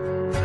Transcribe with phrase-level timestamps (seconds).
[0.00, 0.39] Dos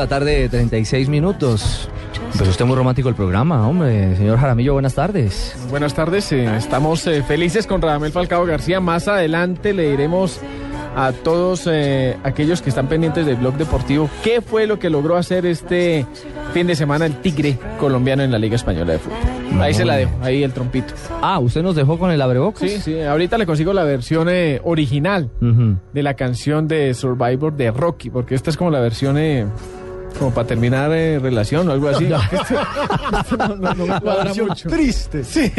[0.00, 1.86] la tarde, 36 minutos.
[2.34, 4.16] Pues usted muy romántico el programa, hombre.
[4.16, 5.54] Señor Jaramillo, buenas tardes.
[5.68, 8.80] Buenas tardes, eh, estamos eh, felices con Radamel Falcao García.
[8.80, 10.40] Más adelante le diremos
[10.96, 15.16] a todos eh, aquellos que están pendientes del blog deportivo qué fue lo que logró
[15.16, 16.04] hacer este
[16.52, 19.62] fin de semana el Tigre colombiano en la Liga Española de Fútbol.
[19.62, 20.94] Ahí se la dejo, ahí el trompito.
[21.22, 22.68] Ah, ¿usted nos dejó con el abrebocas?
[22.68, 25.30] Sí, sí, ahorita le consigo la versión eh, original
[25.92, 29.46] de la canción de Survivor de Rocky, porque esta es como la versión eh,
[30.18, 32.06] como para terminar eh, relación o algo así.
[32.06, 32.18] No,
[33.56, 34.68] no- no me cuadra mucho.
[34.68, 35.24] Triste.
[35.24, 35.52] Sí,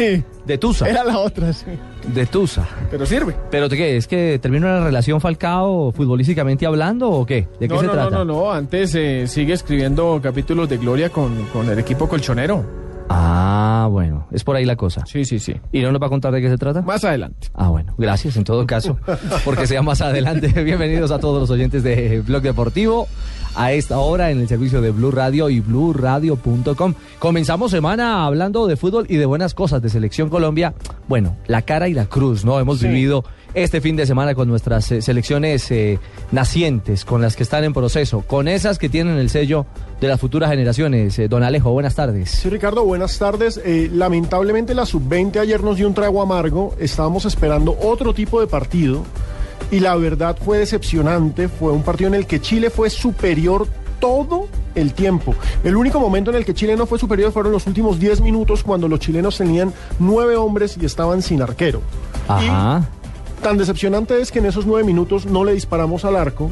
[0.46, 0.88] De Tusa.
[0.88, 1.66] era la otra, sí.
[2.12, 2.66] De Tusa.
[2.90, 3.34] Pero sirve.
[3.50, 3.96] ¿Pero de qué?
[3.96, 7.48] ¿Es que termina una relación Falcao futbolísticamente hablando o qué?
[7.60, 8.10] ¿De qué no, se no, trata?
[8.10, 8.52] no, no, no.
[8.52, 12.81] Antes eh, sigue escribiendo capítulos de gloria con, con el equipo colchonero.
[13.08, 15.04] Ah, bueno, es por ahí la cosa.
[15.06, 15.54] Sí, sí, sí.
[15.72, 16.82] ¿Y no nos va a contar de qué se trata?
[16.82, 17.48] Más adelante.
[17.54, 18.98] Ah, bueno, gracias en todo caso,
[19.44, 20.48] porque sea más adelante.
[20.64, 23.08] Bienvenidos a todos los oyentes de Blog Deportivo
[23.54, 26.94] a esta hora en el servicio de Blue Radio y BlueRadio.com.
[27.18, 30.74] Comenzamos semana hablando de fútbol y de buenas cosas de Selección Colombia.
[31.08, 32.58] Bueno, la cara y la cruz, ¿no?
[32.60, 33.24] Hemos vivido
[33.54, 35.98] este fin de semana con nuestras eh, selecciones eh,
[36.30, 39.66] nacientes, con las que están en proceso, con esas que tienen el sello
[40.00, 41.18] de las futuras generaciones.
[41.18, 42.30] Eh, don Alejo, buenas tardes.
[42.30, 43.60] Sí, Ricardo, buenas tardes.
[43.92, 46.74] Lamentablemente la sub-20 ayer nos dio un trago amargo.
[46.78, 49.02] Estábamos esperando otro tipo de partido
[49.70, 51.48] y la verdad fue decepcionante.
[51.48, 53.66] Fue un partido en el que Chile fue superior
[54.00, 55.34] todo el tiempo.
[55.62, 58.64] El único momento en el que Chile no fue superior fueron los últimos 10 minutos
[58.64, 61.82] cuando los chilenos tenían nueve hombres y estaban sin arquero.
[62.26, 62.88] Ajá.
[63.42, 66.50] Tan decepcionante es que en esos nueve minutos no le disparamos al arco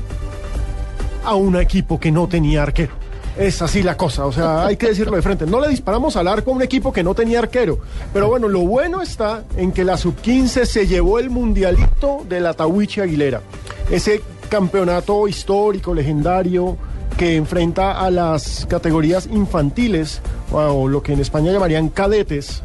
[1.25, 2.93] a un equipo que no tenía arquero.
[3.39, 5.47] Es así la cosa, o sea, hay que decirlo de frente.
[5.47, 7.79] No le disparamos al arco a un equipo que no tenía arquero.
[8.13, 12.55] Pero bueno, lo bueno está en que la sub-15 se llevó el mundialito de la
[12.55, 13.41] Tawichi Aguilera.
[13.89, 16.77] Ese campeonato histórico, legendario,
[17.17, 22.65] que enfrenta a las categorías infantiles, o lo que en España llamarían cadetes,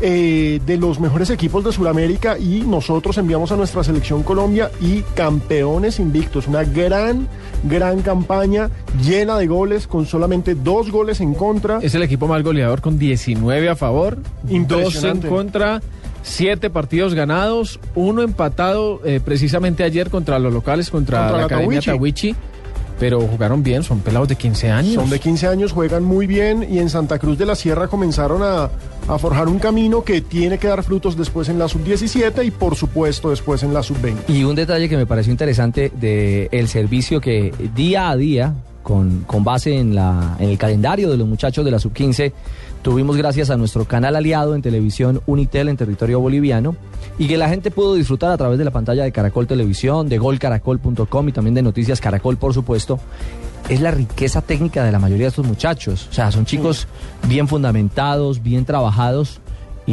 [0.00, 5.02] eh, de los mejores equipos de Sudamérica y nosotros enviamos a nuestra selección Colombia y
[5.14, 6.46] campeones invictos.
[6.48, 7.28] Una gran,
[7.62, 8.70] gran campaña
[9.02, 11.78] llena de goles, con solamente dos goles en contra.
[11.82, 15.80] Es el equipo más goleador con 19 a favor, dos en contra,
[16.22, 21.46] siete partidos ganados, uno empatado eh, precisamente ayer contra los locales, contra, Contra la, la
[21.46, 22.34] Academia Tawichi.
[22.98, 24.94] Pero jugaron bien, son pelados de 15 años.
[24.94, 28.42] Son de 15 años, juegan muy bien y en Santa Cruz de la Sierra comenzaron
[28.42, 28.70] a,
[29.08, 32.76] a forjar un camino que tiene que dar frutos después en la sub-17 y por
[32.76, 34.28] supuesto después en la sub-20.
[34.28, 39.24] Y un detalle que me pareció interesante de el servicio que día a día, con,
[39.26, 42.32] con base en, la, en el calendario de los muchachos de la sub-15,
[42.84, 46.76] tuvimos gracias a nuestro canal aliado en televisión Unitel en territorio boliviano
[47.18, 50.18] y que la gente pudo disfrutar a través de la pantalla de Caracol Televisión, de
[50.18, 53.00] golcaracol.com y también de Noticias Caracol, por supuesto.
[53.70, 56.08] Es la riqueza técnica de la mayoría de estos muchachos.
[56.10, 56.86] O sea, son chicos
[57.26, 59.40] bien fundamentados, bien trabajados
[59.86, 59.92] y,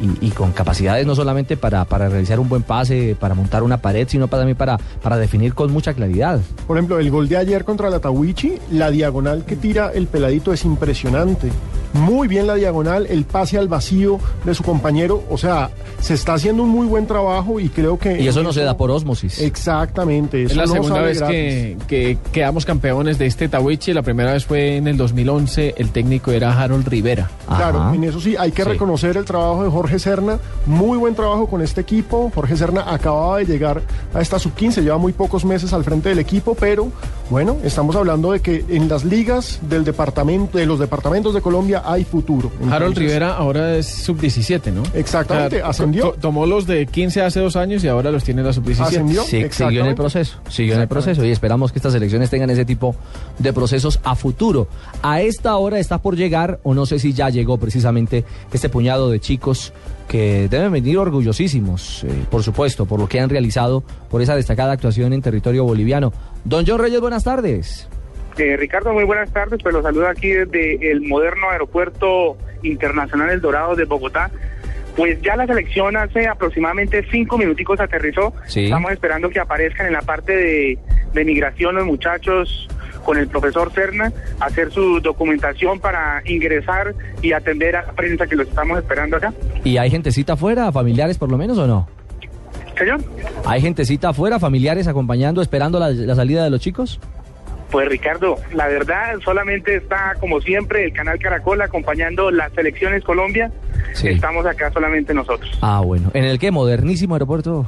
[0.00, 3.78] y- y con capacidades no solamente para, para realizar un buen pase, para montar una
[3.78, 6.40] pared, sino para, también para, para definir con mucha claridad.
[6.66, 10.52] Por ejemplo, el gol de ayer contra la Tawichi, la diagonal que tira el peladito
[10.52, 11.50] es impresionante.
[11.94, 15.70] muy bien la diagonal, el pase al vacío de su compañero, o sea,
[16.00, 18.20] se está haciendo un muy buen trabajo y creo que...
[18.20, 19.40] Y eso no se da por ósmosis.
[19.40, 20.42] Exactamente.
[20.44, 23.92] Es eso la no segunda vez que, que quedamos campeones de este Tawichi.
[23.92, 25.74] La primera vez fue en el 2011.
[25.76, 27.30] El técnico era Harold Rivera.
[27.46, 28.68] Claro, en eso sí, hay que Sí.
[28.70, 30.38] reconocer el trabajo de Jorge Serna.
[30.66, 32.30] Muy buen trabajo con este equipo.
[32.34, 33.82] Jorge Serna acababa de llegar
[34.12, 36.88] a esta sub-15, lleva muy pocos meses al frente del equipo, pero
[37.30, 41.82] bueno, estamos hablando de que en las ligas del departamento, de los departamentos de Colombia
[41.84, 42.50] hay futuro.
[42.70, 44.82] Harold Rivera ahora es sub-17, ¿no?
[44.94, 46.10] Exactamente, ascendió.
[46.10, 48.80] to- tomó los de 15 hace dos años y ahora los tiene en la sub-17.
[48.82, 49.22] Ascendió.
[49.24, 52.50] Sí, siguió en el proceso, siguió en el proceso y esperamos que estas elecciones tengan
[52.50, 52.94] ese tipo
[53.38, 54.68] de procesos a futuro.
[55.02, 59.10] A esta hora está por llegar, o no sé si ya llegó precisamente, este puñado
[59.10, 59.72] de chicos
[60.08, 64.72] que deben venir orgullosísimos, eh, por supuesto, por lo que han realizado, por esa destacada
[64.72, 66.12] actuación en territorio boliviano.
[66.44, 67.88] Don John Reyes, buenas tardes.
[68.36, 69.60] Eh, Ricardo, muy buenas tardes.
[69.62, 74.30] Pues los saludo aquí desde el moderno aeropuerto internacional El Dorado de Bogotá.
[74.96, 78.32] Pues ya la selección hace aproximadamente cinco minuticos aterrizó.
[78.46, 78.64] Sí.
[78.64, 80.78] Estamos esperando que aparezcan en la parte de,
[81.12, 82.68] de migración los muchachos
[83.04, 88.36] con el profesor Cerna, hacer su documentación para ingresar y atender a la prensa que
[88.36, 89.32] los estamos esperando acá.
[89.62, 91.88] ¿Y hay gentecita afuera, familiares por lo menos o no?
[92.76, 93.00] Señor,
[93.46, 96.98] ¿Hay gentecita afuera, familiares acompañando, esperando la, la salida de los chicos?
[97.74, 103.50] pues Ricardo, la verdad solamente está como siempre el canal Caracol acompañando las selecciones Colombia.
[103.94, 104.10] Sí.
[104.10, 105.50] Estamos acá solamente nosotros.
[105.60, 106.08] Ah, bueno.
[106.14, 106.52] ¿En el qué?
[106.52, 107.66] ¿Modernísimo aeropuerto?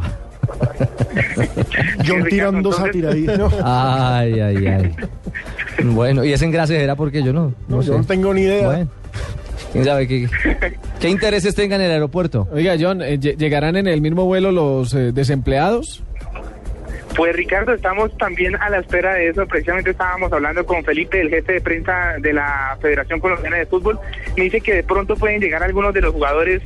[2.06, 3.26] John tirando sátira ahí.
[3.38, 4.92] No, Ay, ay, ay.
[5.84, 7.88] Bueno, y ese engrase era porque yo no, no no, sé.
[7.88, 8.66] yo no tengo ni idea.
[8.66, 8.88] Bueno,
[9.72, 10.28] quién sabe qué,
[11.00, 12.48] qué intereses tenga en el aeropuerto.
[12.52, 16.02] Oiga, John, eh, lle- ¿llegarán en el mismo vuelo los eh, desempleados?
[17.16, 19.46] Pues Ricardo, estamos también a la espera de eso.
[19.46, 23.98] Precisamente estábamos hablando con Felipe, el jefe de prensa de la Federación Colombiana de Fútbol.
[24.36, 26.60] Me dice que de pronto pueden llegar algunos de los jugadores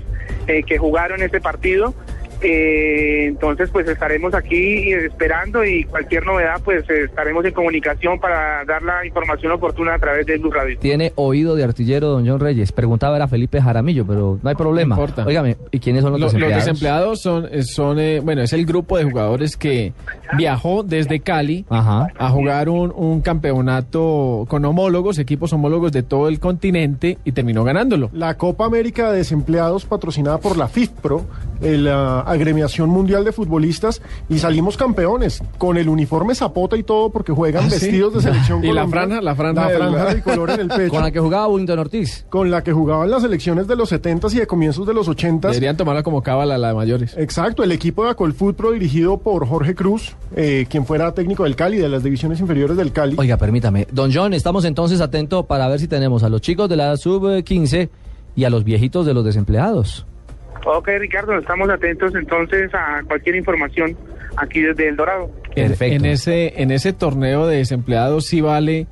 [0.48, 1.94] eh, que jugaron este partido.
[2.42, 8.82] Eh, entonces, pues estaremos aquí esperando y cualquier novedad, pues estaremos en comunicación para dar
[8.82, 10.78] la información oportuna a través de Blue Radio.
[10.78, 12.72] Tiene oído de artillero don John Reyes.
[12.72, 14.96] Preguntaba era Felipe Jaramillo, pero no hay problema.
[14.96, 15.26] No importa.
[15.26, 16.64] Óigame, ¿y quiénes son los Lo- Los, desempleados?
[16.64, 19.92] desempleados son, eh, son eh, bueno, es el grupo de jugadores que
[20.36, 22.08] viajó desde Cali Ajá.
[22.18, 27.64] a jugar un, un campeonato con homólogos, equipos homólogos de todo el continente y terminó
[27.64, 28.10] ganándolo.
[28.12, 31.24] La Copa América de Desempleados patrocinada por la FIFPRO,
[31.62, 37.10] eh, la agremiación mundial de futbolistas, y salimos campeones con el uniforme zapota y todo
[37.10, 37.86] porque juegan ¿Ah, sí?
[37.86, 40.90] vestidos de selección Y la franja- la franja la del- franja tricolor en el pecho.
[40.90, 42.24] Con la que jugaba Willington Ortiz.
[42.28, 45.40] con la que jugaban las selecciones de los 70s y de comienzos de los 80s.
[45.48, 47.14] Deberían tomarla como cábala la de mayores.
[47.16, 51.56] Exacto, el equipo de Acolfoot Pro dirigido por Jorge Cruz, eh, quien fuera técnico del
[51.56, 53.16] Cali, de las divisiones inferiores del Cali.
[53.18, 53.86] Oiga, permítame.
[53.92, 57.88] Don John, estamos entonces atentos para ver si tenemos a los chicos de la sub-15
[58.36, 60.06] y a los viejitos de los desempleados.
[60.64, 63.96] Ok, Ricardo, estamos atentos entonces a cualquier información
[64.36, 65.30] aquí desde El Dorado.
[65.54, 65.96] En- Perfecto.
[65.96, 68.86] En, ese, en ese torneo de desempleados sí vale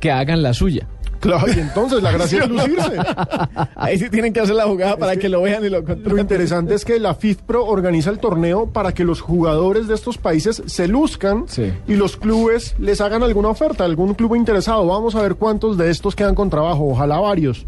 [0.00, 0.86] que hagan la suya.
[1.20, 2.92] Claro, y entonces la gracia es lucirse.
[3.76, 5.86] Ahí sí tienen que hacer la jugada para que que, lo vean y lo Lo
[5.86, 6.18] contraten.
[6.18, 10.62] interesante es que la FIFPRO organiza el torneo para que los jugadores de estos países
[10.66, 11.72] se luzcan Sí.
[11.88, 14.86] y los clubes les hagan alguna oferta, algún club interesado.
[14.86, 17.66] Vamos a ver cuántos de estos quedan con trabajo, ojalá varios.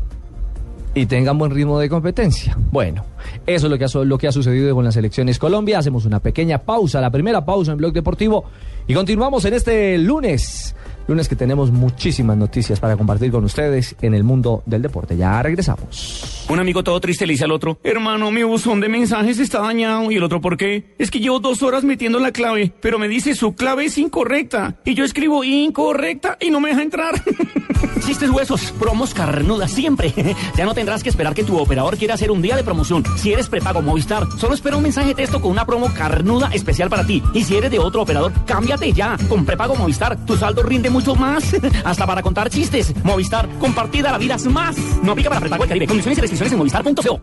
[0.97, 2.57] Y tengan buen ritmo de competencia.
[2.73, 3.05] Bueno,
[3.47, 5.79] eso es lo que ha, lo que ha sucedido con las elecciones Colombia.
[5.79, 8.45] Hacemos una pequeña pausa, la primera pausa en Blog Deportivo
[8.87, 10.75] y continuamos en este lunes.
[11.09, 15.17] Lunes que tenemos muchísimas noticias para compartir con ustedes en el mundo del deporte.
[15.17, 16.45] Ya regresamos.
[16.49, 20.11] Un amigo todo triste le dice al otro, hermano, mi buzón de mensajes está dañado.
[20.11, 20.95] Y el otro, ¿por qué?
[20.99, 24.77] Es que llevo dos horas metiendo la clave, pero me dice su clave es incorrecta.
[24.85, 27.15] Y yo escribo incorrecta y no me deja entrar.
[28.07, 30.13] Chistes huesos, promos carnudas siempre.
[30.57, 33.03] ya no tendrás que esperar que tu operador quiera hacer un día de promoción.
[33.17, 36.89] Si eres prepago Movistar, solo espera un mensaje de texto con una promo carnuda especial
[36.89, 37.23] para ti.
[37.35, 39.17] Y si eres de otro operador, cámbiate ya.
[39.29, 41.55] Con prepago Movistar, tu saldo rinde mucho más.
[41.85, 42.95] Hasta para contar chistes.
[43.05, 44.77] Movistar, compartida la vida es más.
[45.03, 45.87] No aplica para prepago el Caribe.
[45.87, 47.21] Condiciones y restricciones en movistar.co.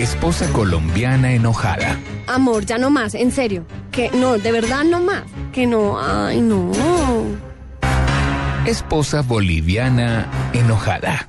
[0.00, 1.98] Esposa colombiana enojada.
[2.26, 3.66] Amor, ya no más, en serio.
[3.90, 5.22] Que no, de verdad no más.
[5.52, 6.72] Que no, ay, no.
[8.66, 11.28] Esposa boliviana enojada.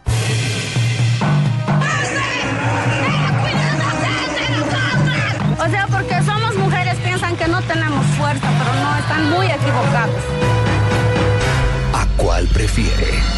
[11.94, 13.35] ¿A cuál prefiere?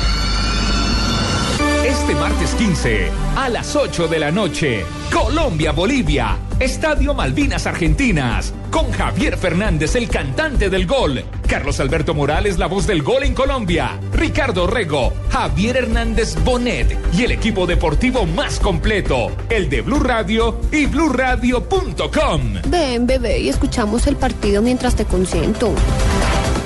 [1.88, 9.38] Este martes 15, a las 8 de la noche, Colombia-Bolivia, Estadio Malvinas Argentinas, con Javier
[9.38, 13.98] Fernández, el cantante del gol, Carlos Alberto Morales, la voz del gol en Colombia.
[14.12, 20.60] Ricardo Rego, Javier Hernández Bonet y el equipo deportivo más completo, el de Blue Radio
[20.74, 22.41] y BlueRadio.com.
[22.67, 25.74] Ven, bebé, y escuchamos el partido mientras te consiento.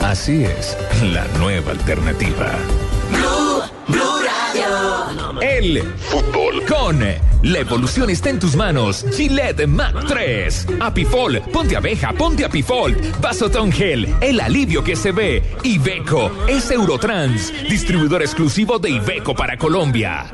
[0.01, 2.57] Así es, la nueva alternativa.
[5.41, 6.99] El fútbol con
[7.43, 9.05] la evolución está en tus manos.
[9.15, 10.67] Gillette Mac 3.
[10.79, 12.95] Apifol, ponte abeja, ponte Apifol.
[13.19, 15.43] Vaso Gel, el alivio que se ve.
[15.63, 20.31] Iveco es Eurotrans, distribuidor exclusivo de Iveco para Colombia.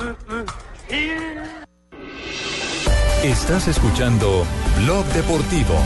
[3.24, 4.46] Estás escuchando
[4.84, 5.82] Blog Deportivo.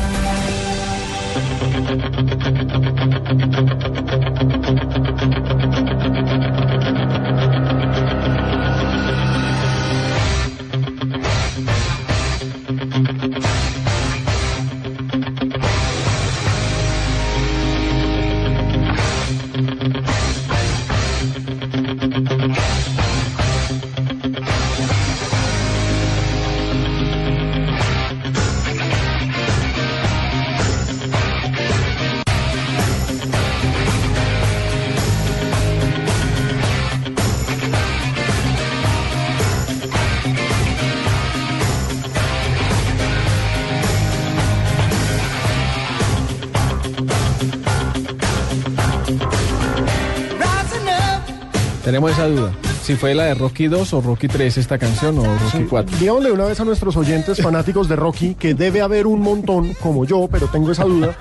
[52.01, 52.51] Tenemos esa duda.
[52.83, 55.97] Si fue la de Rocky 2 o Rocky 3 esta canción o Rocky 4.
[55.99, 60.03] Digámosle una vez a nuestros oyentes fanáticos de Rocky, que debe haber un montón, como
[60.05, 61.15] yo, pero tengo esa duda.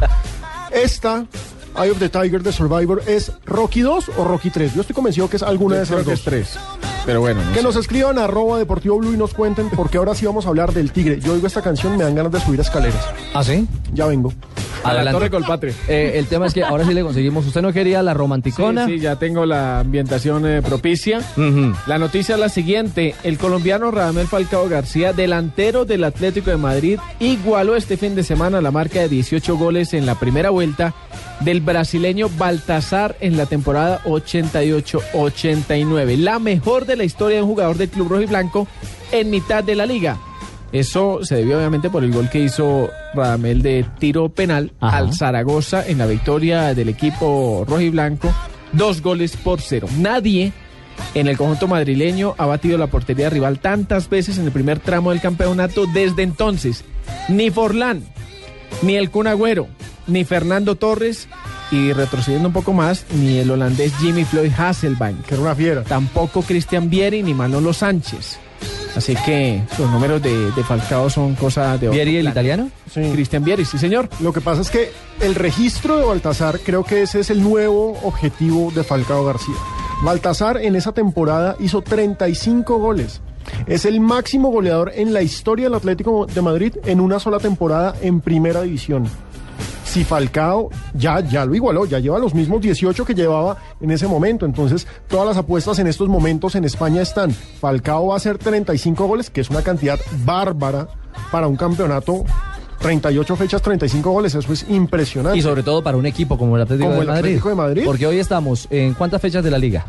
[0.73, 1.27] Esta,
[1.79, 4.73] Eye of the Tiger de Survivor, ¿es Rocky 2 o Rocky 3?
[4.75, 6.15] Yo estoy convencido que es alguna de esas dos.
[6.15, 6.59] es 3.
[7.05, 7.63] Pero bueno, no Que sé.
[7.63, 10.73] nos escriban a arroba Deportivo Blue y nos cuenten, porque ahora sí vamos a hablar
[10.73, 11.21] del tigre.
[11.21, 13.05] Yo oigo esta canción, me dan ganas de subir escaleras.
[13.35, 13.69] ¿Ah, sí?
[13.93, 14.33] Ya vengo.
[14.85, 15.75] A la Torre Colpatria.
[15.89, 17.45] Eh, el tema es que ahora sí le conseguimos.
[17.47, 18.87] ¿Usted no quería la romanticona?
[18.87, 21.21] Sí, sí, ya tengo la ambientación eh, propicia.
[21.87, 23.17] La noticia es la siguiente.
[23.25, 28.61] El colombiano Radamel Falcao García, delantero del Atlético de Madrid, igualó este fin de semana
[28.61, 30.95] la marca de 18 goles en la primera vuelta
[31.41, 36.19] del brasileño Baltasar en la temporada 88-89.
[36.19, 38.69] La mejor de la historia de un jugador del Club Rojo y Blanco
[39.11, 40.19] en mitad de la liga.
[40.73, 44.99] Eso se debió obviamente por el gol que hizo Radamel de tiro penal Ajá.
[44.99, 48.33] al Zaragoza en la victoria del equipo rojo y blanco.
[48.73, 49.89] Dos goles por cero.
[49.99, 50.53] Nadie
[51.15, 55.11] en el conjunto madrileño ha batido la portería rival tantas veces en el primer tramo
[55.11, 56.85] del campeonato desde entonces.
[57.29, 58.05] Ni Forlán,
[58.83, 59.67] ni el Kun Agüero,
[60.07, 61.27] ni Fernando Torres
[61.73, 65.25] y retrocediendo un poco más, ni el holandés Jimmy Floyd Hasselbank.
[65.25, 65.83] Que era una fiera.
[65.83, 68.39] Tampoco Cristian Vieri ni Manolo Sánchez.
[68.97, 71.88] Así que los números de, de Falcao son cosa de...
[71.88, 72.32] otro ¿Vieri el plan.
[72.32, 72.70] italiano?
[72.92, 73.02] Sí.
[73.12, 74.09] Cristian Vieri, sí señor.
[74.20, 77.97] Lo que pasa es que el registro de Baltasar, creo que ese es el nuevo
[78.02, 79.54] objetivo de Falcao García.
[80.02, 83.20] Baltasar en esa temporada hizo 35 goles.
[83.66, 87.94] Es el máximo goleador en la historia del Atlético de Madrid en una sola temporada
[88.00, 89.09] en primera división.
[89.90, 94.06] Si Falcao ya, ya lo igualó, ya lleva los mismos 18 que llevaba en ese
[94.06, 94.47] momento.
[94.47, 97.32] Entonces, todas las apuestas en estos momentos en España están.
[97.32, 100.87] Falcao va a hacer 35 goles, que es una cantidad bárbara
[101.32, 102.25] para un campeonato.
[102.81, 105.39] 38 fechas, 35 goles, eso es impresionante.
[105.39, 107.21] Y sobre todo para un equipo como el Atlético, Como de, el Madrid.
[107.25, 107.83] Atlético de Madrid.
[107.85, 109.85] Porque hoy estamos en cuántas fechas de la liga?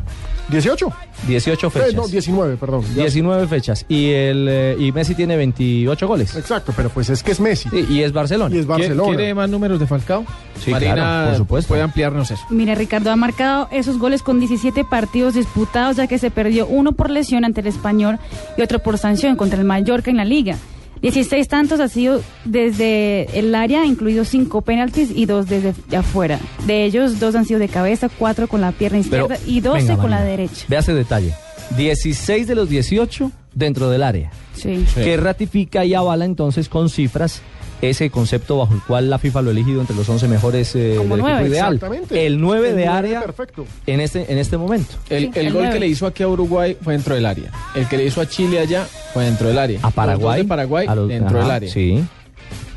[0.49, 0.91] 18.
[1.27, 1.93] 18 Eh, fechas.
[1.93, 2.83] no, 19, perdón.
[2.93, 3.85] Ya- 19 fechas.
[3.87, 6.35] Y, el, eh, y Messi tiene 28 goles.
[6.35, 7.69] Exacto, pero pues es que es Messi.
[7.69, 8.53] Sí, y es Barcelona.
[8.53, 9.15] Y es ¿Quiere- Barcelona.
[9.15, 10.25] ¿Quiere más números de Falcao?
[10.61, 11.67] Sí, Marina, claro, por supuesto.
[11.69, 12.43] puede ampliarnos eso.
[12.49, 16.91] Mira, Ricardo ha marcado esos goles con 17 partidos disputados, ya que se perdió uno
[16.91, 18.19] por lesión ante el Español
[18.57, 20.57] y otro por sanción contra el Mallorca en la Liga.
[21.01, 26.39] 16 tantos ha sido desde el área, incluidos 5 penaltis y 2 desde afuera.
[26.67, 29.87] De ellos, 2 han sido de cabeza, 4 con la pierna Pero, izquierda y 12
[29.87, 30.65] venga, con la derecha.
[30.67, 31.33] Vea ese detalle.
[31.75, 34.31] 16 de los 18 dentro del área.
[34.53, 34.85] Sí.
[34.93, 37.41] Que ratifica y avala entonces con cifras
[37.81, 40.79] ese concepto bajo el cual la FIFA lo ha elegido entre los 11 mejores eh,
[40.99, 41.31] del nueve.
[41.31, 41.73] equipo ideal.
[41.75, 42.25] Exactamente.
[42.27, 43.65] El 9 El de área Perfecto.
[43.87, 44.93] en este, en este momento.
[45.09, 47.51] El, Sí, el el gol que le hizo aquí a Uruguay fue dentro del área.
[47.75, 49.79] El que le hizo a Chile allá fue dentro del área.
[49.83, 50.43] A Paraguay.
[50.43, 51.71] De Paraguay a los- dentro ajá, del área.
[51.71, 52.03] Sí,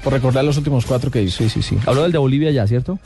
[0.02, 1.38] Por recordar los últimos cuatro que hizo.
[1.44, 1.78] sí, sí, sí.
[1.86, 2.98] Habló del de Bolivia ya, ¿cierto?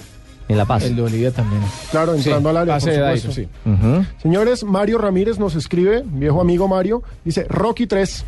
[0.49, 0.85] En La Paz.
[0.85, 1.61] El de Bolivia también.
[1.91, 3.33] Claro, entrando Sí, al área, por de supuesto.
[3.33, 3.49] Sí.
[4.23, 8.25] Señores, Mario Ramírez nos escribe, viejo amigo Mario, dice Rocky 3.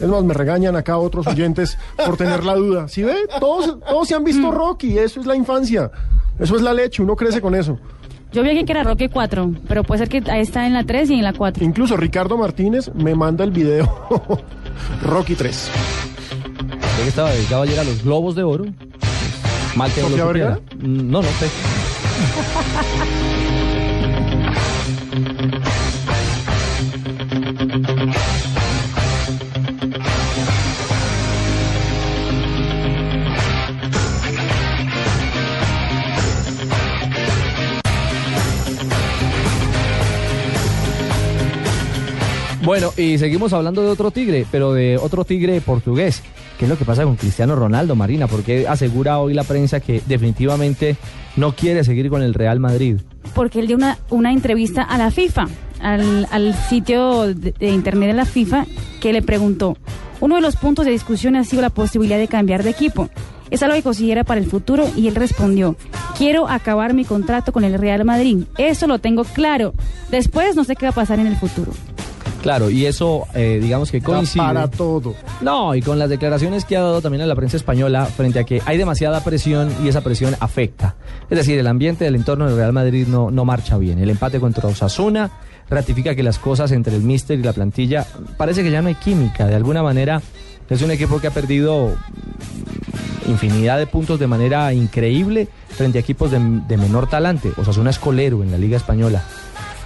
[0.00, 2.88] Es más, me regañan acá otros oyentes por tener la duda.
[2.88, 3.14] ¿Sí ve?
[3.40, 5.90] Todos, todos se han visto Rocky, eso es la infancia.
[6.38, 7.78] Eso es la leche, uno crece con eso.
[8.32, 11.10] Yo vi que era Roque 4, pero puede ser que ahí está en la 3
[11.10, 11.62] y en la 4.
[11.64, 13.86] Incluso Ricardo Martínez me manda el video
[15.02, 15.70] Rocky 3.
[16.78, 18.64] Creo que estaba dedicado ayer a los Globos de Oro.
[19.76, 20.32] Mal que no lo.
[20.78, 21.48] Mm, No, no sé.
[42.72, 46.22] Bueno, y seguimos hablando de otro tigre, pero de otro tigre portugués.
[46.58, 48.28] ¿Qué es lo que pasa con Cristiano Ronaldo, Marina?
[48.28, 50.96] Porque asegura hoy la prensa que definitivamente
[51.36, 52.96] no quiere seguir con el Real Madrid.
[53.34, 53.76] Porque él dio
[54.08, 55.48] una, entrevista a la FIFA,
[55.82, 58.64] al, al sitio de, de internet de la FIFA,
[59.02, 59.76] que le preguntó,
[60.20, 63.10] uno de los puntos de discusión ha sido la posibilidad de cambiar de equipo.
[63.50, 65.76] Es algo que considera para el futuro y él respondió,
[66.16, 68.44] quiero acabar mi contrato con el Real Madrid.
[68.56, 69.74] Eso lo tengo claro.
[70.10, 71.72] Después no sé qué va a pasar en el futuro.
[72.42, 74.42] Claro, y eso, eh, digamos que coincide.
[74.42, 75.14] Para todo.
[75.40, 78.44] No, y con las declaraciones que ha dado también a la prensa española frente a
[78.44, 80.96] que hay demasiada presión y esa presión afecta.
[81.30, 84.00] Es decir, el ambiente del entorno del Real Madrid no, no marcha bien.
[84.00, 85.30] El empate contra Osasuna
[85.70, 88.06] ratifica que las cosas entre el míster y la plantilla
[88.36, 89.46] parece que ya no hay química.
[89.46, 90.20] De alguna manera
[90.68, 91.94] es un equipo que ha perdido
[93.28, 97.52] infinidad de puntos de manera increíble frente a equipos de, de menor talante.
[97.56, 99.22] Osasuna es colero en la Liga Española.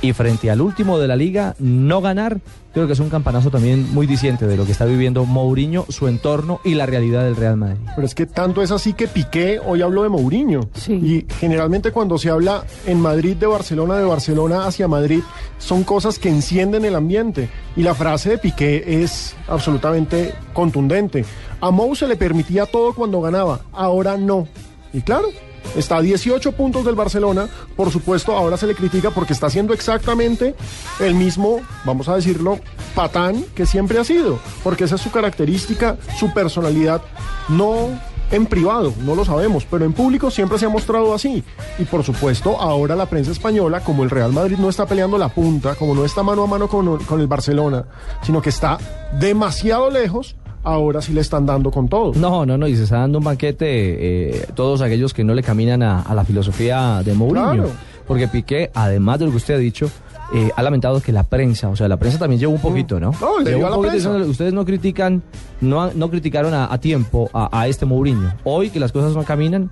[0.07, 2.39] Y frente al último de la liga, no ganar,
[2.73, 6.07] creo que es un campanazo también muy diciente de lo que está viviendo Mourinho, su
[6.07, 7.81] entorno y la realidad del Real Madrid.
[7.97, 10.61] Pero es que tanto es así que Piqué hoy habló de Mourinho.
[10.87, 15.23] Y generalmente cuando se habla en Madrid de Barcelona, de Barcelona hacia Madrid,
[15.59, 17.49] son cosas que encienden el ambiente.
[17.75, 21.25] Y la frase de Piqué es absolutamente contundente.
[21.61, 24.47] A Mou se le permitía todo cuando ganaba, ahora no.
[24.93, 25.31] Y claro,
[25.75, 27.49] Está a 18 puntos del Barcelona.
[27.77, 30.55] Por supuesto, ahora se le critica porque está haciendo exactamente
[31.01, 32.59] el mismo, vamos a decirlo,
[32.95, 34.39] patán que siempre ha sido.
[34.63, 37.03] Porque esa es su característica, su personalidad.
[37.49, 37.91] No
[38.31, 41.45] en privado, no lo sabemos, pero en público siempre se ha mostrado así.
[41.79, 45.29] Y por supuesto, ahora la prensa española, como el Real Madrid no está peleando la
[45.29, 47.85] punta, como no está mano a mano con, con el Barcelona,
[48.23, 48.79] sino que está
[49.19, 52.13] demasiado lejos, ahora sí le están dando con todo.
[52.15, 55.43] No, no, no, y se está dando un banquete eh, todos aquellos que no le
[55.43, 57.53] caminan a, a la filosofía de Mourinho.
[57.53, 57.71] Claro.
[58.07, 59.91] Porque Piqué, además de lo que usted ha dicho,
[60.33, 63.13] eh, ha lamentado que la prensa, o sea, la prensa también llevó un poquito, ¿no?
[63.21, 64.11] No, le la poquito prensa.
[64.11, 65.23] ustedes no critican,
[65.61, 68.33] no, no criticaron a, a tiempo a, a este Mourinho.
[68.45, 69.71] Hoy que las cosas no caminan,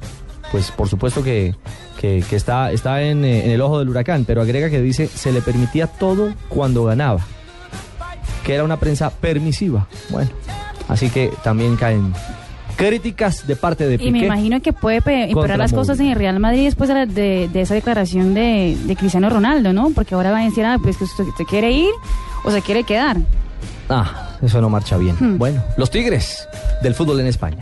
[0.51, 1.55] pues por supuesto que,
[2.01, 5.07] que, que está, está en, eh, en el ojo del huracán, pero agrega que dice,
[5.07, 7.21] se le permitía todo cuando ganaba,
[8.45, 9.87] que era una prensa permisiva.
[10.11, 10.31] Bueno,
[10.89, 12.13] así que también caen
[12.77, 14.09] críticas de parte de Piqué.
[14.09, 17.75] Y me imagino que puede empeorar las cosas en el Real Madrid después de, esa
[17.75, 19.91] declaración de, de Cristiano Ronaldo, ¿no?
[19.91, 21.93] Porque ahora van a decir, ah, pues que usted se quiere ir
[22.45, 23.17] o se quiere quedar.
[23.89, 25.17] Ah, eso no marcha bien.
[25.19, 25.39] Hmm.
[25.39, 26.49] Bueno, los Tigres
[26.83, 27.59] del fútbol en España.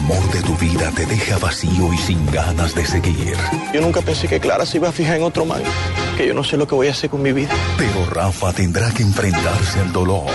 [0.00, 3.36] Amor de tu vida te deja vacío y sin ganas de seguir.
[3.72, 5.62] Yo nunca pensé que Clara se iba a fijar en otro man,
[6.16, 7.50] que yo no sé lo que voy a hacer con mi vida.
[7.76, 10.30] Pero Rafa tendrá que enfrentarse al dolor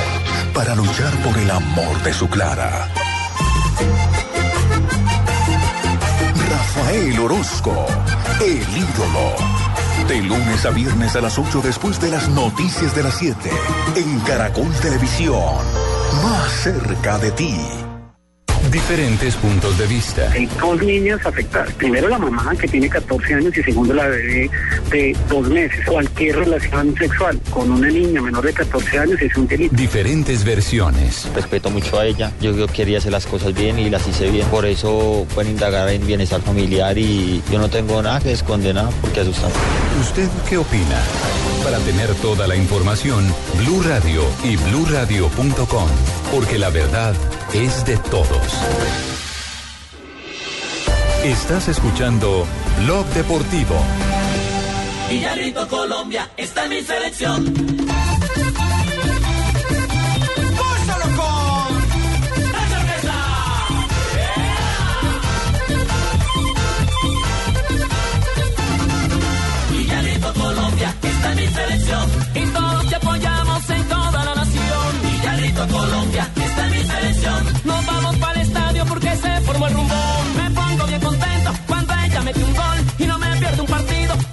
[0.54, 2.90] para luchar por el amor de su Clara.
[6.50, 7.88] Rafael Orozco,
[8.42, 9.56] el ídolo.
[10.08, 13.50] De lunes a viernes a las 8 después de las noticias de las 7.
[13.96, 15.56] En Caracol Televisión.
[16.24, 17.85] Más cerca de ti.
[18.76, 20.30] Diferentes puntos de vista.
[20.34, 21.72] Hay dos niñas afectadas.
[21.76, 24.50] Primero la mamá que tiene 14 años y segundo la bebé
[24.92, 25.86] de dos meses.
[25.86, 29.74] Cualquier relación sexual con una niña menor de 14 años es un delito.
[29.74, 31.26] Diferentes versiones.
[31.34, 32.34] Respeto mucho a ella.
[32.42, 34.46] Yo, yo quería hacer las cosas bien y las hice bien.
[34.50, 38.90] Por eso pueden indagar en bienestar familiar y yo no tengo nada que esconder nada
[39.00, 39.52] porque asustan.
[40.02, 41.02] ¿Usted qué opina?
[41.64, 43.26] Para tener toda la información,
[43.58, 45.88] Blue Radio y bluradio.com,
[46.34, 47.16] porque la verdad
[47.54, 48.28] es de todos.
[51.24, 52.46] Estás escuchando
[52.84, 53.76] Blog Deportivo.
[55.10, 57.46] Villarrito, Colombia, está en mi selección.
[60.58, 61.74] ¡Gózalo con
[62.52, 63.14] la cerveza!
[69.72, 70.34] Villarrito,
[75.68, 76.32] Colombia,
[79.68, 79.76] el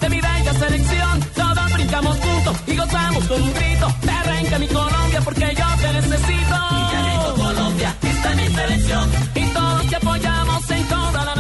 [0.01, 1.21] de mi bella selección.
[2.67, 3.29] Y gozamos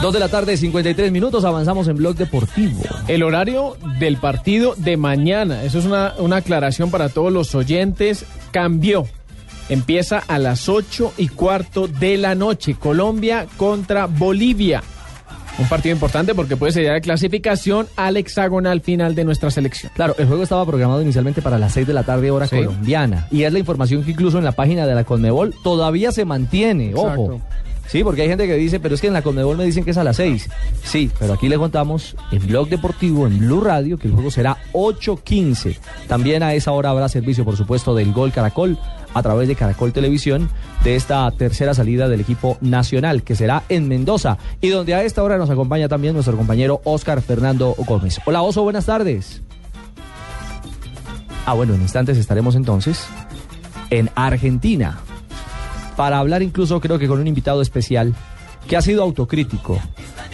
[0.00, 2.82] Dos de la tarde, 53 minutos, avanzamos en Blog Deportivo.
[3.06, 5.62] El horario del partido de mañana.
[5.62, 8.24] Eso es una, una aclaración para todos los oyentes.
[8.50, 9.06] Cambió
[9.68, 12.74] Empieza a las 8 y cuarto de la noche.
[12.74, 14.82] Colombia contra Bolivia.
[15.58, 19.92] Un partido importante porque puede ser de clasificación al hexagonal final de nuestra selección.
[19.94, 22.56] Claro, el juego estaba programado inicialmente para las 6 de la tarde hora Sí.
[22.56, 23.28] colombiana.
[23.30, 26.94] Y es la información que incluso en la página de la Conmebol todavía se mantiene.
[26.94, 27.40] Ojo.
[27.86, 29.90] Sí, porque hay gente que dice, pero es que en la Conmebol me dicen que
[29.90, 30.48] es a las 6.
[30.82, 34.56] Sí, pero aquí le contamos en Blog Deportivo, en Blue Radio, que el juego será
[34.72, 35.76] 8.15.
[36.08, 38.78] También a esa hora habrá servicio, por supuesto, del Gol Caracol
[39.14, 40.48] a través de Caracol Televisión
[40.84, 45.22] de esta tercera salida del equipo nacional, que será en Mendoza, y donde a esta
[45.22, 48.20] hora nos acompaña también nuestro compañero Oscar Fernando Gómez.
[48.24, 49.42] Hola Oso, buenas tardes.
[51.44, 53.06] Ah, bueno, en instantes estaremos entonces
[53.90, 55.00] en Argentina
[55.96, 58.14] para hablar incluso creo que con un invitado especial
[58.66, 59.78] que ha sido autocrítico.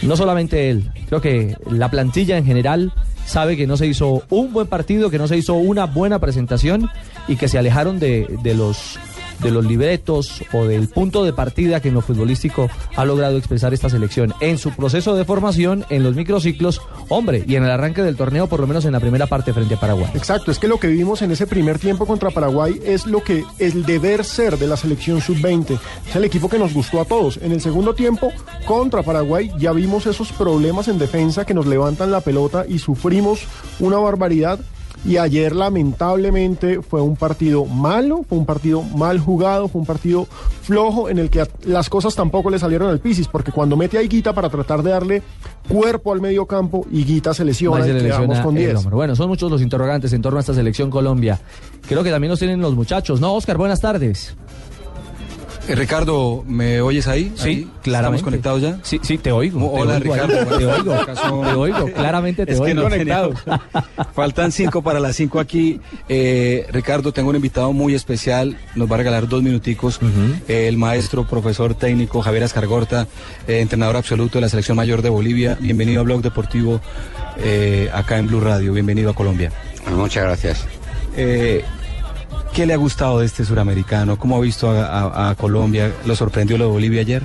[0.02, 2.92] No solamente él, creo que la plantilla en general
[3.26, 6.88] sabe que no se hizo un buen partido, que no se hizo una buena presentación
[7.26, 8.98] y que se alejaron de, de los
[9.40, 13.74] de los libretos o del punto de partida que en lo futbolístico ha logrado expresar
[13.74, 18.02] esta selección en su proceso de formación, en los microciclos, hombre, y en el arranque
[18.02, 20.10] del torneo, por lo menos en la primera parte frente a Paraguay.
[20.14, 23.44] Exacto, es que lo que vimos en ese primer tiempo contra Paraguay es lo que
[23.58, 25.78] el deber ser de la selección sub-20.
[26.08, 27.38] Es el equipo que nos gustó a todos.
[27.42, 28.32] En el segundo tiempo
[28.66, 33.40] contra Paraguay ya vimos esos problemas en defensa que nos levantan la pelota y sufrimos
[33.80, 34.60] una barbaridad.
[35.04, 40.26] Y ayer lamentablemente fue un partido malo, fue un partido mal jugado, fue un partido
[40.62, 44.02] flojo en el que las cosas tampoco le salieron al Pisis, porque cuando mete a
[44.02, 45.22] Higuita para tratar de darle
[45.68, 48.76] cuerpo al medio campo, Higuita se lesiona se y quedamos lesiona con el 10.
[48.76, 48.96] hombro.
[48.96, 51.40] Bueno, son muchos los interrogantes en torno a esta selección Colombia.
[51.86, 53.56] Creo que también los tienen los muchachos, ¿no, Oscar?
[53.56, 54.36] Buenas tardes.
[55.68, 57.30] Eh, Ricardo, ¿me oyes ahí?
[57.36, 58.16] Sí, Ahí, claramente.
[58.16, 58.78] ¿Estamos conectados ya?
[58.82, 59.70] Sí, sí, te oigo.
[59.70, 60.56] Oh, te Hola, oigo Ricardo.
[60.58, 62.88] Te oigo, ¿Acaso- te oigo, claramente te Es que oigo.
[62.88, 63.62] no
[64.14, 65.80] Faltan cinco para las cinco aquí.
[66.08, 68.56] Eh, Ricardo, tengo un invitado muy especial.
[68.76, 70.00] Nos va a regalar dos minuticos.
[70.48, 73.06] Eh, el maestro, profesor técnico Javier Ascargorta,
[73.46, 75.58] eh, entrenador absoluto de la Selección Mayor de Bolivia.
[75.60, 76.80] Bienvenido a Blog Deportivo
[77.38, 78.72] eh, acá en Blue Radio.
[78.72, 79.52] Bienvenido a Colombia.
[79.94, 80.64] Muchas gracias.
[81.16, 81.62] Eh,
[82.58, 84.18] ¿Qué le ha gustado de este suramericano?
[84.18, 85.92] ¿Cómo ha visto a, a- a Colombia?
[86.04, 87.22] ¿Lo sorprendió lo de Bolivia ayer?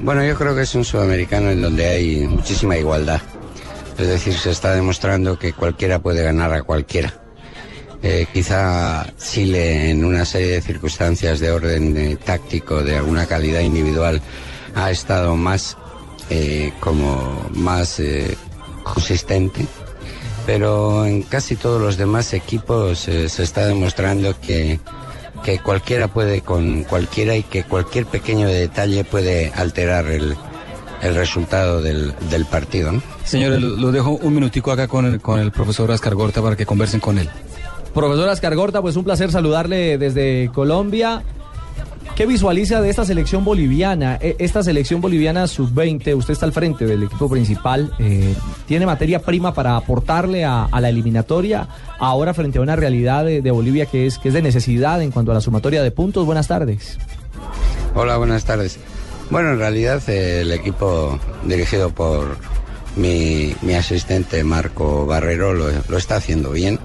[0.00, 3.20] Bueno, yo creo que es un sudamericano en donde hay muchísima igualdad.
[3.98, 7.12] Es decir, se está demostrando que cualquiera puede ganar a cualquiera.
[8.00, 13.58] Eh, quizá Chile en una serie de circunstancias de orden eh, táctico, de alguna calidad
[13.62, 14.22] individual,
[14.76, 15.76] ha estado más
[16.30, 18.36] eh, como más eh,
[18.84, 19.66] consistente.
[20.48, 24.80] Pero en casi todos los demás equipos eh, se está demostrando que,
[25.44, 30.34] que cualquiera puede con cualquiera y que cualquier pequeño detalle puede alterar el,
[31.02, 32.92] el resultado del, del partido.
[32.92, 33.02] ¿no?
[33.24, 36.56] Señores, lo, lo dejo un minutico acá con el, con el profesor Ascar Gorta para
[36.56, 37.28] que conversen con él.
[37.92, 41.24] Profesor Ascar Gorta, pues un placer saludarle desde Colombia.
[42.18, 44.18] ¿Qué visualiza de esta selección boliviana?
[44.20, 48.34] E- Esta selección boliviana sub-20, usted está al frente del equipo principal, eh,
[48.66, 51.68] ¿tiene materia prima para aportarle a, la eliminatoria
[52.00, 55.30] ahora frente a una realidad de, Bolivia que es, que es de necesidad en cuanto
[55.30, 56.26] a la sumatoria de puntos?
[56.26, 56.98] Buenas tardes.
[57.94, 58.80] Hola, buenas tardes.
[59.30, 62.36] Bueno, en realidad eh, el equipo dirigido por
[62.96, 66.80] mi, asistente Marco Barrero lo está haciendo bien.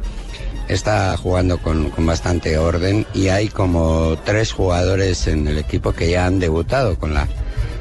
[0.68, 6.10] Está jugando con, con bastante orden y hay como tres jugadores en el equipo que
[6.10, 7.28] ya han debutado con la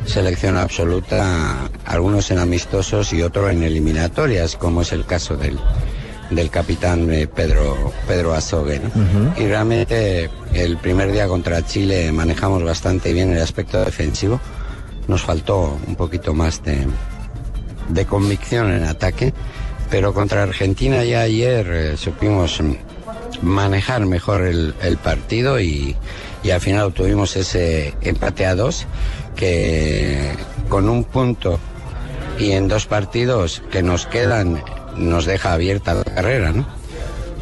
[0.06, 5.58] selección absoluta, algunos en amistosos y otros en eliminatorias, como es el caso del,
[6.30, 8.80] del capitán eh, Pedro, Pedro Azogue.
[8.80, 9.34] ¿no?
[9.36, 14.40] Y realmente el primer día contra Chile manejamos bastante bien el aspecto defensivo.
[15.08, 16.86] Nos faltó un poquito más de,
[17.88, 19.32] de convicción en ataque,
[19.92, 22.60] pero contra Argentina ya ayer eh, supimos
[23.42, 25.94] manejar mejor el, el partido y,
[26.42, 28.86] y al final obtuvimos ese empate a dos
[29.36, 30.30] que
[30.70, 31.60] con un punto
[32.38, 34.62] y en dos partidos que nos quedan
[34.96, 36.66] nos deja abierta la carrera, ¿no?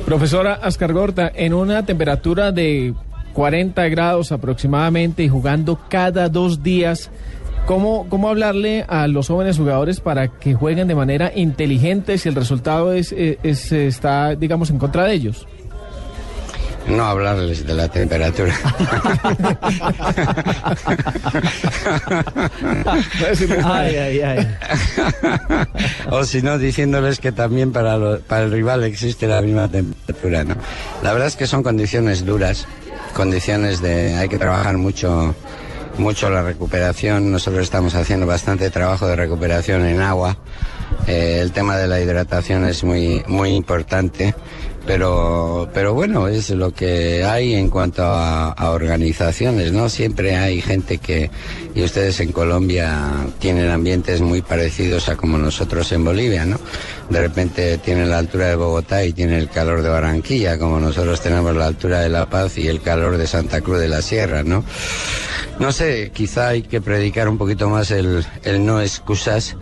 [0.05, 2.95] Profesora Ascar Gorta, en una temperatura de
[3.33, 7.11] 40 grados aproximadamente y jugando cada dos días,
[7.71, 12.35] ¿cómo, ¿cómo hablarle a los jóvenes jugadores para que jueguen de manera inteligente si el
[12.35, 15.47] resultado es, es- es- está, digamos, en contra de ellos?
[16.89, 18.53] No hablarles de la temperatura.
[23.65, 24.49] Ay, ay, ay.
[26.11, 30.45] o si no, diciéndoles que también para, lo- para el rival existe la misma temperatura,
[30.45, 30.55] ¿no?
[31.03, 32.67] La verdad es que son condiciones duras,
[33.15, 34.15] condiciones de...
[34.17, 35.35] hay que trabajar mucho
[35.99, 37.31] mucho la recuperación.
[37.31, 40.37] Nosotros estamos haciendo bastante trabajo de recuperación en agua.
[41.07, 44.35] Eh, el tema de la hidratación es muy, muy importante.
[44.87, 49.89] Pero, pero bueno, es lo que hay en cuanto a, a organizaciones, ¿no?
[49.89, 51.31] Siempre hay gente que,
[51.75, 52.99] y ustedes en Colombia
[53.39, 56.59] tienen ambientes muy parecidos a como nosotros en Bolivia, ¿no?
[57.11, 61.21] De repente tienen la altura de Bogotá y tienen el calor de Barranquilla, como nosotros
[61.21, 64.43] tenemos la altura de La Paz y el calor de Santa Cruz de la Sierra,
[64.43, 64.65] ¿no?
[65.59, 69.57] No sé, quizá hay que predicar un poquito más el, el no excusas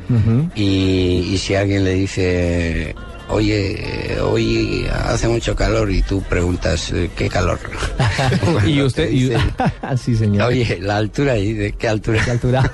[0.54, 2.94] y, y si alguien le dice
[3.28, 7.58] oye, hoy hace mucho calor y tú preguntas, eh, ¿qué calor?
[8.66, 9.32] y usted, y,
[9.96, 10.48] sí señor.
[10.48, 12.22] Oye, la altura, ¿y de qué altura?
[12.24, 12.72] ¿Qué altura?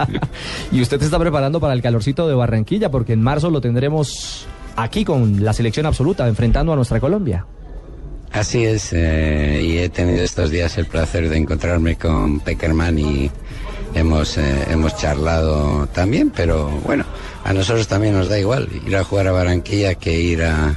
[0.72, 4.46] y usted se está preparando para el calorcito de Barranquilla, porque en marzo lo tendremos
[4.76, 7.44] aquí con la selección absoluta, enfrentando a nuestra Colombia.
[8.32, 13.30] Así es, eh, y he tenido estos días el placer de encontrarme con Peckerman y
[13.94, 17.04] hemos, eh, hemos charlado también, pero bueno,
[17.48, 20.76] a nosotros también nos da igual ir a jugar a Barranquilla que ir a,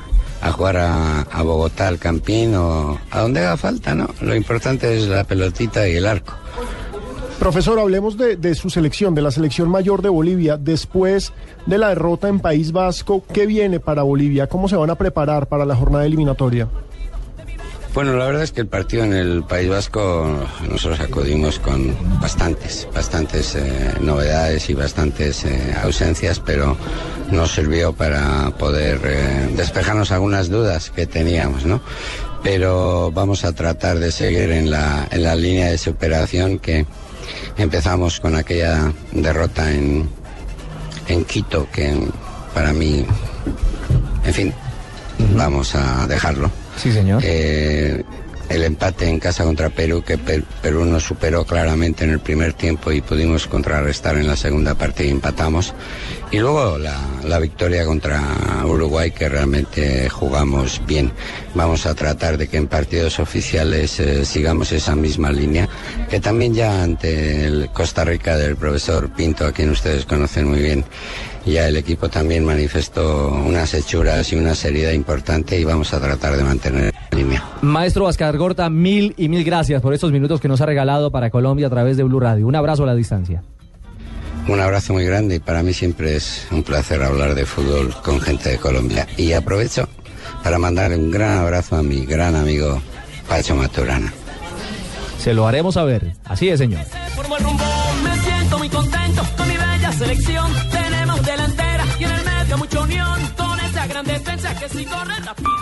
[0.54, 4.08] jugar a, a Bogotá, al Campín o a donde haga falta, ¿no?
[4.22, 6.34] Lo importante es la pelotita y el arco.
[7.40, 10.56] Profesor, hablemos de, de, su selección, de la selección mayor de Bolivia.
[10.56, 11.34] Después
[11.66, 14.48] de la derrota en País Vasco, ¿qué viene para Bolivia?
[14.48, 16.70] ¿Cómo se van a preparar para la jornada eliminatoria?
[17.94, 22.88] Bueno, la verdad es que el partido en el País Vasco nosotros acudimos con bastantes,
[22.96, 26.78] bastantes eh, novedades y bastantes eh, ausencias, pero
[27.32, 31.82] nos sirvió para poder eh, despejarnos algunas dudas que teníamos, ¿no?
[32.42, 36.86] Pero vamos a tratar de seguir en la, en la línea de superación que
[37.58, 40.10] empezamos con aquella derrota en,
[41.10, 41.94] en Quito, que
[42.54, 43.06] para mí,
[44.24, 44.54] en fin,
[45.36, 46.61] vamos a dejarlo.
[46.78, 47.22] Sí, señor.
[47.26, 48.04] Eh,
[48.50, 52.52] el empate en casa contra Perú, que Per- Perú nos superó claramente en el primer
[52.52, 55.74] tiempo y pudimos contrarrestar en la segunda parte y empatamos.
[56.32, 58.22] Y luego la, la victoria contra
[58.66, 61.14] Uruguay, que realmente jugamos bien.
[61.56, 65.70] Vamos a tratar de que en partidos oficiales eh, sigamos esa misma línea,
[66.10, 70.60] que también ya ante el Costa Rica del profesor Pinto, a quien ustedes conocen muy
[70.60, 70.84] bien,
[71.46, 76.38] ya el equipo también manifestó unas hechuras y una seriedad importante y vamos a tratar
[76.38, 77.44] de mantener la línea.
[77.62, 81.30] Maestro Vascar Gorta, mil y mil gracias por estos minutos que nos ha regalado para
[81.30, 82.48] Colombia a través de Blue Radio.
[82.48, 83.44] Un abrazo a la distancia.
[84.48, 88.20] Un abrazo muy grande y para mí siempre es un placer hablar de fútbol con
[88.20, 89.08] gente de Colombia.
[89.18, 89.88] Y aprovecho
[90.44, 92.82] para mandar un gran abrazo a mi gran amigo
[93.28, 94.12] Pacho Maturana.
[95.20, 96.14] Se lo haremos saber.
[96.26, 96.84] Así es, señor.
[97.16, 97.64] Formo el rumbo,
[98.04, 100.52] me siento muy contento con mi bella selección.
[104.62, 105.61] Que si corre rapidito.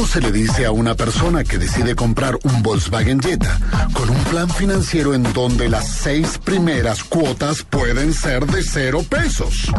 [0.00, 3.60] ¿Cómo se le dice a una persona que decide comprar un Volkswagen Jetta
[3.92, 9.70] con un plan financiero en donde las seis primeras cuotas pueden ser de cero pesos?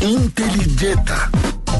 [0.00, 1.30] Intelijeta.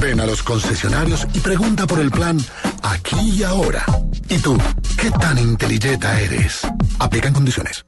[0.01, 2.37] Ven a los concesionarios y pregunta por el plan
[2.83, 3.85] aquí y ahora.
[4.27, 4.57] ¿Y tú,
[4.97, 6.67] qué tan intelijeta eres?
[6.99, 7.85] Aplican condiciones.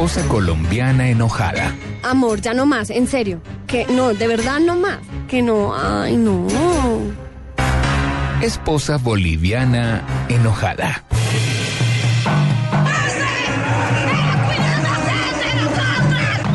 [0.00, 1.74] Esposa colombiana enojada.
[2.02, 3.42] Amor, ya no más, en serio.
[3.66, 4.96] Que no, de verdad no más.
[5.28, 6.46] Que no, ay, no.
[8.40, 11.04] Esposa boliviana enojada.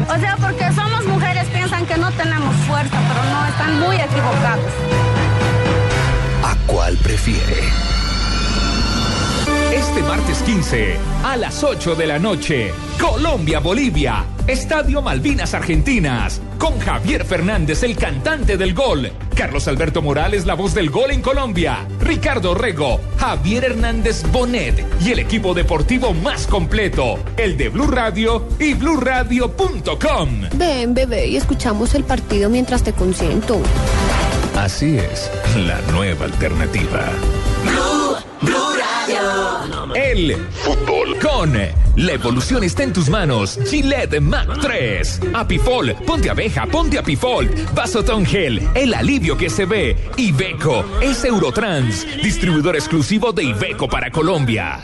[0.10, 4.72] O sea, porque somos mujeres piensan que no tenemos fuerza, pero no, están muy equivocados.
[6.44, 7.85] ¿A cuál prefiere?
[9.76, 17.26] Este martes 15, a las 8 de la noche, Colombia-Bolivia, Estadio Malvinas Argentinas, con Javier
[17.26, 22.56] Fernández, el cantante del gol, Carlos Alberto Morales, la voz del gol en Colombia, Ricardo
[22.56, 28.76] Rego, Javier Hernández Bonet y el equipo deportivo más completo, el de Blue Radio y
[28.76, 30.30] bluradio.com.
[30.54, 33.60] Ven, bebé, y escuchamos el partido mientras te consiento.
[34.56, 37.12] Así es, la nueva alternativa.
[39.96, 43.58] El fútbol con la evolución está en tus manos.
[43.70, 45.22] Gillette Mac 3.
[45.34, 47.50] Apifol, ponte abeja, ponte Apifol.
[47.74, 49.96] Vasotón Gel, el alivio que se ve.
[50.18, 54.84] Iveco es Eurotrans, distribuidor exclusivo de Iveco para Colombia.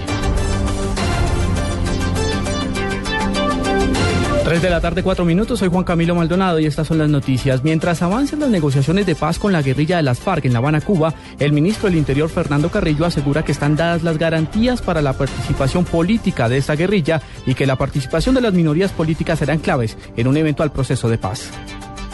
[4.51, 5.59] 3 de la tarde, 4 minutos.
[5.59, 7.63] Soy Juan Camilo Maldonado y estas son las noticias.
[7.63, 10.81] Mientras avanzan las negociaciones de paz con la guerrilla de las FARC en La Habana,
[10.81, 15.13] Cuba, el ministro del Interior, Fernando Carrillo, asegura que están dadas las garantías para la
[15.13, 19.97] participación política de esta guerrilla y que la participación de las minorías políticas serán claves
[20.17, 21.49] en un eventual proceso de paz.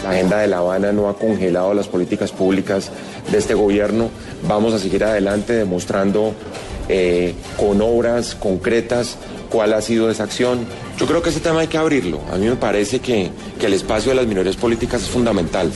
[0.04, 2.92] La agenda de La Habana no ha congelado las políticas públicas
[3.32, 4.12] de este gobierno.
[4.48, 6.36] Vamos a seguir adelante demostrando
[6.88, 9.18] eh, con obras concretas
[9.50, 10.66] cuál ha sido esa acción.
[10.98, 12.22] Yo creo que ese tema hay que abrirlo.
[12.32, 13.30] A mí me parece que,
[13.60, 15.72] que el espacio de las minorías políticas es fundamental.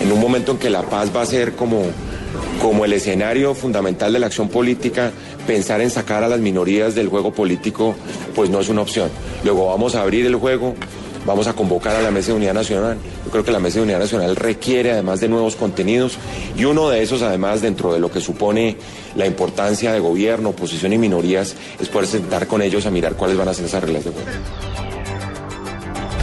[0.00, 1.82] En un momento en que la paz va a ser como,
[2.60, 5.12] como el escenario fundamental de la acción política,
[5.46, 7.94] pensar en sacar a las minorías del juego político,
[8.34, 9.10] pues no es una opción.
[9.44, 10.74] Luego vamos a abrir el juego,
[11.26, 12.98] vamos a convocar a la Mesa de Unidad Nacional.
[13.24, 16.18] Yo creo que la Mesa de Unidad Nacional requiere además de nuevos contenidos
[16.56, 18.76] y uno de esos además dentro de lo que supone
[19.16, 23.36] la importancia de gobierno, oposición y minorías es poder sentar con ellos a mirar cuáles
[23.36, 24.93] van a ser esas reglas de juego.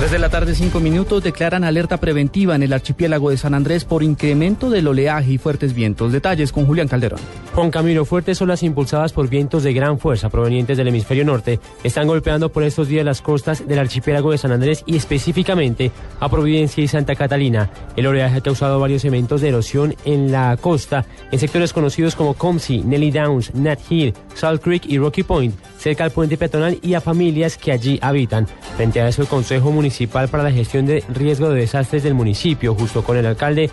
[0.01, 3.85] 3 de la tarde, 5 minutos, declaran alerta preventiva en el archipiélago de San Andrés
[3.85, 6.11] por incremento del oleaje y fuertes vientos.
[6.11, 7.19] Detalles con Julián Calderón.
[7.53, 12.07] Juan Camilo, fuertes olas impulsadas por vientos de gran fuerza provenientes del hemisferio norte están
[12.07, 16.83] golpeando por estos días las costas del archipiélago de San Andrés y específicamente a Providencia
[16.83, 17.69] y Santa Catalina.
[17.95, 22.33] El oleaje ha causado varios eventos de erosión en la costa, en sectores conocidos como
[22.33, 26.95] Comsey, Nelly Downs, Nat Hill, Salt Creek y Rocky Point, cerca al puente peatonal y
[26.95, 28.47] a familias que allí habitan.
[28.77, 32.73] Frente a eso, el Consejo Municipal para la Gestión de Riesgo de Desastres del municipio,
[32.75, 33.69] justo con el alcalde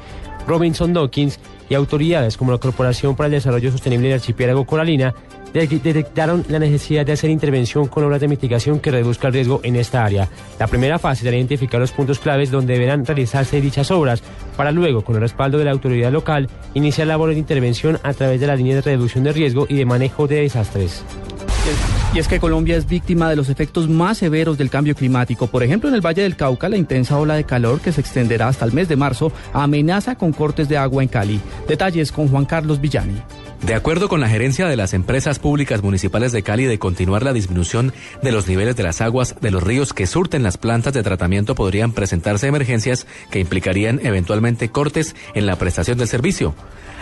[0.46, 5.14] Robinson Dawkins y autoridades como la Corporación para el Desarrollo Sostenible del Archipiélago Coralina,
[5.52, 9.60] de- detectaron la necesidad de hacer intervención con obras de mitigación que reduzca el riesgo
[9.62, 10.28] en esta área.
[10.58, 14.22] La primera fase será identificar los puntos claves donde deberán realizarse dichas obras,
[14.56, 18.40] para luego, con el respaldo de la autoridad local, iniciar labores de intervención a través
[18.40, 21.02] de la línea de reducción de riesgo y de manejo de desastres.
[22.14, 25.46] Y es que Colombia es víctima de los efectos más severos del cambio climático.
[25.46, 28.48] Por ejemplo, en el Valle del Cauca, la intensa ola de calor que se extenderá
[28.48, 31.40] hasta el mes de marzo amenaza con cortes de agua en Cali.
[31.68, 33.20] Detalles con Juan Carlos Villani.
[33.62, 37.32] De acuerdo con la gerencia de las empresas públicas municipales de Cali de continuar la
[37.32, 37.92] disminución
[38.22, 41.56] de los niveles de las aguas de los ríos que surten las plantas de tratamiento
[41.56, 46.54] podrían presentarse emergencias que implicarían eventualmente cortes en la prestación del servicio.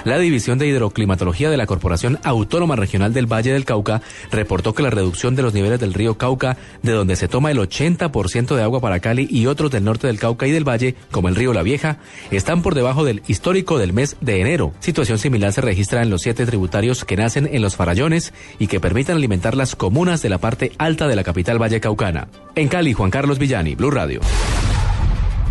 [0.07, 4.85] La División de Hidroclimatología de la Corporación Autónoma Regional del Valle del Cauca reportó que
[4.85, 8.63] la reducción de los niveles del río Cauca, de donde se toma el 80% de
[8.63, 11.53] agua para Cali y otros del norte del Cauca y del Valle, como el río
[11.53, 11.99] La Vieja,
[12.31, 14.73] están por debajo del histórico del mes de enero.
[14.79, 18.81] Situación similar se registra en los siete tributarios que nacen en los farallones y que
[18.81, 22.29] permiten alimentar las comunas de la parte alta de la capital Valle Caucana.
[22.55, 24.21] En Cali, Juan Carlos Villani, Blue Radio.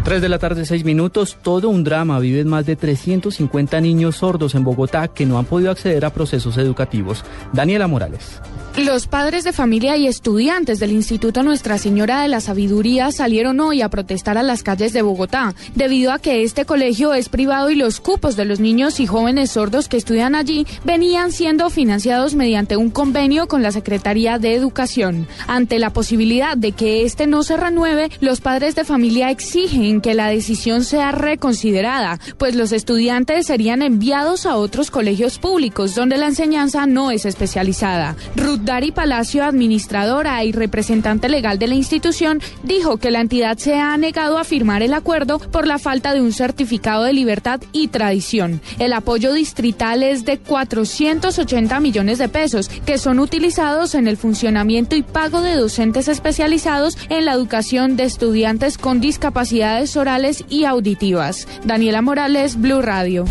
[0.05, 2.19] 3 de la tarde, 6 minutos, todo un drama.
[2.19, 6.57] Viven más de 350 niños sordos en Bogotá que no han podido acceder a procesos
[6.57, 7.25] educativos.
[7.53, 8.39] Daniela Morales.
[8.77, 13.81] Los padres de familia y estudiantes del Instituto Nuestra Señora de la Sabiduría salieron hoy
[13.81, 17.75] a protestar a las calles de Bogotá, debido a que este colegio es privado y
[17.75, 22.75] los cupos de los niños y jóvenes sordos que estudian allí venían siendo financiados mediante
[22.75, 25.25] un convenio con la Secretaría de Educación.
[25.47, 30.15] Ante la posibilidad de que este no se renueve, los padres de familia exigen que
[30.15, 36.27] la decisión sea reconsiderada, pues los estudiantes serían enviados a otros colegios públicos donde la
[36.27, 38.17] enseñanza no es especializada.
[38.65, 43.95] Dari Palacio, administradora y representante legal de la institución, dijo que la entidad se ha
[43.95, 48.61] negado a firmar el acuerdo por la falta de un certificado de libertad y tradición.
[48.79, 54.95] El apoyo distrital es de 480 millones de pesos, que son utilizados en el funcionamiento
[54.95, 61.47] y pago de docentes especializados en la educación de estudiantes con discapacidades orales y auditivas.
[61.65, 63.25] Daniela Morales, Blue Radio.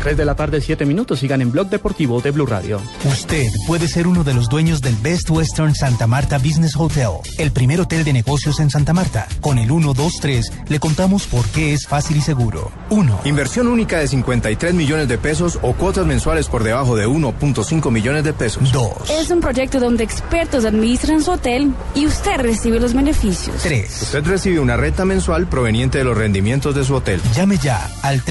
[0.00, 1.20] 3 de la tarde, 7 minutos.
[1.20, 2.80] Sigan en Blog Deportivo de Blue Radio.
[3.04, 7.52] Usted puede ser uno de los dueños del Best Western Santa Marta Business Hotel, el
[7.52, 9.28] primer hotel de negocios en Santa Marta.
[9.40, 12.72] Con el 123 le contamos por qué es fácil y seguro.
[12.88, 13.20] 1.
[13.24, 18.24] Inversión única de 53 millones de pesos o cuotas mensuales por debajo de 1.5 millones
[18.24, 18.72] de pesos.
[18.72, 19.10] 2.
[19.10, 23.56] Es un proyecto donde expertos administran su hotel y usted recibe los beneficios.
[23.62, 24.02] 3.
[24.02, 27.20] Usted recibe una renta mensual proveniente de los rendimientos de su hotel.
[27.34, 28.22] Llame ya al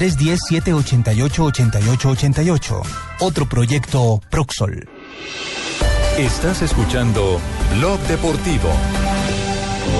[1.68, 2.82] 310-788-8888.
[3.20, 4.88] Otro proyecto Proxol.
[6.18, 7.38] Estás escuchando
[7.76, 8.68] Blog Deportivo.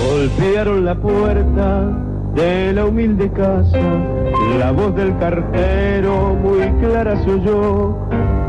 [0.06, 1.84] Golpearon la puerta
[2.34, 3.78] de la humilde casa,
[4.58, 7.96] la voz del cartero muy clara se oyó,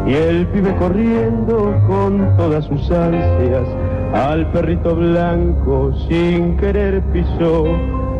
[0.05, 3.67] y el pibe corriendo con todas sus ansias
[4.13, 7.65] al perrito blanco sin querer pisó.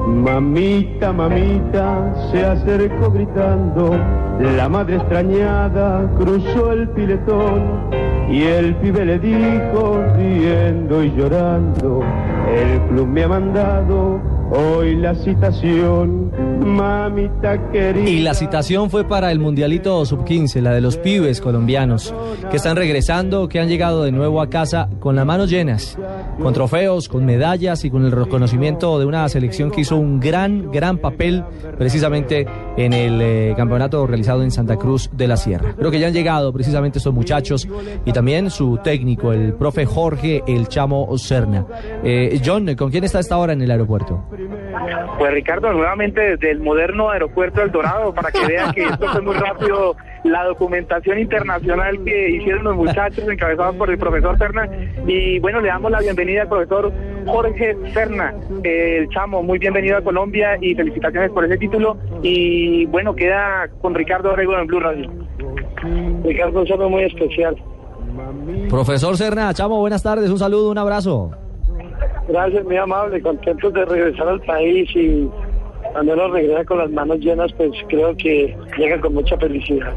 [0.08, 3.96] Mamita, mamita, se acercó gritando,
[4.40, 7.90] la madre extrañada cruzó el piletón
[8.30, 12.02] y el pibe le dijo, riendo y llorando,
[12.50, 14.20] el club me ha mandado
[14.52, 18.10] hoy la citación, mamita querida.
[18.10, 22.14] Y la citación fue para el Mundialito Sub-15, la de los pibes colombianos,
[22.50, 25.98] que están regresando, que han llegado de nuevo a casa con las manos llenas,
[26.42, 30.72] con trofeos, con medallas y con el reconocimiento de una selección que hizo un gran,
[30.72, 31.44] gran papel
[31.78, 35.74] precisamente en el eh, campeonato realizado en Santa Cruz de la Sierra.
[35.78, 37.68] Creo que ya han llegado precisamente estos muchachos
[38.06, 41.66] y también su técnico, el profe Jorge El Chamo Oserna.
[42.04, 44.24] Eh, John, ¿con quién está esta hora en el aeropuerto?
[45.18, 49.22] Pues Ricardo, nuevamente desde el moderno aeropuerto del Dorado, para que vean que esto fue
[49.22, 54.70] muy rápido, la documentación internacional que hicieron los muchachos encabezados por el profesor Serna.
[55.08, 56.92] Y bueno, le damos la bienvenida al profesor
[57.26, 61.98] Jorge Serna, el chamo, muy bienvenido a Colombia y felicitaciones por ese título.
[62.24, 65.12] Y bueno, queda con Ricardo Rego en Blue Radio.
[66.24, 67.56] Ricardo, un saludo muy especial.
[68.70, 71.32] Profesor Serna, Chamo, buenas tardes, un saludo, un abrazo.
[72.28, 75.28] Gracias, muy amable, contentos de regresar al país y
[75.92, 79.94] cuando uno regresa con las manos llenas, pues creo que llega con mucha felicidad.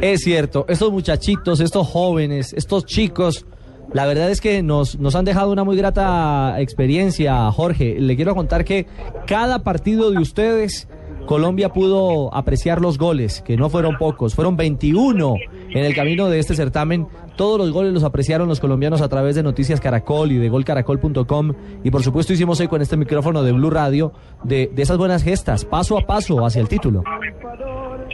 [0.00, 3.46] Es cierto, estos muchachitos, estos jóvenes, estos chicos,
[3.92, 7.96] la verdad es que nos, nos han dejado una muy grata experiencia, Jorge.
[7.98, 8.86] Le quiero contar que
[9.26, 10.88] cada partido de ustedes,
[11.26, 15.34] Colombia pudo apreciar los goles, que no fueron pocos, fueron 21
[15.70, 17.06] en el camino de este certamen.
[17.36, 21.52] Todos los goles los apreciaron los colombianos a través de Noticias Caracol y de golcaracol.com.
[21.84, 24.12] Y por supuesto hicimos hoy con este micrófono de Blue Radio
[24.42, 27.04] de, de esas buenas gestas, paso a paso hacia el título.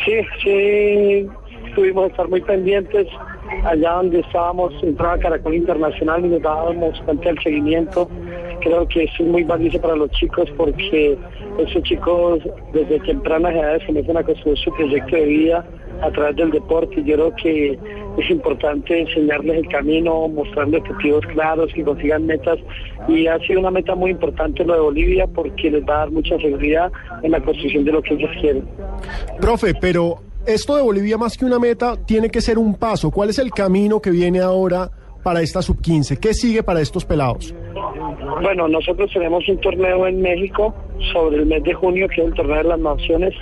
[0.05, 1.29] Sí, sí,
[1.75, 3.07] tuvimos que estar muy pendientes
[3.65, 7.03] allá donde estábamos, entraba Caracol Internacional y nos dábamos
[7.43, 8.09] seguimiento.
[8.63, 11.19] Creo que es muy valioso para los chicos porque
[11.59, 12.41] esos chicos
[12.73, 15.67] desde tempranas edades comienzan a construir su proyecto de vida
[16.03, 17.79] a través del deporte yo creo que
[18.19, 22.59] es importante enseñarles el camino, mostrarles objetivos claros, que consigan metas
[23.09, 26.11] y ha sido una meta muy importante lo de Bolivia porque les va a dar
[26.11, 26.93] mucha seguridad
[27.23, 28.65] en la construcción de lo que ellos quieren.
[29.41, 33.11] Profe, pero esto de Bolivia más que una meta tiene que ser un paso.
[33.11, 34.91] ¿Cuál es el camino que viene ahora
[35.23, 36.19] para esta sub-15?
[36.19, 37.55] ¿Qué sigue para estos pelados?
[38.43, 40.75] Bueno, nosotros tenemos un torneo en México
[41.13, 43.35] sobre el mes de junio, que es el torneo de las naciones,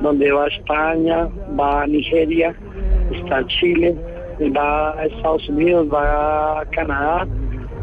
[0.00, 2.54] donde va España, va Nigeria,
[3.12, 3.96] está Chile,
[4.56, 7.26] va a Estados Unidos, va a Canadá,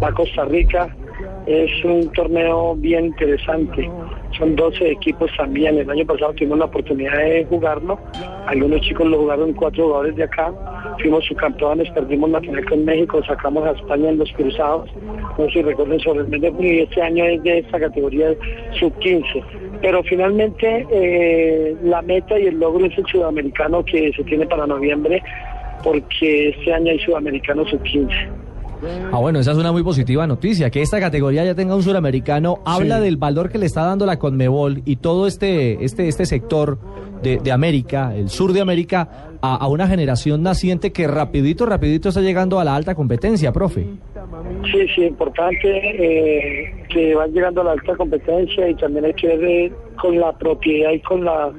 [0.02, 0.96] va a Costa Rica.
[1.50, 3.90] Es un torneo bien interesante.
[4.38, 5.80] Son 12 equipos también.
[5.80, 7.98] El año pasado tuvimos la oportunidad de jugarlo.
[8.46, 10.54] Algunos chicos lo jugaron cuatro jugadores de acá.
[11.02, 14.92] Fuimos subcampeones, perdimos la final con México, sacamos a España en los cruzados.
[15.40, 17.80] No sé si recuerden sobre el mes de junio y este año es de esta
[17.80, 18.28] categoría
[18.80, 19.44] sub-15.
[19.82, 24.68] Pero finalmente eh, la meta y el logro es el sudamericano que se tiene para
[24.68, 25.24] noviembre
[25.84, 28.49] porque este año hay sudamericano sub-15.
[29.12, 30.70] Ah, bueno, esa es una muy positiva noticia.
[30.70, 34.20] Que esta categoría ya tenga un suramericano habla del valor que le está dando la
[34.20, 36.78] Conmebol y todo este, este, este sector
[37.22, 42.10] de, de América, el sur de América, a, a una generación naciente que rapidito, rapidito
[42.10, 43.88] está llegando a la alta competencia, profe.
[44.72, 49.28] Sí, sí, importante eh, que van llegando a la alta competencia y también hay que
[49.28, 49.72] ver eh,
[50.02, 51.52] con la propiedad y con la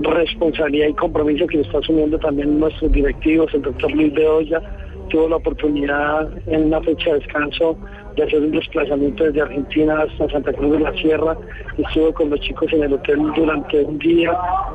[0.00, 4.62] responsabilidad y compromiso que está asumiendo también nuestros directivos, el doctor Luis Bedoya
[5.10, 7.76] tuvo la oportunidad en una fecha de descanso
[8.16, 11.36] de hacer un desplazamiento desde Argentina hasta Santa Cruz de la Sierra.
[11.78, 14.32] Estuvo con los chicos en el hotel durante un día,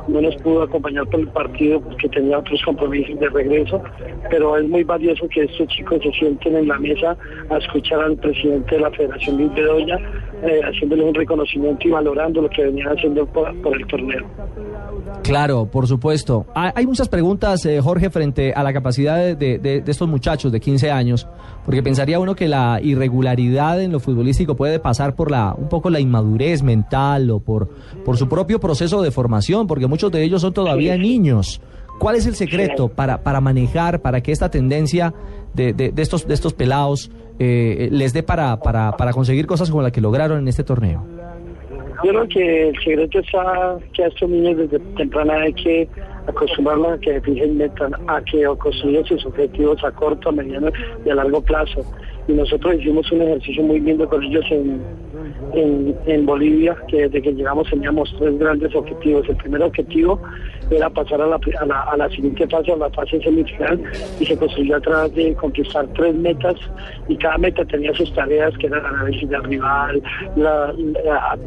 [0.08, 3.82] no nos pudo acompañar por el partido porque tenía otros compromisos de regreso,
[4.30, 7.16] pero es muy valioso que estos chicos se sienten en la mesa
[7.50, 9.98] a escuchar al presidente de la Federación Luis Bedoya,
[10.42, 14.24] eh, haciéndole un reconocimiento y valorando lo que venían haciendo por, por el torneo.
[15.22, 16.46] Claro, por supuesto.
[16.54, 20.52] Hay hay muchas preguntas, eh, Jorge, frente a la capacidad de- de- de estos muchachos
[20.52, 21.26] de 15 años,
[21.66, 25.90] porque pensaría uno que la irregularidad en lo futbolístico puede pasar por la un poco
[25.90, 27.68] la inmadurez mental o por,
[28.04, 31.60] por su propio proceso de formación, porque muchos de ellos son todavía niños.
[31.98, 35.12] ¿Cuál es el secreto para, para manejar, para que esta tendencia
[35.54, 39.70] de, de- de estos, de estos pelados eh, les dé para, para, para conseguir cosas
[39.70, 41.04] como la que lograron en este torneo?
[42.04, 45.88] Yo creo que el secreto está que a estos niños desde temprana hay que
[46.26, 50.70] acostumbrarlos a que fijen metas, a que construyan sus objetivos a corto, a mediano
[51.04, 51.82] y a largo plazo.
[52.28, 54.82] Y nosotros hicimos un ejercicio muy lindo con ellos en,
[55.52, 59.28] en, en Bolivia, que desde que llegamos teníamos tres grandes objetivos.
[59.28, 60.20] El primer objetivo
[60.70, 63.80] era pasar a la, a la, siguiente fase, a la fase semifinal,
[64.18, 66.54] y se construyó a través de conquistar tres metas,
[67.08, 70.02] y cada meta tenía sus tareas, que eran análisis del rival,
[70.36, 70.74] la-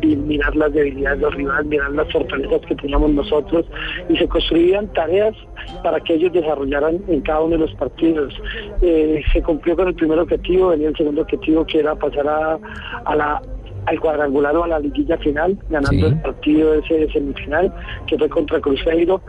[0.01, 3.65] mirar las debilidades del rival, mirar las fortalezas que teníamos nosotros,
[4.07, 5.35] y se construían tareas
[5.83, 8.33] para que ellos desarrollaran en cada uno de los partidos.
[8.81, 12.57] Eh, se cumplió con el primer objetivo, venía el segundo objetivo que era pasar a,
[13.05, 13.41] a la
[13.85, 17.73] al cuadrangular o a la liguilla final, ganando el partido ese de semifinal,
[18.07, 19.21] que fue contra Cruzeiro,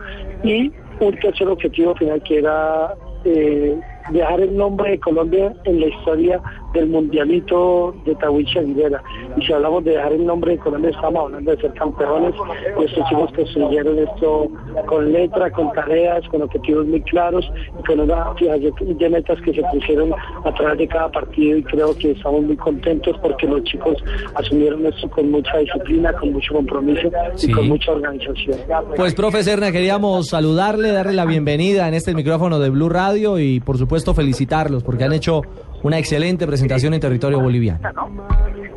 [0.43, 2.93] y un tercer objetivo final que era
[3.25, 3.79] eh,
[4.11, 6.41] dejar el nombre de Colombia en la historia
[6.73, 9.03] del mundialito de Tawicha Rivera.
[9.37, 12.33] Y si hablamos de dejar el nombre de Colombia, estamos hablando de ser campeones.
[12.79, 14.47] Y estos chicos construyeron esto
[14.87, 17.45] con letra, con tareas, con objetivos muy claros
[17.79, 20.13] y con una fijación de metas que se pusieron
[20.45, 21.57] a través de cada partido.
[21.57, 23.97] Y creo que estamos muy contentos porque los chicos
[24.35, 27.49] asumieron esto con mucha disciplina, con mucho compromiso Sí.
[27.49, 28.57] y con mucha organización.
[28.95, 33.59] Pues, profe Serna, queríamos saludarle, darle la bienvenida en este micrófono de Blue Radio y,
[33.59, 35.41] por supuesto, felicitarlos porque han hecho
[35.83, 37.79] una excelente presentación en territorio boliviano.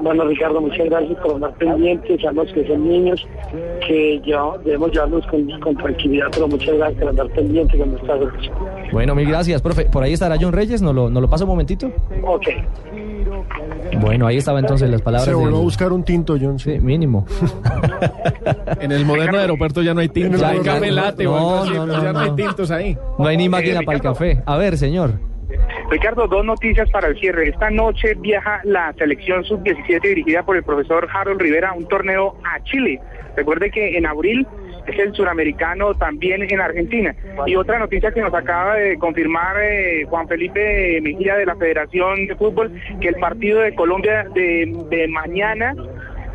[0.01, 2.21] Bueno, Ricardo, muchas gracias por andar pendientes.
[2.21, 3.27] Sabemos que son niños
[3.87, 7.95] que ya debemos llevarlos con, con tranquilidad, pero muchas gracias por andar pendientes con.
[8.93, 9.87] Bueno, mil gracias, profe.
[9.87, 10.83] ¿Por ahí estará John Reyes?
[10.83, 11.91] ¿Nos lo, nos lo pasa un momentito?
[12.23, 12.49] Ok.
[14.01, 15.29] Bueno, ahí estaban entonces las palabras.
[15.29, 16.59] Se volvió a buscar un tinto, John.
[16.59, 17.27] Sí, mínimo.
[18.81, 21.87] En el moderno aeropuerto ya no hay tintos, Ya, hay café no, no, así, no,
[21.87, 22.99] no, ya no hay tintos ahí.
[23.19, 24.43] No hay ni máquina Eh, para el café.
[24.47, 25.13] A ver, señor.
[25.91, 27.49] Ricardo, dos noticias para el cierre.
[27.49, 32.37] Esta noche viaja la selección sub-17 dirigida por el profesor Harold Rivera a un torneo
[32.45, 33.01] a Chile.
[33.37, 34.47] Recuerde que en abril
[34.87, 37.15] el suramericano también en Argentina.
[37.47, 42.27] Y otra noticia que nos acaba de confirmar eh, Juan Felipe Mejía de la Federación
[42.27, 45.75] de Fútbol, que el partido de Colombia de, de mañana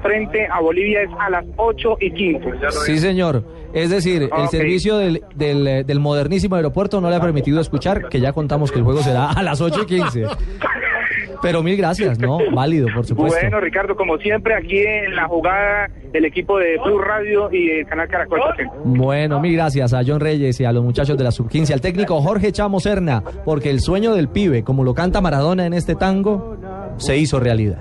[0.01, 2.51] frente a Bolivia es a las 8 y 15.
[2.85, 3.43] Sí, señor.
[3.73, 8.09] Es decir, el servicio del, del, eh, del modernísimo aeropuerto no le ha permitido escuchar
[8.09, 10.23] que ya contamos que el juego será a las 8 y 15.
[11.41, 12.37] Pero mil gracias, ¿no?
[12.53, 13.37] Válido, por supuesto.
[13.41, 17.85] Bueno, Ricardo, como siempre, aquí en la jugada del equipo de Blue Radio y el
[17.85, 18.41] canal Caracol.
[18.83, 22.21] Bueno, mil gracias a John Reyes y a los muchachos de la sub-15, al técnico
[22.21, 26.57] Jorge Chamo Serna, porque el sueño del pibe, como lo canta Maradona en este tango,
[26.97, 27.79] se hizo realidad.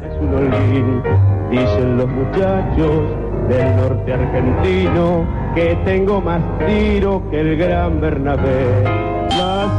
[1.51, 9.08] dicen los muchachos del norte argentino que tengo más tiro que el gran Bernabé.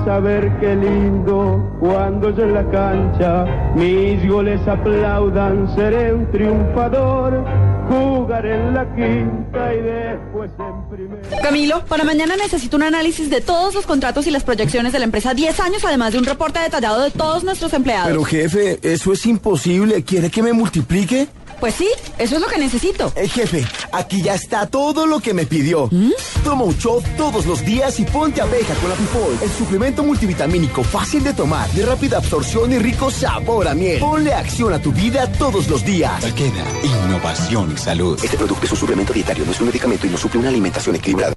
[0.10, 3.46] A ver qué lindo cuando yo en la cancha
[3.76, 7.46] mis goles aplaudan, seré un triunfador,
[7.88, 11.42] jugaré en la quinta y después en primera.
[11.44, 15.06] Camilo, para mañana necesito un análisis de todos los contratos y las proyecciones de la
[15.06, 18.08] empresa 10 años, además de un reporte detallado de todos nuestros empleados.
[18.08, 20.04] Pero jefe, eso es imposible.
[20.04, 21.28] ¿Quiere que me multiplique?
[21.60, 23.12] Pues sí, eso es lo que necesito.
[23.16, 25.90] Eh, jefe, aquí ya está todo lo que me pidió.
[26.44, 31.24] Toma un shot todos los días y ponte abeja con Apifol, el suplemento multivitamínico fácil
[31.24, 34.00] de tomar, de rápida absorción y rico sabor a miel.
[34.00, 36.24] Ponle acción a tu vida todos los días.
[36.24, 38.20] Alqueda, innovación y salud.
[38.24, 40.96] Este producto es un suplemento dietario, no es un medicamento y no suple una alimentación
[40.96, 41.34] equilibrada.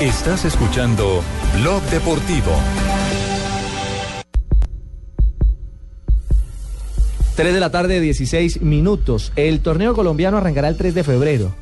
[0.00, 1.22] Estás escuchando
[1.58, 2.52] Blog Deportivo.
[7.40, 9.32] 3 de la tarde, 16 minutos.
[9.34, 11.54] El torneo colombiano arrancará el 3 de febrero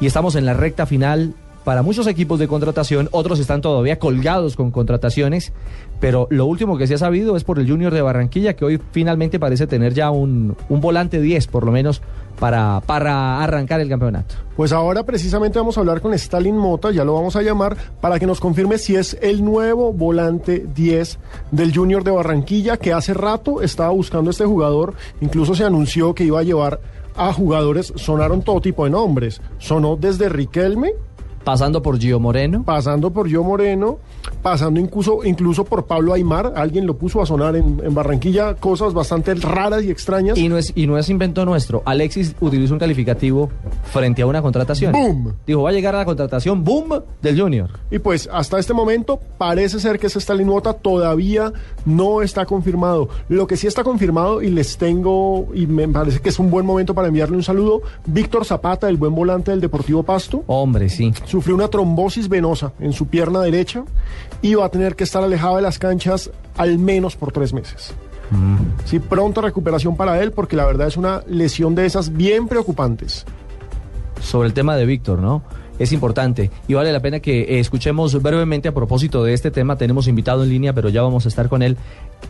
[0.00, 3.08] y estamos en la recta final para muchos equipos de contratación.
[3.10, 5.52] Otros están todavía colgados con contrataciones,
[6.00, 8.80] pero lo último que se ha sabido es por el Junior de Barranquilla, que hoy
[8.92, 12.02] finalmente parece tener ya un, un volante 10, por lo menos,
[12.38, 14.34] para, para arrancar el campeonato.
[14.56, 18.18] Pues ahora precisamente vamos a hablar con Stalin Mota, ya lo vamos a llamar, para
[18.18, 21.18] que nos confirme si es el nuevo volante 10
[21.50, 26.24] del Junior de Barranquilla, que hace rato estaba buscando este jugador, incluso se anunció que
[26.24, 26.80] iba a llevar
[27.16, 30.92] a jugadores, sonaron todo tipo de nombres, sonó desde Riquelme,
[31.44, 32.64] Pasando por Gio Moreno.
[32.64, 33.98] Pasando por Gio Moreno,
[34.42, 38.94] pasando incluso, incluso por Pablo Aymar, alguien lo puso a sonar en, en Barranquilla, cosas
[38.94, 40.38] bastante raras y extrañas.
[40.38, 41.82] Y no, es, y no es invento nuestro.
[41.84, 43.50] Alexis utilizó un calificativo
[43.92, 44.92] frente a una contratación.
[44.92, 45.34] ¡Boom!
[45.46, 47.70] Dijo, va a llegar a la contratación, boom, del Junior.
[47.90, 51.52] Y pues hasta este momento parece ser que esa Stalin Mota todavía
[51.84, 53.10] no está confirmado.
[53.28, 56.64] Lo que sí está confirmado y les tengo, y me parece que es un buen
[56.64, 60.42] momento para enviarle un saludo, Víctor Zapata, el buen volante del Deportivo Pasto.
[60.46, 61.12] Hombre, sí.
[61.34, 63.82] Sufrió una trombosis venosa en su pierna derecha
[64.40, 67.92] y va a tener que estar alejado de las canchas al menos por tres meses.
[68.84, 73.26] Sí, pronta recuperación para él porque la verdad es una lesión de esas bien preocupantes.
[74.20, 75.42] sobre el tema de Víctor, ¿no?
[75.80, 79.74] Es importante y vale la pena que eh, escuchemos brevemente a propósito de este tema.
[79.74, 81.76] Tenemos invitado en línea, pero ya vamos a estar con él.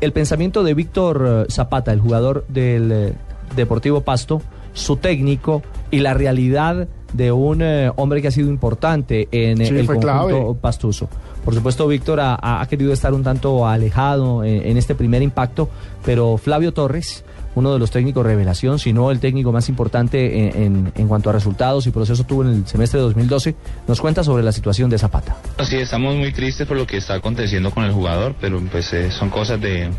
[0.00, 3.12] El pensamiento de Víctor eh, Zapata, el jugador del, eh,
[3.54, 4.40] Deportivo Pasto,
[4.72, 9.66] su técnico y la realidad de un eh, hombre que ha sido importante en eh,
[9.66, 10.54] Sí, el conjunto clave.
[10.60, 11.08] pastuso.
[11.44, 15.70] Por supuesto, Víctor ha, ha querido estar un tanto alejado en, en este primer impacto,
[16.04, 20.62] pero Flavio Torres, uno de los técnicos revelación, si no el técnico más importante en,
[20.62, 23.54] en- en cuanto a resultados y proceso tuvo en el semestre de 2012,
[23.86, 25.36] nos cuenta sobre la situación de Zapata.
[25.62, 29.12] Sí, estamos muy tristes por lo que está aconteciendo con el jugador, pero pues eh,
[29.12, 29.90] son cosas de,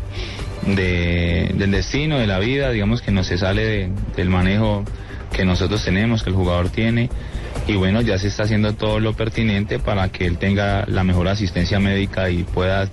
[0.66, 4.84] de- del destino, de la vida, digamos que no se sale de- del manejo
[5.32, 7.10] que nosotros tenemos, que el jugador tiene.
[7.66, 11.28] Y bueno, ya se está haciendo todo lo pertinente para que él tenga la mejor
[11.28, 12.88] asistencia médica y pueda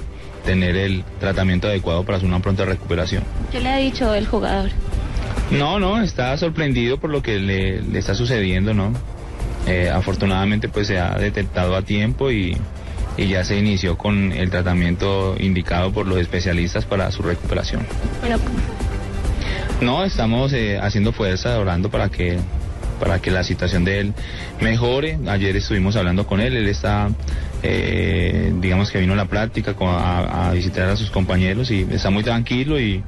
[0.46, 3.24] tener el tratamiento adecuado para su una pronta recuperación.
[3.52, 4.70] ¿Qué le ha dicho el jugador?
[5.52, 8.94] No, no, está sorprendido por lo que le, le está sucediendo, ¿no?
[9.68, 12.58] Eh, afortunadamente pues se ha detectado a tiempo y,
[13.18, 17.86] y ya se inició con el tratamiento indicado por los especialistas para su recuperación.
[18.20, 18.38] Bueno,
[19.84, 22.38] No, estamos eh, haciendo fuerza, orando para que
[23.00, 24.14] para que la situación de él
[24.62, 25.20] mejore.
[25.28, 27.10] Ayer estuvimos hablando con él, él está,
[27.62, 32.12] eh, digamos que vino a la práctica a, a visitar a sus compañeros y está
[32.12, 33.04] muy tranquilo y,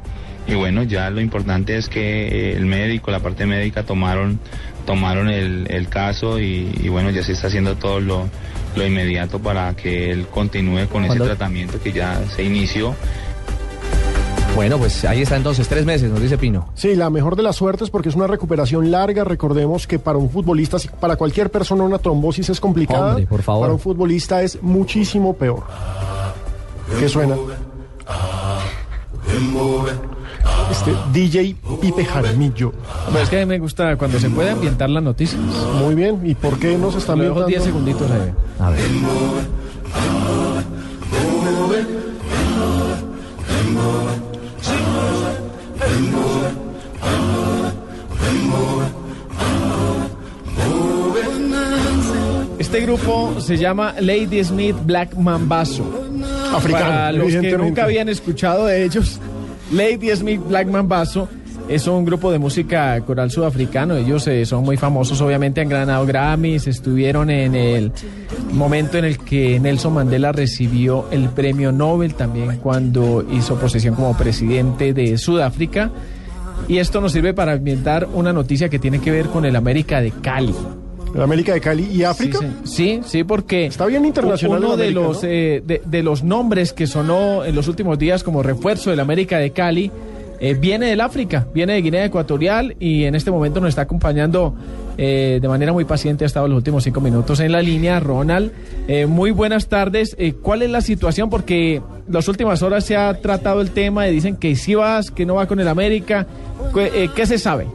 [0.47, 4.39] y bueno, ya lo importante es que eh, el médico, la parte médica tomaron
[4.85, 8.29] tomaron el, el caso y, y bueno, ya se está haciendo todo lo,
[8.75, 12.95] lo inmediato para que él continúe con ese tratamiento que ya se inició.
[14.55, 16.69] Bueno, pues ahí está entonces, tres meses, nos dice Pino.
[16.75, 19.25] Sí, la mejor de las suertes porque es una recuperación larga.
[19.25, 23.09] Recordemos que para un futbolista, para cualquier persona una trombosis es complicada.
[23.11, 23.63] Hombre, por favor.
[23.63, 25.63] Para un futbolista es muchísimo peor.
[26.99, 27.35] ¿Qué suena?
[30.71, 32.71] Este DJ Pipe Jaramillo.
[33.11, 35.41] Pues es que a mí me gusta cuando se puede ambientar las noticias.
[35.79, 36.21] Muy bien.
[36.23, 37.47] ¿Y por qué nos está Lo dejo ambientando?
[37.47, 38.33] 10 segunditos ahí.
[38.59, 38.79] A ver.
[52.75, 55.85] Este grupo se llama Lady Smith Black Mambazo.
[56.53, 59.21] Africano, Para los que nunca habían escuchado de ellos,
[59.71, 61.29] Lady Smith Black Mambazo
[61.69, 63.95] es un grupo de música coral sudafricano.
[63.95, 67.93] Ellos eh, son muy famosos, obviamente han ganado Grammys, estuvieron en el
[68.51, 74.17] momento en el que Nelson Mandela recibió el premio Nobel, también cuando hizo posesión como
[74.17, 75.91] presidente de Sudáfrica.
[76.67, 80.01] Y esto nos sirve para ambientar una noticia que tiene que ver con el América
[80.01, 80.53] de Cali.
[81.15, 82.39] ¿El América de Cali y África?
[82.65, 85.29] Sí, sí, porque está bien internacional uno de los ¿no?
[85.29, 89.37] eh, de, de los nombres que sonó en los últimos días como refuerzo del América
[89.39, 89.91] de Cali
[90.39, 94.53] eh, viene del África, viene de Guinea Ecuatorial y en este momento nos está acompañando
[94.97, 97.99] eh, de manera muy paciente, ha estado los últimos cinco minutos en la línea.
[97.99, 98.51] Ronald,
[98.87, 100.15] eh, muy buenas tardes.
[100.19, 101.29] Eh, ¿Cuál es la situación?
[101.29, 105.25] Porque las últimas horas se ha tratado el tema y dicen que sí vas, que
[105.25, 106.27] no va con el América.
[106.73, 107.67] ¿Qué, eh, qué se sabe?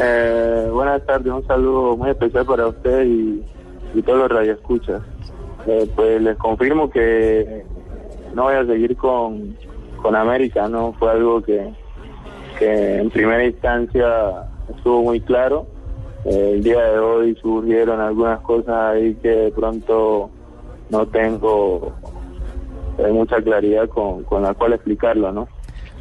[0.00, 3.42] Eh, buenas tardes, un saludo muy especial para usted y,
[4.02, 5.02] todos los radioescuchas.
[5.66, 7.64] Eh, pues les confirmo que
[8.32, 9.56] no voy a seguir con,
[10.00, 10.92] con América, ¿no?
[11.00, 11.74] Fue algo que,
[12.60, 15.66] que en primera instancia estuvo muy claro.
[16.24, 20.30] Eh, el día de hoy surgieron algunas cosas ahí que de pronto
[20.90, 21.92] no tengo
[22.98, 25.48] eh, mucha claridad con, con la cual explicarlo, ¿no?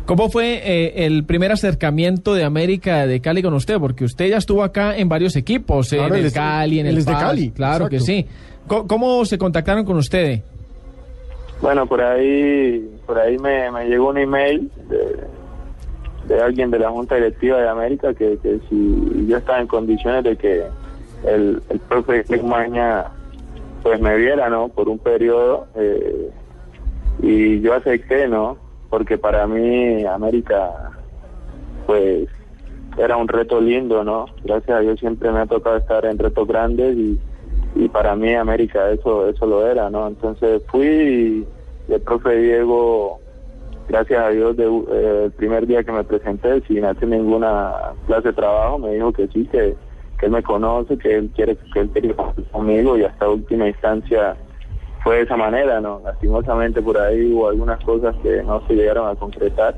[0.08, 3.78] ¿Cómo fue eh, el primer acercamiento de América de Cali con usted?
[3.78, 6.98] Porque usted ya estuvo acá en varios equipos, eh, Claro, en el Cali, en el
[7.00, 8.26] es de Cali, Claro que sí.
[8.68, 10.40] ¿Cómo, cómo se contactaron con usted?
[11.62, 16.90] Bueno, por ahí, por ahí me, me llegó un email de, de alguien de la
[16.90, 20.64] Junta Directiva de América que, que si yo estaba en condiciones de que
[21.26, 23.08] el, el profe Maña
[23.84, 24.70] pues me viera, ¿no?
[24.70, 26.30] Por un periodo eh,
[27.22, 28.67] y yo acepté, ¿no?
[28.90, 30.92] Porque para mí América
[31.86, 32.28] pues
[32.98, 34.26] era un reto lindo, ¿no?
[34.44, 37.20] Gracias a Dios siempre me ha tocado estar en retos grandes y,
[37.76, 40.08] y para mí América eso eso lo era, ¿no?
[40.08, 41.46] Entonces fui
[41.88, 43.20] y el profe Diego,
[43.88, 47.74] gracias a Dios, de, eh, el primer día que me presenté, sin hacer ninguna
[48.08, 49.76] clase de trabajo, me dijo que sí, que,
[50.20, 54.36] que él me conoce, que él quiere que él compartir conmigo y hasta última instancia
[55.04, 56.02] fue de esa manera, ¿no?
[56.04, 59.76] Lastimosamente por ahí hubo algunas cosas que no se llegaron a concretar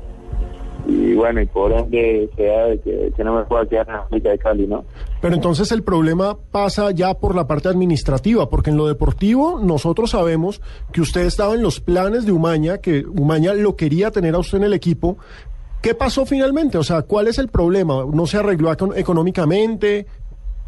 [0.86, 3.92] y bueno, y por ende se da de que, que no me pueda quedar en
[3.94, 4.84] la América de Cali, ¿no?
[5.20, 10.10] Pero entonces el problema pasa ya por la parte administrativa, porque en lo deportivo nosotros
[10.10, 14.38] sabemos que usted estaba en los planes de Umaña, que Umaña lo quería tener a
[14.38, 15.18] usted en el equipo.
[15.82, 16.78] ¿Qué pasó finalmente?
[16.78, 18.04] O sea, ¿cuál es el problema?
[18.10, 20.06] ¿No se arregló econ- económicamente?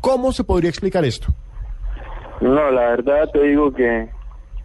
[0.02, 1.28] ¿Cómo se podría explicar esto?
[2.42, 4.08] No, la verdad te digo que,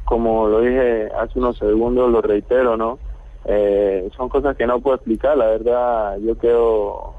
[0.07, 2.97] como lo dije hace unos segundos, lo reitero, ¿no?
[3.47, 7.13] eh, son cosas que no puedo explicar, la verdad yo quedo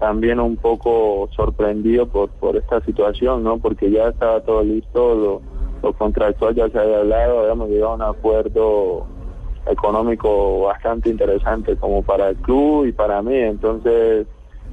[0.00, 3.58] también un poco sorprendido por, por esta situación, ¿no?
[3.58, 5.42] Porque ya estaba todo listo, lo,
[5.80, 9.06] lo contractual ya se había hablado, habíamos llegado a un acuerdo
[9.66, 14.26] económico bastante interesante como para el club y para mí, entonces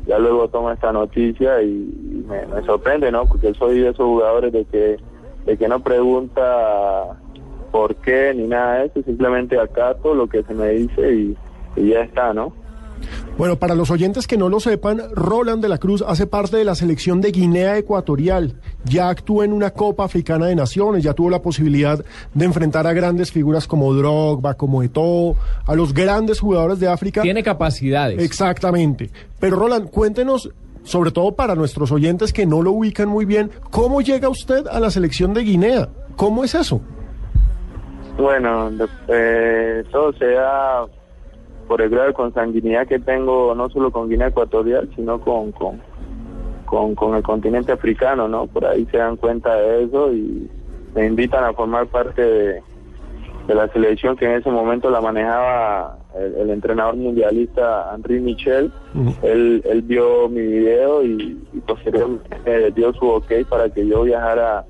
[0.07, 3.27] ya luego tomo esta noticia y me, me sorprende, ¿no?
[3.27, 4.97] Porque soy de esos jugadores de que,
[5.45, 7.18] de que no pregunta
[7.71, 11.37] por qué ni nada de eso, simplemente acato lo que se me dice y,
[11.75, 12.53] y ya está, ¿no?
[13.37, 16.65] Bueno, para los oyentes que no lo sepan, Roland de la Cruz hace parte de
[16.65, 18.55] la selección de Guinea Ecuatorial.
[18.83, 22.03] Ya actúa en una Copa Africana de Naciones, ya tuvo la posibilidad
[22.33, 27.21] de enfrentar a grandes figuras como Drogba, como Eto'o, a los grandes jugadores de África.
[27.21, 28.21] Tiene capacidades.
[28.21, 29.09] Exactamente.
[29.39, 30.49] Pero Roland, cuéntenos,
[30.83, 34.81] sobre todo para nuestros oyentes que no lo ubican muy bien, ¿cómo llega usted a
[34.81, 35.89] la selección de Guinea?
[36.17, 36.81] ¿Cómo es eso?
[38.19, 38.69] Bueno,
[39.07, 40.85] eh, todo se da
[41.69, 45.79] por el grado de consanguinidad que tengo no solo con Guinea Ecuatorial, sino con, con,
[46.65, 48.45] con, con el continente africano, ¿no?
[48.47, 50.49] Por ahí se dan cuenta de eso y
[50.93, 52.63] me invitan a formar parte de,
[53.47, 58.69] de la selección que en ese momento la manejaba el, el entrenador mundialista Henri Michel.
[59.23, 64.65] Él, él vio mi video y, y posteriormente dio su ok para que yo viajara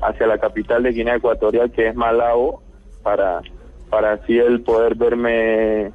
[0.00, 2.63] hacia la capital de Guinea Ecuatorial, que es Malabo,
[3.04, 3.40] para,
[3.90, 5.92] para así él poder verme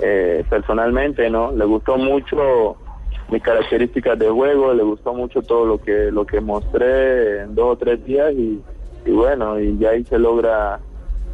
[0.00, 1.52] eh, personalmente, ¿no?
[1.52, 2.76] Le gustó mucho
[3.28, 7.74] mis características de juego, le gustó mucho todo lo que lo que mostré en dos
[7.74, 8.60] o tres días y,
[9.10, 10.80] bueno, y ya ahí se logra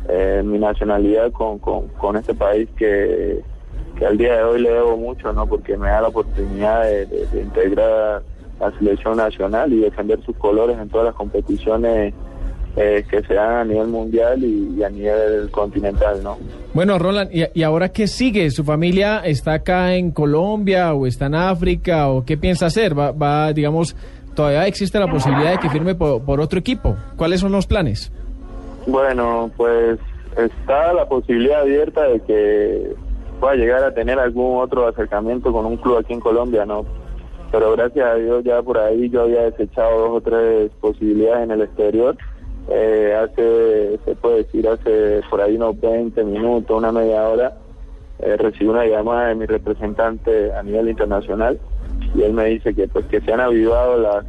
[0.09, 3.41] eh, mi nacionalidad con, con, con este país que,
[3.97, 5.47] que al día de hoy le debo mucho, ¿no?
[5.47, 8.23] Porque me da la oportunidad de, de- integrar
[8.61, 12.15] la selección nacional y defender sus colores en todas las competiciones
[12.77, 16.39] eh, que se dan a nivel mundial y, y a nivel continental, ¿no?
[16.73, 18.51] Bueno, Roland, ¿y, y ahora qué sigue?
[18.51, 22.99] ¿Su familia está acá en Colombia o está en África o qué piensa hacer?
[22.99, 23.95] ¿Va, va digamos,
[24.35, 26.97] todavía existe la posibilidad de que firme por, por otro equipo?
[27.17, 28.13] ¿Cuáles son los planes?
[28.87, 29.99] Bueno, pues
[30.37, 32.95] está la posibilidad abierta de que
[33.41, 36.85] pueda llegar a tener algún otro acercamiento con un club aquí en Colombia, ¿no?
[37.53, 41.51] Pero gracias a Dios ya por ahí yo había desechado dos o tres posibilidades en
[41.53, 42.17] el exterior.
[42.69, 47.53] Eh, hace, se puede decir, hace por ahí unos 20 minutos, una media hora,
[48.21, 51.59] eh, recibí una llamada de mi representante a nivel internacional
[52.15, 54.25] y él me dice que pues que se han avivado las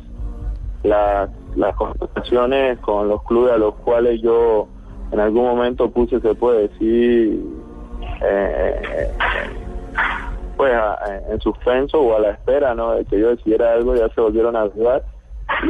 [0.83, 4.67] las, las conversaciones con los clubes a los cuales yo
[5.11, 7.39] en algún momento puse, se puede decir,
[8.21, 9.09] eh,
[10.57, 10.97] pues a-
[11.31, 12.91] en suspenso o a la espera ¿no?
[12.93, 15.03] de que yo decidiera algo, ya se volvieron a avivar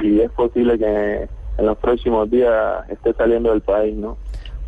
[0.04, 2.52] y es posible que en los próximos días
[2.90, 4.18] esté saliendo del país, ¿no?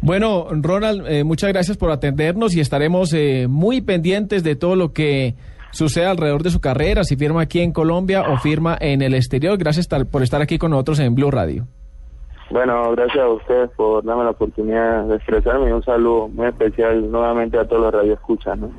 [0.01, 4.93] Bueno, Ronald, eh, muchas gracias por atendernos y estaremos eh, muy pendientes de todo lo
[4.93, 5.35] que
[5.71, 9.57] sucede alrededor de su carrera, si firma aquí en Colombia o firma en el exterior.
[9.57, 11.65] Gracias tal- por estar aquí con nosotros en Blue Radio.
[12.49, 17.11] Bueno, gracias a ustedes por darme la oportunidad de expresarme y un saludo muy especial
[17.11, 18.69] nuevamente a todos los radioescuchas, ¿no?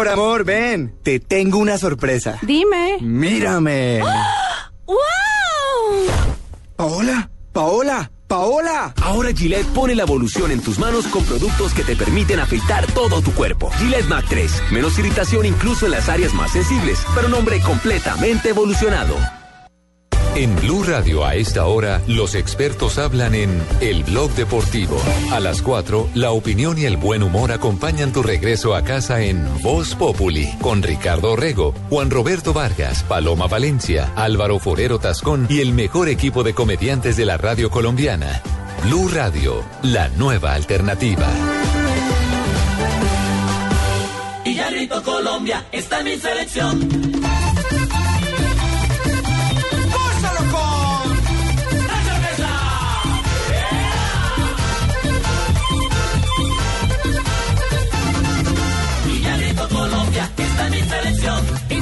[0.00, 0.94] Amor, amor, ven.
[1.02, 2.38] Te tengo una sorpresa.
[2.42, 2.98] Dime.
[3.00, 4.00] Mírame.
[4.86, 4.96] ¡Wow!
[6.76, 8.94] Paola, Paola, Paola.
[9.02, 13.20] Ahora Gillette pone la evolución en tus manos con productos que te permiten afeitar todo
[13.20, 13.70] tu cuerpo.
[13.78, 14.62] Gillette Mac 3.
[14.70, 19.16] Menos irritación incluso en las áreas más sensibles, pero un hombre completamente evolucionado.
[20.36, 24.96] En Blue Radio a esta hora, los expertos hablan en El Blog Deportivo.
[25.32, 29.44] A las 4, la opinión y el buen humor acompañan tu regreso a casa en
[29.60, 35.72] Voz Populi, con Ricardo Rego, Juan Roberto Vargas, Paloma Valencia, Álvaro Forero Tascón y el
[35.72, 38.40] mejor equipo de comediantes de la radio colombiana.
[38.84, 41.26] Blue Radio, la nueva alternativa.
[44.44, 47.09] Villarrito, Colombia, está en mi selección.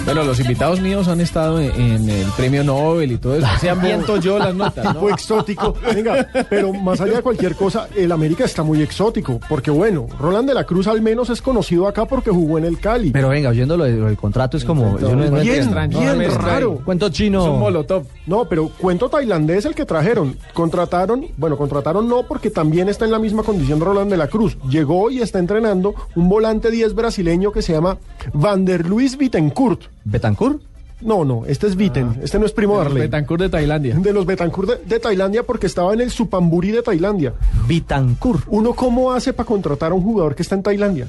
[0.09, 3.47] Bueno, los invitados míos han estado en, en el premio Nobel y todo eso.
[3.61, 4.83] Se ambiento yo las notas.
[4.87, 4.93] ¿no?
[4.95, 5.75] Tipo exótico.
[5.95, 9.39] Venga, pero más allá de cualquier cosa, el América está muy exótico.
[9.51, 12.79] Porque bueno, Roland de la Cruz al menos es conocido acá porque jugó en el
[12.81, 13.11] Cali.
[13.11, 14.99] Pero venga, oyendo lo del contrato es como...
[14.99, 16.81] yo no- no bien, bien no, raro.
[16.85, 17.43] Cuento chino.
[17.43, 18.05] Es un molotov.
[18.27, 20.39] No, pero cuento tailandés el que trajeron.
[20.55, 24.57] Contrataron, bueno, contrataron no porque también está en la misma condición Roland de la Cruz.
[24.71, 27.99] Llegó y está entrenando un volante 10 brasileño que se llama
[28.33, 29.83] Vander Luis Bittencourt.
[30.11, 30.61] ¿Betancourt?
[31.01, 33.03] No, no, este es Vitten, este no es primo de Arley.
[33.03, 33.95] Betancourt de Tailandia.
[33.95, 37.35] De los Betancourt de, de Tailandia porque estaba en el Supamburi de Tailandia.
[37.69, 38.45] Betancourt.
[38.49, 41.07] ¿Uno cómo hace para contratar a un jugador que está en Tailandia?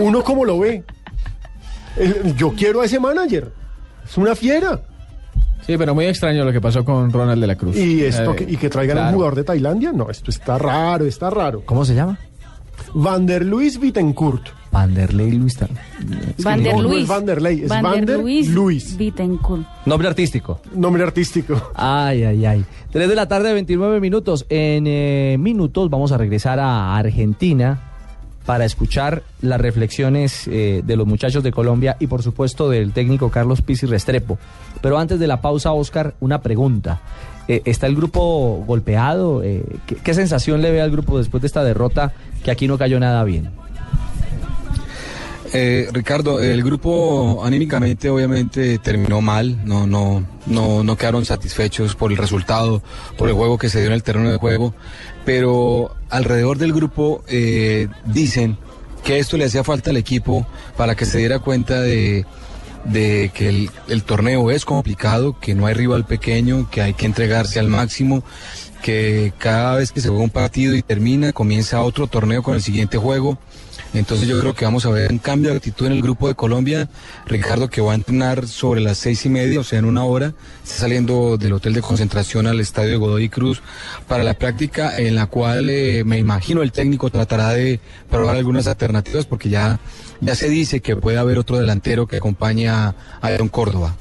[0.00, 0.82] ¿Uno cómo lo ve?
[1.96, 3.52] Eh, Yo quiero a ese manager.
[4.04, 4.80] Es una fiera.
[5.64, 7.76] Sí, pero muy extraño lo que pasó con Ronald de la Cruz.
[7.76, 9.16] Y esto Eh, que, y que traigan a un claro.
[9.16, 11.62] jugador de Tailandia, no, esto está raro, está raro.
[11.66, 12.18] ¿Cómo se llama?
[12.94, 14.48] Vander Luis Bittencourt.
[14.70, 15.58] Vanderlei Luis.
[16.42, 17.08] Van der No, no es Luis.
[17.08, 18.48] Vanderlei, es Van der Vander Luis.
[18.48, 18.96] Luis.
[18.96, 19.66] Bittencourt.
[19.86, 20.60] Nombre artístico.
[20.74, 21.72] Nombre artístico.
[21.74, 22.64] Ay, ay, ay.
[22.92, 24.46] 3 de la tarde, 29 minutos.
[24.48, 27.90] En eh, minutos vamos a regresar a Argentina
[28.46, 33.30] para escuchar las reflexiones eh, de los muchachos de Colombia y por supuesto del técnico
[33.30, 34.38] Carlos Pizzi Restrepo.
[34.80, 37.00] Pero antes de la pausa, Oscar, una pregunta.
[37.48, 39.42] Eh, ¿Está el grupo golpeado?
[39.42, 42.12] Eh, ¿qué, qué sensación le ve al grupo después de esta derrota
[42.42, 43.50] que aquí no cayó nada bien?
[45.52, 52.12] Eh, Ricardo, el grupo anímicamente obviamente terminó mal, no, no, no, no quedaron satisfechos por
[52.12, 52.82] el resultado,
[53.18, 54.74] por el juego que se dio en el terreno de juego,
[55.24, 58.58] pero alrededor del grupo eh, dicen
[59.02, 60.46] que esto le hacía falta al equipo
[60.76, 62.24] para que se diera cuenta de,
[62.92, 67.68] que el torneo es complicado, que no hay rival pequeño, que hay que entregarse al
[67.68, 68.22] máximo,
[68.80, 72.62] que cada vez que se juega un partido y termina, comienza otro torneo con el
[72.62, 73.38] siguiente juego.
[73.92, 76.34] Entonces yo creo que vamos a ver un cambio de actitud en el grupo de
[76.34, 76.88] Colombia.
[77.26, 80.32] Ricardo que va a entrenar sobre las seis y media, o sea, en una hora,
[80.62, 83.62] está saliendo del hotel de concentración al estadio de Godoy Cruz
[84.06, 88.66] para la práctica en la cual eh, me imagino el técnico tratará de probar algunas
[88.68, 89.80] alternativas porque ya,
[90.20, 93.96] ya se dice que puede haber otro delantero que acompañe a, a Don Córdoba.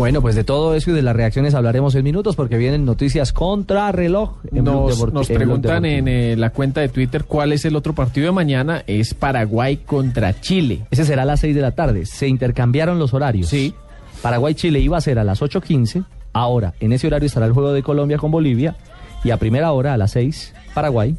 [0.00, 3.34] Bueno, pues de todo eso y de las reacciones hablaremos en minutos porque vienen noticias
[3.34, 4.38] contra reloj.
[4.50, 8.32] en Nos, preguntan en eh, la cuenta de Twitter cuál es el otro partido de
[8.32, 8.82] mañana.
[8.86, 10.86] Es Paraguay contra Chile.
[10.90, 12.06] Ese será a las 6 de la tarde.
[12.06, 13.48] Se intercambiaron los horarios.
[13.48, 13.74] Sí.
[14.22, 16.06] Paraguay-Chile iba a ser a las 8.15.
[16.32, 18.76] Ahora, en ese horario estará el juego de Colombia con Bolivia.
[19.22, 21.14] Y a primera hora, a las 6, Paraguay.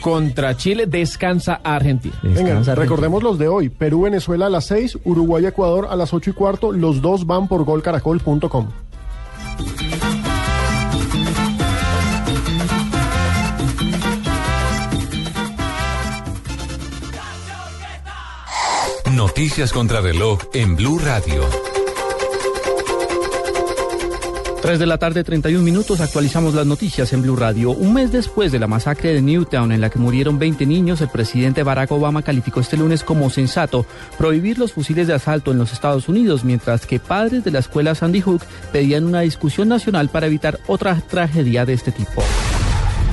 [0.00, 2.14] Contra Chile descansa Argentina.
[2.22, 2.74] Venga, Descansa Argentina.
[2.76, 3.68] recordemos los de hoy.
[3.68, 6.72] Perú-Venezuela a las 6, Uruguay-Ecuador a las 8 y cuarto.
[6.72, 8.68] Los dos van por golcaracol.com.
[19.12, 21.71] Noticias contra reloj en Blue Radio.
[24.62, 27.72] 3 de la tarde, 31 minutos, actualizamos las noticias en Blue Radio.
[27.72, 31.08] Un mes después de la masacre de Newtown en la que murieron 20 niños, el
[31.08, 33.84] presidente Barack Obama calificó este lunes como sensato
[34.16, 37.96] prohibir los fusiles de asalto en los Estados Unidos, mientras que padres de la escuela
[37.96, 42.22] Sandy Hook pedían una discusión nacional para evitar otra tragedia de este tipo.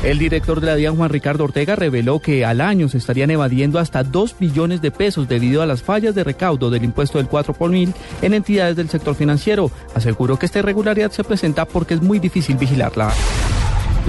[0.01, 3.79] El director de la DIAN, Juan Ricardo Ortega, reveló que al año se estarían evadiendo
[3.79, 7.53] hasta 2 billones de pesos debido a las fallas de recaudo del impuesto del 4
[7.53, 9.69] por mil en entidades del sector financiero.
[9.93, 13.11] Aseguró que esta irregularidad se presenta porque es muy difícil vigilarla.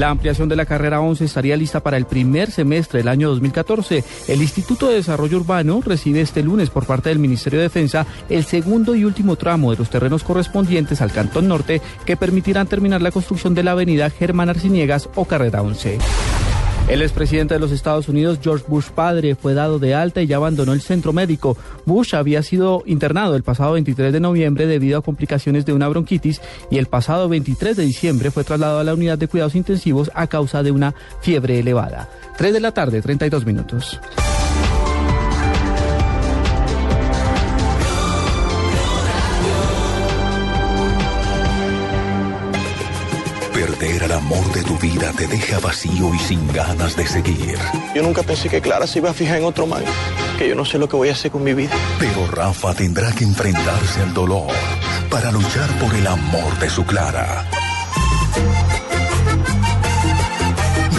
[0.01, 4.03] La ampliación de la carrera 11 estaría lista para el primer semestre del año 2014.
[4.29, 8.45] El Instituto de Desarrollo Urbano recibe este lunes por parte del Ministerio de Defensa el
[8.45, 13.11] segundo y último tramo de los terrenos correspondientes al Cantón Norte que permitirán terminar la
[13.11, 15.99] construcción de la avenida Germán Arciniegas o carrera 11.
[16.91, 20.39] El expresidente de los Estados Unidos, George Bush padre, fue dado de alta y ya
[20.39, 21.57] abandonó el centro médico.
[21.87, 26.41] Bush había sido internado el pasado 23 de noviembre debido a complicaciones de una bronquitis
[26.69, 30.27] y el pasado 23 de diciembre fue trasladado a la unidad de cuidados intensivos a
[30.27, 32.09] causa de una fiebre elevada.
[32.37, 34.01] 3 de la tarde, 32 minutos.
[43.81, 47.57] Perder al amor de tu vida te deja vacío y sin ganas de seguir.
[47.95, 49.83] Yo nunca pensé que Clara se iba a fijar en otro man,
[50.39, 51.71] que yo no sé lo que voy a hacer con mi vida.
[51.99, 54.53] Pero Rafa tendrá que enfrentarse al dolor
[55.09, 57.49] para luchar por el amor de su Clara.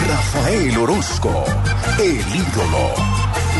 [0.08, 1.44] Rafael Orozco,
[2.00, 2.94] el ídolo.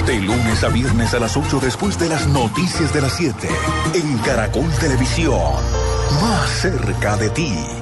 [0.04, 3.48] De lunes a viernes a las 8 después de las noticias de las 7.
[3.94, 5.52] En Caracol Televisión.
[6.20, 7.81] Más cerca de ti.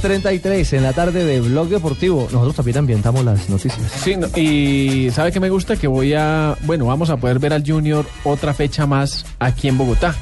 [0.00, 2.28] 3.33 en la tarde de Blog Deportivo.
[2.32, 3.90] Nosotros también ambientamos las noticias.
[4.02, 5.76] Sí, no, y ¿sabe qué me gusta?
[5.76, 9.78] Que voy a, bueno, vamos a poder ver al Junior otra fecha más aquí en
[9.78, 10.14] Bogotá.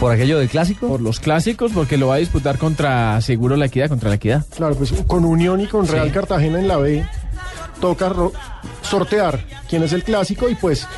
[0.00, 0.88] ¿Por aquello del clásico?
[0.88, 4.44] Por los clásicos, porque lo va a disputar contra Seguro La Equidad, contra La Equidad.
[4.56, 6.12] Claro, pues con Unión y con Real Sí.
[6.12, 7.06] Cartagena en la B,
[7.80, 8.12] toca
[8.82, 10.88] sortear quién es el clásico y pues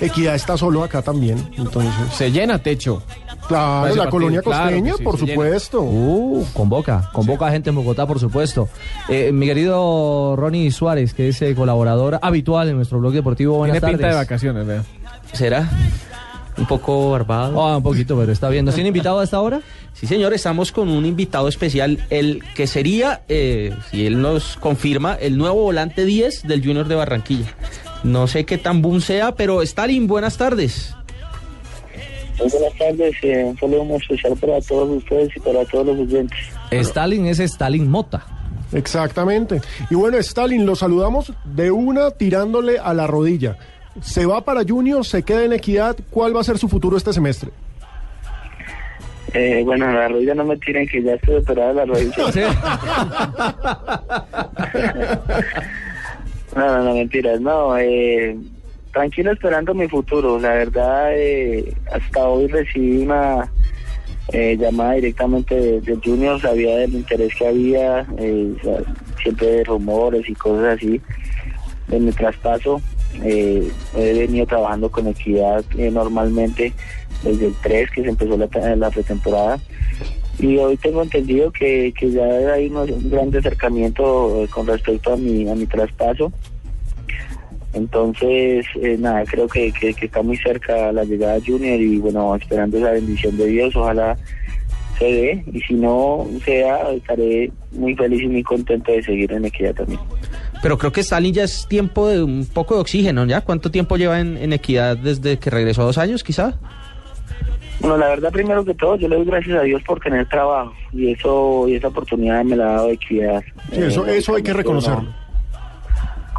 [0.00, 1.44] Equidad está solo acá también.
[1.56, 1.92] Entonces.
[2.16, 3.02] Se llena techo.
[3.52, 5.82] Claro, la colonia claro costeña, sí, por supuesto.
[5.82, 8.68] Uh, convoca, convoca gente en Bogotá, por supuesto.
[9.08, 13.58] Eh, mi querido Ronnie Suárez, que es eh, colaborador habitual en nuestro blog deportivo.
[13.58, 14.26] Buenas Tiene pinta de tardes.
[14.28, 14.84] vacaciones, vea.
[15.32, 15.70] ¿Será?
[16.58, 17.62] Un poco barbado.
[17.66, 18.64] Ah, un poquito, pero está bien.
[18.64, 19.60] ¿Nos tiene invitado a esta hora?
[19.94, 25.14] Sí, señor, estamos con un invitado especial, el que sería, eh, si él nos confirma,
[25.14, 27.54] el nuevo volante 10 del Junior de Barranquilla.
[28.02, 30.94] No sé qué tan boom sea, pero Stalin, buenas tardes.
[32.42, 36.00] Muy buenas tardes, eh, un saludo muy especial para todos ustedes y para todos los
[36.00, 36.36] oyentes.
[36.72, 38.26] Stalin es Stalin Mota.
[38.72, 39.60] Exactamente.
[39.90, 43.56] Y bueno, Stalin, lo saludamos de una tirándole a la rodilla.
[44.00, 45.96] Se va para Junior, se queda en Equidad.
[46.10, 47.52] ¿Cuál va a ser su futuro este semestre?
[49.34, 52.16] Eh, bueno, la rodilla no me tiren que ya estoy operada de la rodilla.
[56.56, 57.40] no, no, no, mentiras.
[57.40, 58.36] No, eh,
[58.92, 60.38] tranquilo esperando mi futuro.
[60.38, 63.50] La verdad, eh, hasta hoy recibí una
[64.32, 68.54] eh, llamada directamente de, de Junior, sabía del interés que había, eh,
[69.22, 71.00] siempre de rumores y cosas así
[71.88, 72.80] de mi traspaso.
[73.22, 76.72] He venido trabajando con Equidad normalmente
[77.22, 79.58] desde el 3 que se empezó la, la pretemporada
[80.38, 85.46] y hoy tengo entendido que, que ya hay un gran acercamiento con respecto a mi,
[85.46, 86.32] a mi traspaso.
[87.74, 91.98] Entonces, eh, nada, creo que, que, que está muy cerca la llegada de Junior y
[91.98, 94.16] bueno, esperando esa bendición de Dios, ojalá
[94.98, 99.46] se dé y si no sea, estaré muy feliz y muy contento de seguir en
[99.46, 100.00] Equidad también.
[100.62, 103.40] Pero creo que Stalin ya es tiempo de un poco de oxígeno, ¿ya?
[103.40, 105.82] ¿Cuánto tiempo lleva en, en Equidad desde que regresó?
[105.84, 106.58] ¿Dos años, quizá?
[107.80, 110.72] Bueno, la verdad, primero que todo, yo le doy gracias a Dios por tener trabajo
[110.92, 113.42] y eso y esa oportunidad me la ha dado Equidad.
[113.72, 115.08] Sí, eso, Eh, eso hay que reconocerlo.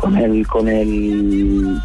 [0.03, 1.77] Con el con el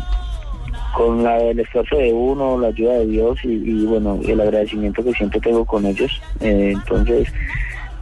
[0.96, 5.04] con la, el esfuerzo de uno, la ayuda de Dios y, y, bueno, el agradecimiento
[5.04, 6.20] que siempre tengo con ellos.
[6.40, 7.28] Eh, entonces,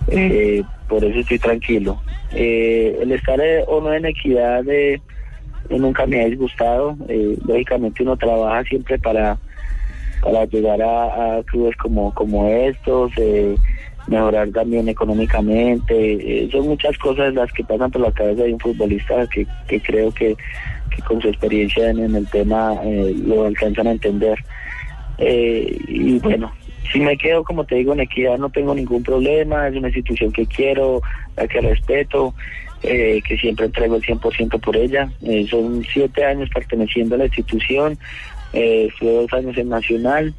[0.09, 2.01] eh, por eso estoy tranquilo.
[2.33, 4.99] Eh, el estar eh, o no en equidad eh,
[5.69, 6.97] nunca me ha disgustado.
[7.47, 9.37] Lógicamente uno trabaja siempre para
[10.23, 13.13] para llegar a, a clubes como como estos.
[13.19, 13.55] eh,
[14.07, 15.95] mejorar también económicamente.
[15.95, 19.81] eh, son muchas cosas las que pasan por la cabeza de un futbolista que, que
[19.81, 20.37] creo que,
[20.95, 24.39] que con su experiencia en, el tema eh, lo alcanzan a entender.
[25.19, 26.53] Eh, y bueno,
[26.93, 30.33] si me quedo, como te digo, en Equidad no tengo ningún problema, es una institución
[30.33, 31.01] que quiero,
[31.37, 32.35] la que respeto,
[32.83, 35.11] eh, que siempre entrego el 100% por ella.
[35.51, 37.99] Son siete años perteneciendo a la institución,
[38.53, 40.35] eh, estuve dos años en Nacional,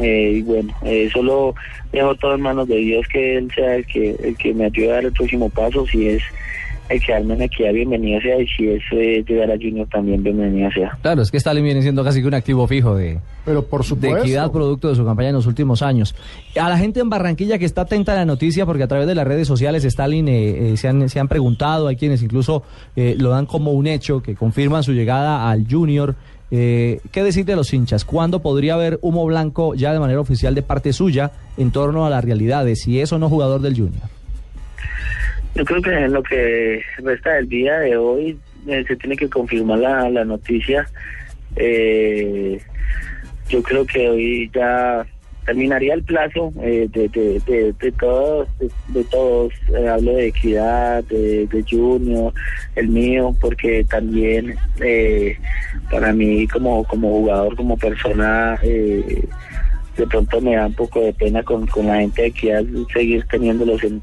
[0.00, 1.54] eh, y bueno, eh, solo
[1.92, 4.90] dejo todo en manos de Dios que Él sea el que, el que me ayude
[4.90, 6.22] a dar el próximo paso, si es
[6.88, 10.70] el quedarme en Equidad, bienvenida sea, y si es eh, llegar a Junior también, bienvenida
[10.72, 10.98] sea.
[11.00, 13.86] Claro, es que Stalin viene siendo casi que un activo fijo de, Pero por de
[13.88, 14.18] supuesto.
[14.18, 16.14] equidad producto de su campaña en los últimos años.
[16.60, 19.14] A la gente en Barranquilla que está atenta a la noticia, porque a través de
[19.14, 22.62] las redes sociales Stalin eh, eh, se, han, se han preguntado, hay quienes incluso
[22.96, 26.14] eh, lo dan como un hecho, que confirman su llegada al Junior.
[26.54, 28.04] Eh, ¿Qué decir de los hinchas?
[28.04, 32.10] ¿Cuándo podría haber humo blanco ya de manera oficial de parte suya en torno a
[32.10, 34.02] la realidad de si es o no jugador del Junior?
[35.54, 39.30] Yo creo que en lo que resta del día de hoy eh, se tiene que
[39.30, 40.86] confirmar la, la noticia.
[41.56, 42.60] Eh,
[43.48, 45.06] yo creo que hoy ya
[45.44, 48.48] terminaría el plazo eh, de, de, de, de todos,
[48.88, 49.52] de, todos.
[49.76, 52.32] Eh, hablo de equidad, de, de Junior,
[52.76, 55.36] el mío, porque también eh,
[55.90, 59.24] para mí como, como jugador, como persona, eh,
[59.96, 63.24] de pronto me da un poco de pena con, con la gente de equidad seguir
[63.30, 64.02] teniéndolos en,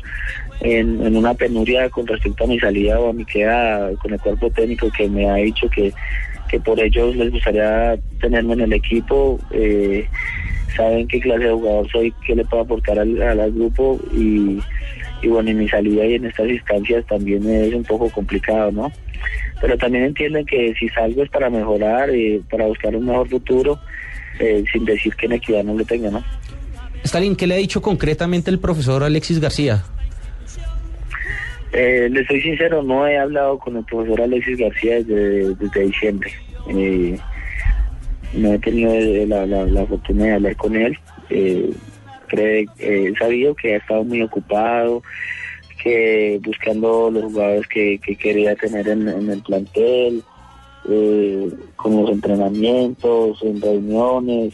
[0.61, 4.19] en, en una penuria con respecto a mi salida o a mi queda con el
[4.19, 5.91] cuerpo técnico que me ha dicho que,
[6.49, 9.39] que por ellos les gustaría tenerme en el equipo.
[9.51, 10.07] Eh,
[10.75, 14.59] saben qué clase de jugador soy, qué le puedo aportar al, al- grupo y,
[15.21, 18.91] y bueno, en mi salida y en estas instancias también es un poco complicado, ¿no?
[19.61, 23.79] Pero también entienden que si salgo es para mejorar, eh, para buscar un mejor futuro,
[24.39, 26.23] eh, sin decir que en equidad no lo tenga, ¿no?
[27.03, 29.83] Stalin, ¿qué le ha dicho concretamente el profesor Alexis García?
[31.71, 36.31] Eh, le soy sincero, no he hablado con el profesor Alexis García desde, diciembre.
[36.69, 37.17] Eh,
[38.33, 38.93] no he tenido
[39.27, 40.97] la, la, la oportunidad de hablar con él.
[41.29, 41.71] Eh,
[42.31, 45.01] eh, he sabido que ha estado muy ocupado,
[45.81, 50.23] que buscando los jugadores que, que quería tener en, el plantel,
[50.89, 54.53] eh, con los entrenamientos, en reuniones,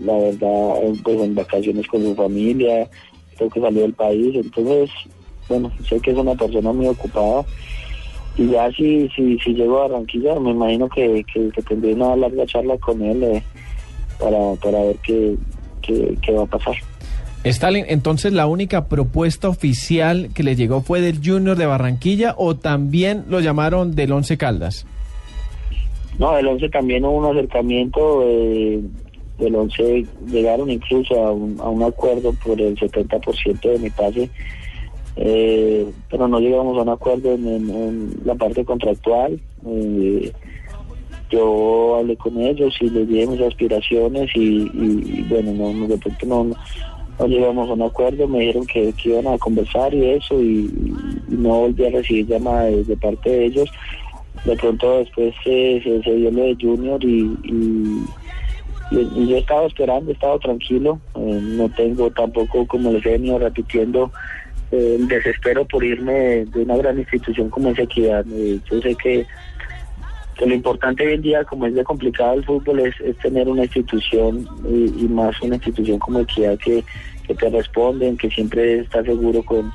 [0.00, 2.88] la verdad, pues en vacaciones con su familia,
[3.36, 4.90] creo que salió del país, entonces,
[5.48, 7.44] bueno, sé que es una persona muy ocupada
[8.36, 12.16] y ya si, si, si llego a Barranquilla, me imagino que, que, que tendré una
[12.16, 13.42] larga charla con él eh,
[14.18, 15.36] para, para ver qué,
[15.82, 16.74] qué, qué va a pasar.
[17.44, 22.54] Stalin, entonces la única propuesta oficial que le llegó fue del Junior de Barranquilla o
[22.54, 24.86] también lo llamaron del Once Caldas.
[26.18, 28.80] No, del 11 también hubo un acercamiento, eh,
[29.38, 34.30] del 11 llegaron incluso a un, a un acuerdo por el 70% de mi pase,
[35.16, 39.40] eh, pero no llegamos a un acuerdo en, la parte contractual.
[39.66, 40.32] eh,
[41.30, 46.26] yo hablé con ellos y les dije mis aspiraciones y, y- bueno, no, de pronto
[46.26, 46.44] no,
[47.18, 50.70] no, llegamos a un acuerdo, me dijeron que, iban a conversar y eso y,
[51.28, 53.70] no volví a recibir llamadas de, parte de ellos.
[54.44, 57.34] De pronto después eh, se, se dio lo de Junior y,
[58.90, 63.38] yo he estado esperando, he estado tranquilo, eh, no tengo tampoco, como les he venido
[63.38, 64.12] repitiendo,
[64.72, 68.24] el desespero por irme de, una gran institución como es Equidad.
[68.32, 69.26] Eh, yo sé que,
[70.36, 73.48] que lo importante hoy en día, como es de complicado el fútbol, es, es tener
[73.48, 76.82] una institución y, más una institución como Equidad que,
[77.26, 79.70] que te responden, que siempre está seguro con,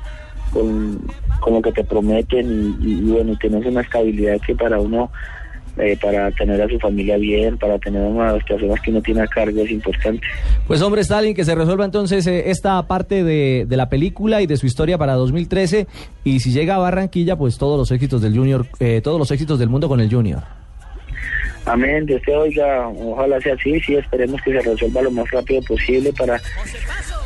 [0.52, 1.00] con,
[1.40, 5.12] con lo que te prometen y, y, y bueno, tienes una estabilidad que para uno,
[5.80, 9.22] eh, para tener a su familia bien, para tener a las personas que uno tiene
[9.22, 10.26] a cargo es importante.
[10.66, 14.46] Pues hombre, Stalin, que se resuelva entonces eh, esta parte de, de la película y
[14.46, 15.86] de su historia para 2013.
[16.24, 19.58] Y si llega a Barranquilla, pues todos los éxitos del Junior, eh, todos los éxitos
[19.58, 20.42] del mundo con el Junior.
[21.68, 25.60] Amén, Dios te oiga, ojalá sea así, sí, esperemos que se resuelva lo más rápido
[25.62, 26.40] posible para,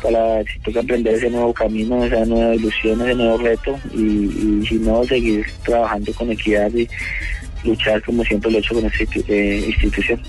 [0.01, 4.65] para si toca emprender ese nuevo camino, esa nueva ilusión, ese nuevo reto y, y
[4.67, 6.89] si no, seguir trabajando con equidad y
[7.63, 10.21] luchar como siempre lo he hecho con esta eh, institución.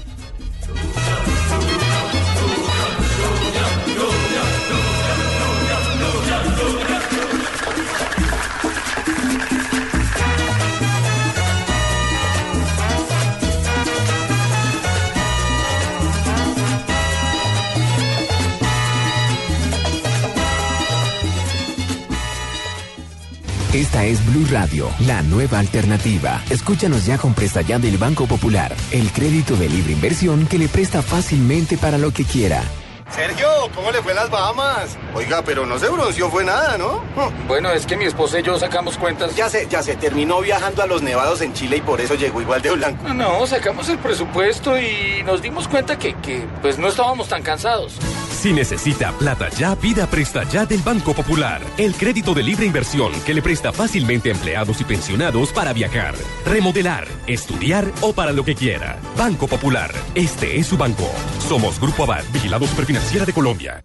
[23.75, 26.41] Esta es Blue Radio, la nueva alternativa.
[26.49, 30.69] Escúchanos ya con presta ya del Banco Popular, el crédito de libre inversión que le
[30.69, 32.63] presta fácilmente para lo que quiera.
[33.11, 34.97] Sergio, ¿cómo le fue las Bahamas?
[35.13, 37.03] Oiga, pero no se bronceó, fue nada, ¿no?
[37.49, 39.35] Bueno, es que mi esposa y yo sacamos cuentas.
[39.35, 42.41] Ya sé, ya se terminó viajando a los nevados en Chile y por eso llegó
[42.41, 43.09] igual de blanco.
[43.09, 47.43] No, no, sacamos el presupuesto y nos dimos cuenta que, que pues no estábamos tan
[47.43, 47.99] cansados.
[48.35, 51.63] Si necesita plata ya, pida Presta Ya del Banco Popular.
[51.79, 56.15] El crédito de libre inversión que le presta fácilmente a empleados y pensionados para viajar,
[56.45, 58.99] remodelar, estudiar o para lo que quiera.
[59.17, 59.91] Banco Popular.
[60.15, 61.11] Este es su banco.
[61.49, 63.85] Somos Grupo Abad, Vigilado Superfinanciera de Colombia.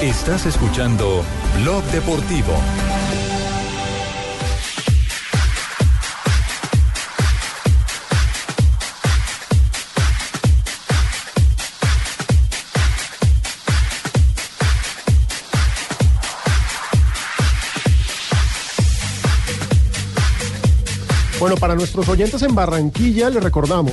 [0.00, 1.24] Estás escuchando
[1.60, 2.52] Blog Deportivo.
[21.38, 23.92] Bueno, para nuestros oyentes en Barranquilla, les recordamos,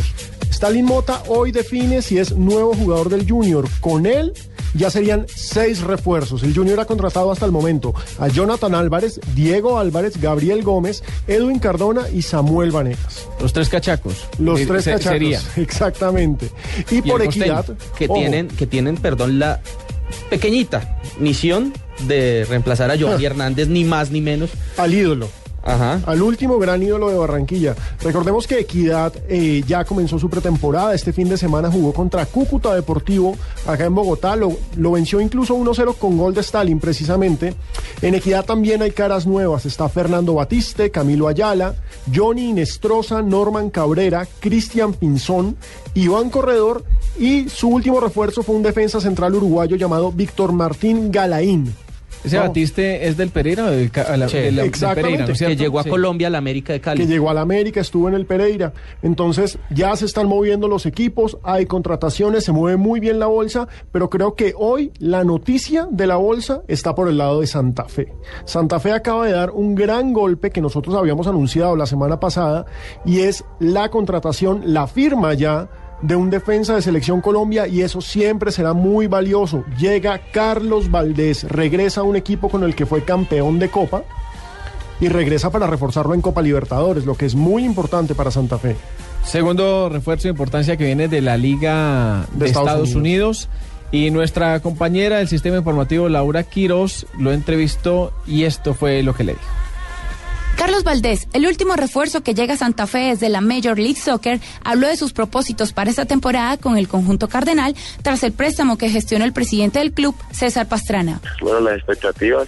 [0.49, 3.67] Stalin Mota hoy define si es nuevo jugador del Junior.
[3.81, 4.33] Con él
[4.73, 6.41] ya serían seis refuerzos.
[6.43, 11.59] El Junior ha contratado hasta el momento a Jonathan Álvarez, Diego Álvarez, Gabriel Gómez, Edwin
[11.59, 13.27] Cardona y Samuel Vanegas.
[13.41, 14.25] Los tres cachacos.
[14.39, 15.03] Los tres cachacos.
[15.03, 15.41] sería.
[15.57, 16.49] Exactamente.
[16.91, 17.77] Y, por costeño, equidad.
[17.97, 19.59] que ojo, tienen, que tienen, perdón, la
[20.29, 21.73] pequeñita misión
[22.07, 24.49] de reemplazar a Giovanni Hernández, ni más ni menos.
[24.77, 25.27] Al ídolo.
[25.65, 27.75] Al último gran ídolo de Barranquilla.
[28.01, 30.93] Recordemos que Equidad eh, ya comenzó su pretemporada.
[30.93, 33.35] Este fin de semana jugó contra Cúcuta Deportivo
[33.65, 34.35] acá en Bogotá.
[34.35, 37.55] Lo, lo venció incluso 1-0 con gol de Stalin, precisamente.
[38.01, 39.65] En Equidad también hay caras nuevas.
[39.65, 41.75] Está Fernando Batiste, Camilo Ayala,
[42.13, 45.55] Johnny Inestrosa, Norman Cabrera, Cristian Pinzón,
[45.93, 46.83] Iván Corredor
[47.17, 51.73] y su último refuerzo fue un defensa central uruguayo llamado Víctor Martín Galaín.
[52.23, 52.43] ¿Ese No.
[52.43, 55.01] Batiste es del Pereira o del, ca- a la- Sí, de la- del exactamente.
[55.03, 55.89] Pereira, ¿no es que llegó a Sí.
[55.89, 57.01] Colombia, a la América de Cali.
[57.01, 58.73] que llegó al América, estuvo en el Pereira.
[59.01, 63.67] Entonces ya se están moviendo los equipos, hay contrataciones, se mueve muy bien la bolsa,
[63.91, 67.85] pero creo que hoy la noticia de la bolsa está por el lado de Santa
[67.85, 68.13] Fe.
[68.45, 72.65] Santa Fe acaba de dar un gran golpe que nosotros habíamos anunciado la semana pasada
[73.05, 75.69] y es la contratación, la firma ya
[76.03, 79.63] de un defensa de selección Colombia y eso siempre será muy valioso.
[79.79, 84.03] Llega Carlos Valdés, regresa a un equipo con el que fue campeón de Copa
[84.99, 88.75] y regresa para reforzarlo en Copa Libertadores, lo que es muy importante para Santa Fe.
[89.23, 93.49] Segundo refuerzo de importancia que viene de la Liga de, De Estados Estados, Unidos.
[93.91, 99.23] Y nuestra compañera del sistema informativo, Laura Quiroz, lo entrevistó y esto fue lo que
[99.23, 99.62] le dijo.
[100.63, 104.39] Carlos Valdés, el último refuerzo que llega a Santa Fe desde la Major League Soccer,
[104.63, 108.87] habló de sus propósitos para esta temporada con el conjunto cardenal tras el préstamo que
[108.87, 111.19] gestionó el presidente del club, César Pastrana.
[111.41, 112.47] Bueno, las expectativas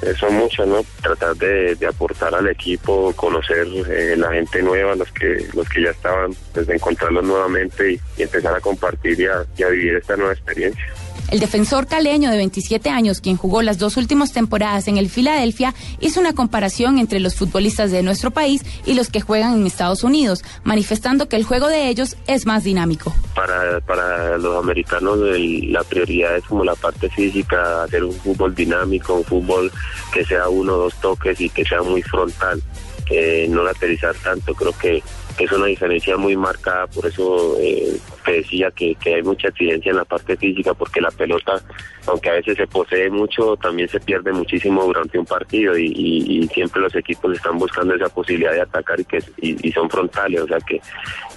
[0.00, 0.82] eh, son muchas, ¿no?
[1.02, 5.90] Tratar de, aportar al equipo, conocer eh, la gente nueva, los que los que ya
[5.90, 10.16] estaban, pues encontrarlos nuevamente y, y empezar a compartir y a, y a vivir esta
[10.16, 10.82] nueva experiencia.
[11.30, 15.74] El defensor caleño de 27 años, quien jugó las dos últimas temporadas en el Filadelfia,
[16.00, 20.02] hizo una comparación entre los futbolistas de nuestro país y los que juegan en Estados
[20.02, 23.14] Unidos, manifestando que el juego de ellos es más dinámico.
[23.36, 28.52] Para, para los americanos el- la prioridad es como la parte física, hacer un fútbol
[28.54, 29.70] dinámico, un fútbol
[30.12, 32.60] que sea uno o dos toques y que sea muy frontal,
[33.06, 34.52] que no lateralizar tanto.
[34.54, 35.00] Creo que
[35.38, 39.90] es una diferencia muy marcada, por eso eh, te decía que, que hay mucha exigencia
[39.90, 41.60] en la parte física, porque la pelota,
[42.06, 46.80] aunque a veces se posee mucho, también se pierde muchísimo durante un partido y, siempre
[46.82, 50.46] los equipos están buscando esa posibilidad de atacar y que y, y son frontales, o
[50.48, 50.80] sea que,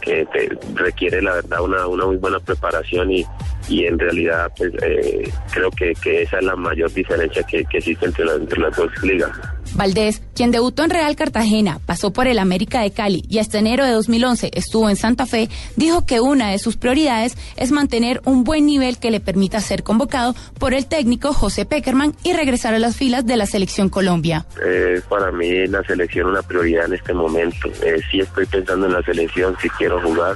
[0.02, 0.28] que
[0.76, 3.26] requiere la verdad una, una muy buena preparación y,
[3.70, 7.78] y en realidad pues eh, creo que, que esa es la mayor diferencia que, que
[7.78, 9.32] existe entre, las- entre las dos ligas.
[9.76, 13.86] Valdés, quien debutó en Real Cartagena, pasó por el América de Cali y hasta enero
[13.86, 18.44] de 2011 estuvo en Santa Fe, dijo que una de sus prioridades es mantener un
[18.44, 22.80] buen nivel que le permita ser convocado por el técnico José Peckerman y regresar a
[22.80, 24.46] las filas de la selección Colombia.
[24.64, 27.70] Es para mí la selección una prioridad en este momento.
[27.84, 30.36] Eh, sí estoy pensando en la selección, si quiero jugar.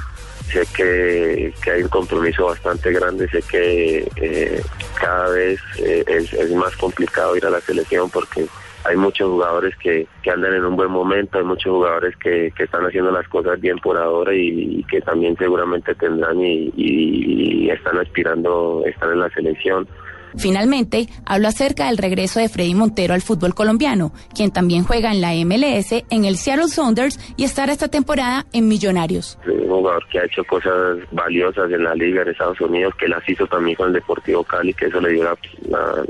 [0.51, 4.61] Sé que, que hay un compromiso bastante grande, sé que eh,
[4.99, 8.47] cada vez eh, es, es más complicado ir a la selección porque
[8.87, 12.63] hay muchos jugadores que, que andan en un buen momento, hay muchos jugadores que, que
[12.63, 17.69] están haciendo las cosas bien por ahora y, que también seguramente tendrán y, y- y
[17.69, 19.87] están aspirando a estar en la selección.
[20.35, 25.21] Finalmente, habló acerca del regreso de Freddy Montero al fútbol colombiano, quien también juega en
[25.21, 29.37] la MLS, en el Seattle Sounders y estará esta temporada en Millonarios.
[29.45, 33.27] un jugador que ha hecho cosas valiosas en la liga en Estados Unidos, que las
[33.27, 35.37] hizo también con el Deportivo Cali, que eso le dio la,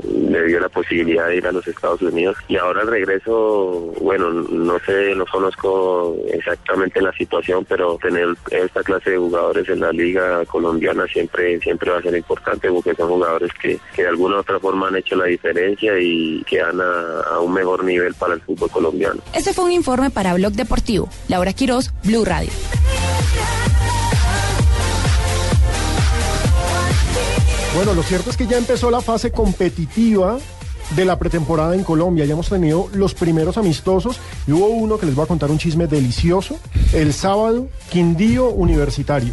[0.02, 2.36] le dio la posibilidad de ir a los Estados Unidos.
[2.48, 8.82] Y ahora el regreso, bueno, no sé, no conozco exactamente la situación, pero tener esta
[8.82, 13.08] clase de jugadores en la liga colombiana siempre siempre va a ser importante porque son
[13.08, 13.78] jugadores que
[14.08, 17.52] de alguna u otra forma han hecho la diferencia y que dan a, a un
[17.52, 19.20] mejor nivel para el fútbol colombiano.
[19.34, 21.08] Este fue un informe para Blog Deportivo.
[21.28, 22.50] Laura Quiroz, Blue Radio.
[27.74, 30.38] Bueno, lo cierto es que ya empezó la fase competitiva
[30.96, 32.24] de la pretemporada en Colombia.
[32.24, 35.58] Ya hemos tenido los primeros amistosos y hubo uno que les voy a contar un
[35.58, 36.58] chisme delicioso.
[36.92, 39.32] El sábado, Quindío Universitario.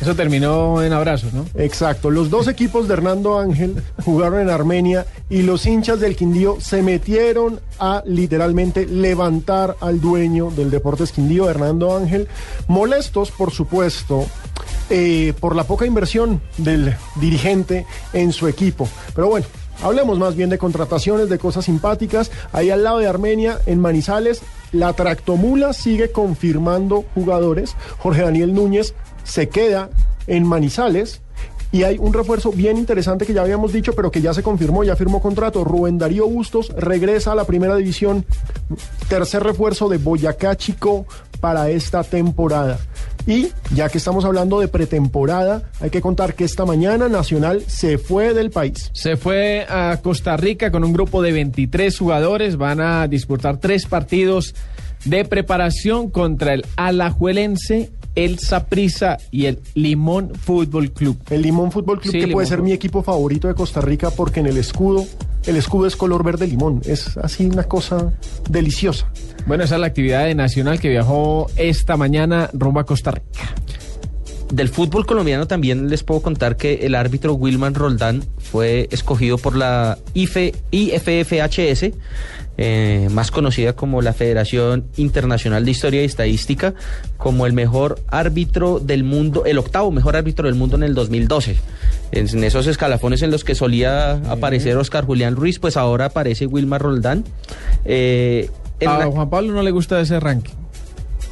[0.00, 1.46] Eso terminó en abrazos, ¿no?
[1.54, 2.10] Exacto.
[2.10, 6.82] Los dos equipos de Hernando Ángel jugaron en Armenia y los hinchas del Quindío se
[6.82, 12.28] metieron a literalmente levantar al dueño del Deportes Quindío, Hernando Ángel,
[12.68, 14.26] molestos, por supuesto,
[14.90, 18.88] eh, por la poca inversión del dirigente en su equipo.
[19.14, 19.46] Pero bueno.
[19.82, 22.30] Hablemos más bien de contrataciones, de cosas simpáticas.
[22.52, 24.42] Ahí al lado de Armenia, en Manizales,
[24.72, 27.76] la Tractomula sigue confirmando jugadores.
[27.98, 28.94] Jorge Daniel Núñez
[29.24, 29.90] se queda
[30.26, 31.20] en Manizales.
[31.72, 34.84] Y hay un refuerzo bien interesante que ya habíamos dicho, pero que ya se confirmó,
[34.84, 35.64] ya firmó contrato.
[35.64, 38.24] Rubén Darío Bustos regresa a la primera división.
[39.08, 41.06] Tercer refuerzo de Boyacá Chico
[41.40, 42.78] para esta temporada.
[43.26, 47.98] Y ya que estamos hablando de pretemporada, hay que contar que esta mañana Nacional se
[47.98, 48.90] fue del país.
[48.92, 52.56] Se fue a Costa Rica con un grupo de 23 jugadores.
[52.56, 54.54] Van a disputar tres partidos
[55.04, 61.18] de preparación contra el Alajuelense, el Saprissa y el Limón Fútbol Club.
[61.30, 62.68] El Limón Fútbol Club, Sí, que Limón puede ser Fútbol.
[62.68, 65.06] mi equipo favorito de Costa Rica porque en el escudo,
[65.46, 66.80] el escudo es color verde limón.
[66.84, 68.12] Es así una cosa
[68.50, 69.08] deliciosa.
[69.46, 73.54] Bueno, esa es la actividad de Nacional que viajó esta mañana rumbo a Costa Rica.
[74.52, 79.56] Del fútbol colombiano también les puedo contar que el árbitro Wilman Roldán fue escogido por
[79.56, 81.90] la IFE, IFFHS,
[82.58, 86.74] eh, más conocida como la Federación Internacional de Historia y Estadística,
[87.16, 91.56] como el mejor árbitro del mundo, el octavo mejor árbitro del mundo en el 2012.
[92.12, 96.46] En, en esos escalafones en los que solía aparecer Oscar Julián Ruiz, pues ahora aparece
[96.46, 97.24] Wilmar Roldán.
[97.84, 98.50] Eh,
[98.86, 100.52] A la- Juan Pablo no le gusta ese ranking.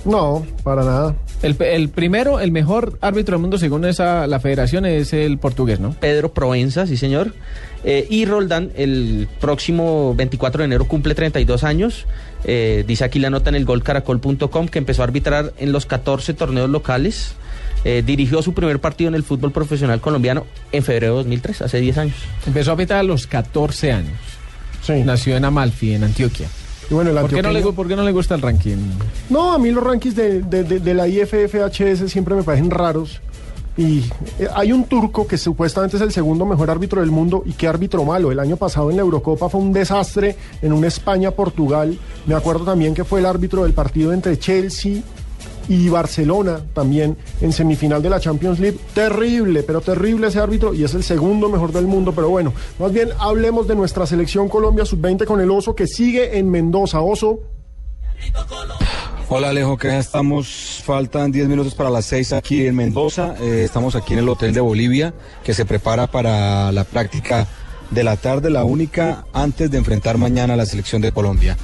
[0.04, 1.14] No, para nada.
[1.42, 5.80] El, el primero, el mejor árbitro del mundo según esa la federación es el portugués,
[5.80, 5.92] ¿no?
[5.98, 7.32] Pedro Proenza, sí señor.
[7.84, 12.06] Eh, y Roldán, el próximo 24 de enero cumple 32 años.
[12.44, 16.32] Eh, dice aquí la nota en el golcaracol.com que empezó a arbitrar en los 14
[16.34, 17.32] torneos locales.
[17.84, 21.80] Eh, dirigió su primer partido en el fútbol profesional colombiano en febrero de 2003, hace
[21.80, 22.16] 10 años.
[22.46, 24.14] Empezó a pitar a los 14 años.
[25.04, 26.46] Nació en Amalfi, en Antioquia.
[26.90, 28.42] Y bueno, el ¿Por, qué no le, antioqueño- gu- por qué no le gusta el
[28.42, 28.76] ranking?
[29.30, 33.20] No, a mí los rankings de, de- de- de la IFFHS siempre me parecen raros.
[33.76, 34.00] Y
[34.38, 37.66] eh, hay un turco que supuestamente es el segundo mejor árbitro del mundo y qué
[37.66, 38.30] árbitro malo.
[38.30, 41.98] El año pasado en la Eurocopa fue un desastre en un España-Portugal.
[42.26, 45.02] Me acuerdo también que fue el árbitro del partido entre Chelsea
[45.68, 48.78] y Barcelona también en semifinal de la Champions League.
[48.94, 52.12] Terrible, pero terrible ese árbitro y es el segundo mejor del mundo.
[52.14, 56.38] Pero bueno, más bien hablemos de nuestra selección Colombia sub-20 con el Oso que sigue
[56.38, 57.00] en Mendoza.
[57.00, 57.40] Oso.
[59.30, 63.62] Hola Alejo, que ya estamos, faltan 10 minutos para las 6 aquí en Mendoza, Eh,
[63.64, 67.48] estamos aquí en el Hotel de Bolivia, que se prepara para la práctica
[67.90, 71.56] de la tarde, la única antes de enfrentar mañana a la selección de Colombia.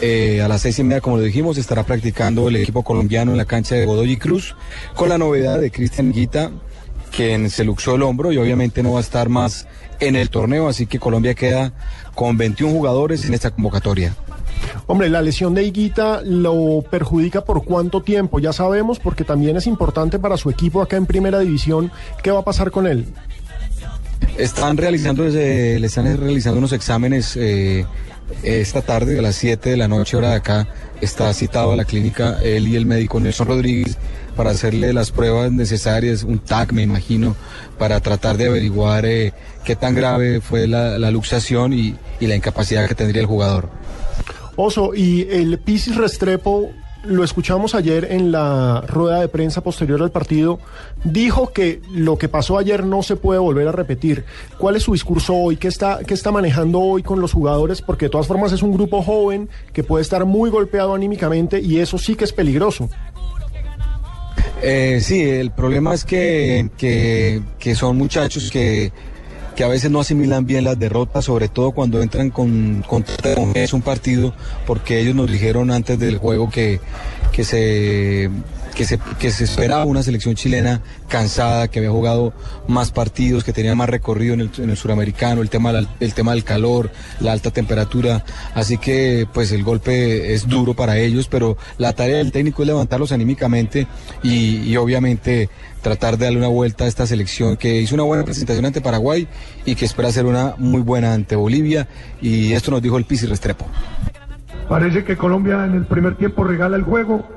[0.00, 3.36] Eh, a las seis y media, como lo dijimos, estará practicando el equipo colombiano en
[3.36, 4.56] la cancha de Godoy Cruz,
[4.94, 6.52] con la novedad de Cristian Guita,
[7.14, 9.66] quien se luxó el hombro y obviamente no va a estar más
[10.00, 11.72] en el torneo, así que Colombia queda
[12.14, 14.16] con 21 jugadores en esta convocatoria.
[14.86, 19.66] Hombre, la lesión de Higuita lo perjudica por cuánto tiempo, ya sabemos, porque también es
[19.66, 21.90] importante para su equipo acá en Primera División.
[22.22, 23.06] ¿Qué va a pasar con él?
[24.38, 27.86] Están realizando, le están realizando unos exámenes eh,
[28.42, 30.68] esta tarde a las 7 de la noche, hora de acá.
[31.00, 33.98] Está citado a la clínica él y el médico Nelson Rodríguez
[34.36, 37.36] para hacerle las pruebas necesarias, un TAC me imagino,
[37.78, 39.32] para tratar de averiguar eh,
[39.64, 43.68] qué tan grave fue la, luxación y la incapacidad que tendría el jugador.
[44.56, 46.70] Oso, y el Pisis Restrepo,
[47.04, 50.58] lo escuchamos ayer en la rueda de prensa posterior al partido,
[51.04, 54.24] dijo que lo que pasó ayer no se puede volver a repetir.
[54.58, 55.56] ¿Cuál es su discurso hoy?
[55.56, 57.82] ¿Qué está, qué está manejando hoy con los jugadores?
[57.82, 61.78] Porque de todas formas es un grupo joven que puede estar muy golpeado anímicamente y
[61.80, 62.88] eso sí que es peligroso.
[64.62, 68.92] Eh, sí, el problema es que, que, que son muchachos que,
[69.54, 73.04] que a veces no asimilan bien las derrotas, sobre todo cuando entran con, con
[73.54, 74.34] es un partido,
[74.66, 76.80] porque ellos nos dijeron antes del juego que,
[77.32, 78.30] que se
[78.74, 82.32] que se, que se esperaba una selección chilena cansada, que había jugado
[82.66, 86.32] más partidos, que tenía más recorrido en el, en el suramericano, el tema, el tema
[86.32, 86.90] del calor,
[87.20, 88.24] la alta temperatura.
[88.54, 92.68] Así que pues el golpe es duro para ellos, pero la tarea del técnico es
[92.68, 93.86] levantarlos anímicamente
[94.22, 95.48] y, y obviamente
[95.82, 99.28] tratar de darle una vuelta a esta selección que hizo una buena presentación ante Paraguay
[99.64, 101.86] y que espera hacer una muy buena ante Bolivia.
[102.20, 103.66] Y esto nos dijo el Pisi Restrepo.
[104.68, 107.28] Parece que Colombia en el primer tiempo regala el juego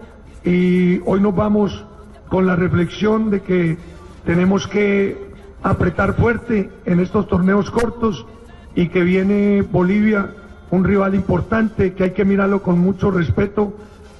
[0.47, 1.83] y hoy nos vamos
[2.29, 3.77] con la reflexión de que
[4.25, 5.27] tenemos que
[5.61, 8.25] apretar fuerte en estos torneos cortos
[8.73, 10.29] y que viene Bolivia,
[10.71, 13.73] un rival importante que hay que mirarlo con mucho respeto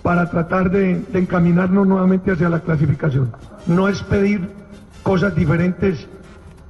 [0.04, 3.32] para tratar de, encaminarnos nuevamente hacia la clasificación.
[3.66, 4.49] No es pedir
[5.04, 6.08] cosas diferentes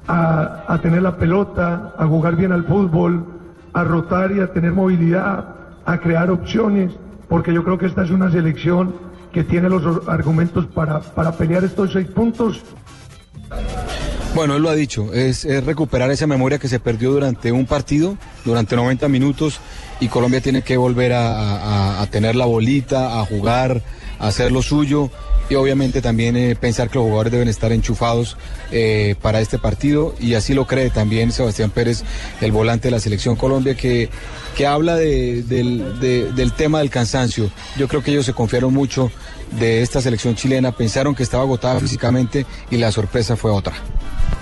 [0.07, 3.25] a tener la pelota, a jugar bien al fútbol,
[3.73, 6.95] a rotar y a tener movilidad, a crear opciones,
[7.27, 9.06] porque yo creo que esta es una selección
[9.37, 12.59] que tiene los argumentos para, para pelear estos seis puntos.
[14.33, 18.17] Bueno, él lo ha dicho, es, recuperar esa memoria que se perdió durante un partido,
[18.45, 19.59] durante 90 minutos,
[19.99, 23.83] y Colombia tiene que volver a- a tener la bolita, a jugar,
[24.17, 25.11] a hacer lo suyo,
[25.49, 28.37] y obviamente también eh, pensar que los jugadores deben estar enchufados
[28.71, 32.03] eh, para este partido, y así lo cree también Sebastián Pérez,
[32.41, 34.09] el volante de la selección Colombia, que,
[34.55, 37.49] que habla de- del, de- del tema del cansancio.
[37.77, 39.11] Yo creo que ellos se confiaron mucho
[39.59, 43.73] de esta selección chilena, pensaron que estaba agotada físicamente, y la sorpresa fue otra.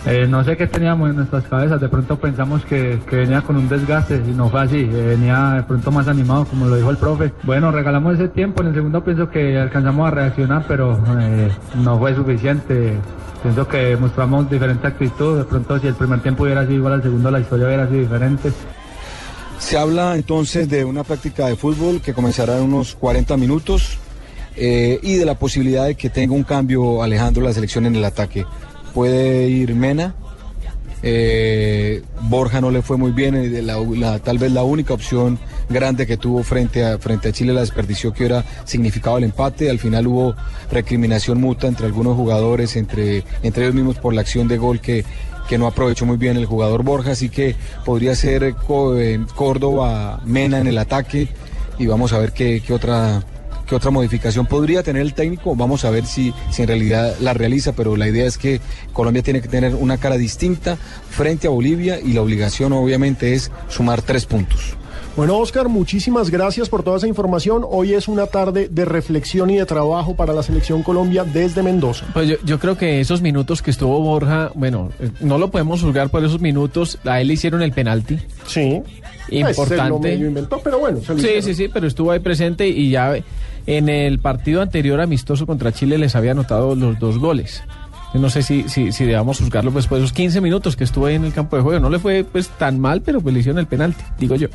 [0.07, 3.67] Eh, no sé qué teníamos en nuestras cabezas, de pronto pensamos que, venía con un
[3.67, 6.97] desgaste y no fue así, eh, venía de pronto más animado como lo dijo el
[6.97, 7.33] profe.
[7.41, 11.49] Bueno, regalamos ese tiempo, en el segundo pienso que alcanzamos a reaccionar, pero eh,
[11.83, 12.93] no fue suficiente.
[13.41, 17.03] Pienso que mostramos diferente actitud, de pronto si el primer tiempo hubiera sido igual al
[17.03, 18.51] segundo la historia hubiera sido diferente.
[19.57, 23.97] Se habla entonces de una práctica de fútbol que comenzará en unos 40 minutos
[24.55, 28.45] y de la posibilidad de que tenga un cambio Alejandro la selección en el ataque.
[28.95, 30.15] Puede ir Mena,
[31.07, 35.37] eh, Borja no le fue muy bien, eh, tal vez la única opción
[35.69, 39.69] grande que tuvo frente a, frente a Chile la desperdició que hubiera significado el empate.
[39.69, 40.35] Al final hubo
[40.71, 45.05] recriminación mutua entre algunos jugadores, entre, entre ellos mismos por la acción de gol que,
[45.47, 47.55] que no aprovechó muy bien el jugador Borja, así que
[47.85, 48.55] podría ser eh,
[49.35, 51.27] Córdoba, Mena en el ataque
[51.77, 53.21] y vamos a ver qué, qué otra
[53.65, 55.55] que otra modificación podría tener el técnico.
[55.55, 58.61] Vamos a ver si, si en realidad la realiza, pero la idea es que
[58.93, 60.77] Colombia tiene que tener una cara distinta
[61.09, 64.75] frente a Bolivia y la obligación obviamente es sumar tres puntos.
[65.17, 67.63] Bueno, Oscar, muchísimas gracias por toda esa información.
[67.65, 72.05] Hoy es una tarde de reflexión y de trabajo para la selección Colombia desde Mendoza.
[72.13, 75.81] Pues yo, yo creo que esos minutos que estuvo Borja, bueno, eh, no lo podemos
[75.81, 76.99] juzgar por esos minutos.
[77.05, 78.19] A él le hicieron el penalti.
[78.45, 78.81] Sí.
[79.29, 79.99] Se lo Importante.
[80.09, 80.99] medio inventó, pero bueno.
[80.99, 81.43] se lo Sí, hicieron.
[81.43, 83.13] sí, sí, pero estuvo ahí presente y ya
[83.67, 87.63] en el partido anterior amistoso contra Chile les había anotado los dos goles.
[88.13, 91.15] No sé si, si, si debamos juzgarlo pues por esos 15 minutos que estuvo ahí
[91.15, 91.79] en el campo de juego.
[91.81, 94.47] No le fue pues tan mal, pero pues le hicieron el penalti, digo yo.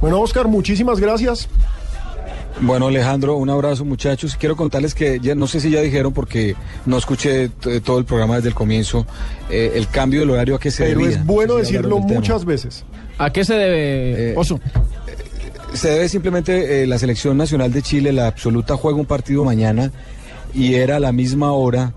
[0.00, 1.48] Bueno, Oscar, muchísimas gracias.
[2.60, 4.36] Bueno, Alejandro, un abrazo, muchachos.
[4.36, 6.54] Quiero contarles que ya, no sé si ya dijeron porque
[6.86, 9.06] no escuché todo el programa desde el comienzo,
[9.50, 11.16] eh, el cambio del horario a que se Pero debía.
[11.16, 12.84] es bueno No sé si decirlo muchas veces.
[13.18, 14.60] ¿A qué se debe, Eh, Oso?
[15.74, 19.90] Se debe simplemente eh, la selección nacional de Chile, la absoluta juega un partido mañana
[20.54, 21.94] y era a la misma hora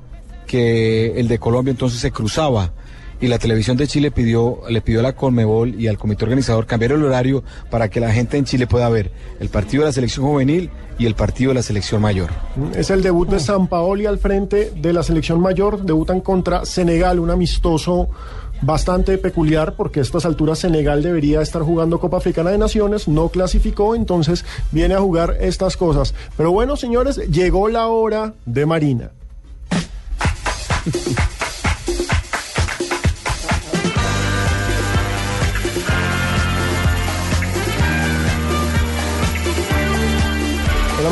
[0.48, 2.74] que el de Colombia, entonces se cruzaba.
[3.22, 6.66] Y la televisión de Chile pidió, le pidió a la Conmebol y al comité organizador
[6.66, 9.94] cambiar el horario para que la gente en Chile pueda ver el partido de la
[9.94, 12.30] selección juvenil y el partido de la selección mayor.
[12.76, 15.84] Es el debut de San Paoli al frente de la selección mayor.
[15.84, 18.10] Debutan contra Senegal, un amistoso
[18.62, 23.30] bastante peculiar porque a estas alturas Senegal debería estar jugando Copa Africana de Naciones, no
[23.30, 26.14] clasificó, entonces viene a jugar estas cosas.
[26.36, 29.12] Pero bueno, señores, llegó la hora de Marina.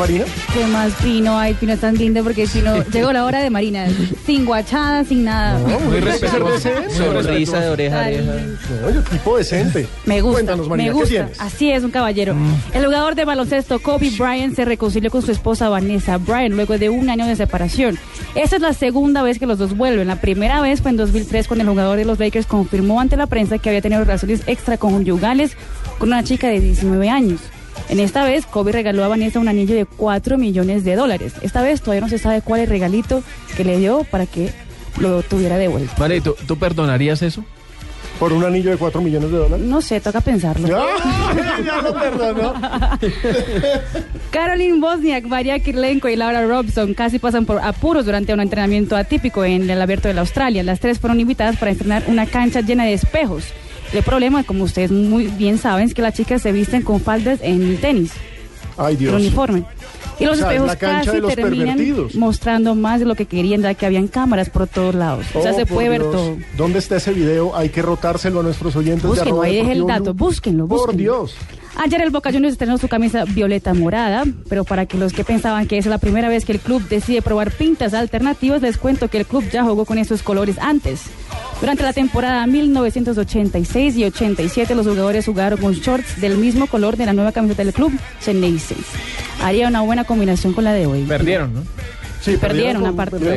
[0.06, 0.24] Marina.
[0.54, 1.38] ¿Qué más Pino?
[1.38, 3.86] Ay, Pino es tan lindo porque Pino llegó la hora de Marina,
[4.24, 5.58] sin guachada, sin nada.
[5.58, 6.68] muy respetuoso.
[6.90, 8.32] Sonrisa de oreja a Ay, oreja.
[8.82, 9.86] No, yo tipo decente.
[10.04, 11.08] Me gusta, Cuéntanos, Marina, me ¿qué gusta.
[11.08, 11.40] tienes?
[11.40, 12.36] Así es, un caballero.
[12.72, 16.88] El jugador de baloncesto Kobe Bryant se reconcilió con su esposa Vanessa Bryant luego de
[16.88, 17.98] un año de separación.
[18.36, 20.06] Esta es la segunda vez que los dos vuelven.
[20.06, 23.26] La primera vez fue en 2003 cuando el jugador de los Lakers confirmó ante la
[23.26, 25.56] prensa que había tenido relaciones extraconyugales
[25.98, 27.40] con una chica de 19 años.
[27.88, 31.34] En esta vez, Kobe regaló a Vanessa un anillo de 4 millones de dólares.
[31.42, 33.22] Esta vez todavía no se sabe cuál es el regalito
[33.56, 34.52] que le dio para que
[34.98, 35.94] lo tuviera de vuelta.
[35.98, 37.44] Vale, ¿tú, tú perdonarías eso?
[38.18, 39.66] ¿Por un anillo de 4 millones de dólares?
[39.66, 40.66] No sé, toca pensarlo.
[41.66, 42.54] ya lo perdonó.
[44.30, 49.44] Caroline Bosniak, María Kirlenko y Laura Robson casi pasan por apuros durante un entrenamiento atípico
[49.44, 50.62] en el abierto de la Australia.
[50.62, 53.52] Las tres fueron invitadas para entrenar una cancha llena de espejos.
[53.96, 57.38] El problema, como ustedes muy bien saben, es que las chicas se visten con faldas
[57.42, 58.12] en el tenis,
[58.76, 59.14] Ay, el Dios.
[59.14, 59.64] uniforme.
[60.18, 61.78] Y los O sea, es espejos casi terminan
[62.14, 65.26] mostrando más de lo que querían, ya que habían cámaras por todos lados.
[65.34, 66.36] o sea, Oh, se puede ver todo.
[66.56, 67.54] ¿Dónde está ese video?
[67.56, 69.04] Hay que rotárselo a nuestros oyentes.
[69.04, 70.26] Búsquenlo, ahí deje el dato, Blue.
[70.26, 70.98] búsquenlo, Por búsquenlo.
[71.02, 71.34] Dios.
[71.78, 75.66] Ayer el Boca Juniors estrenó su camisa violeta morada, pero para que los que pensaban
[75.66, 79.18] que es la primera vez que el club decide probar pintas alternativas, les cuento que
[79.18, 81.02] el club ya jugó con esos colores antes.
[81.60, 87.06] Durante la temporada 1986 y 87, los jugadores jugaron con shorts del mismo color de
[87.06, 88.76] la nueva camiseta del club, Ceneice.
[89.42, 91.02] Haría una buena combinación con la de hoy.
[91.04, 91.62] Perdieron, ¿no?
[92.26, 92.82] Sí, Perdieron,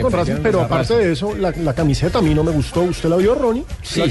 [0.02, 2.82] con Racing, pero aparte de eso, la, la camiseta a mí no me gustó.
[2.82, 3.64] ¿Usted la vio, Ronnie?
[3.84, 4.02] Sí.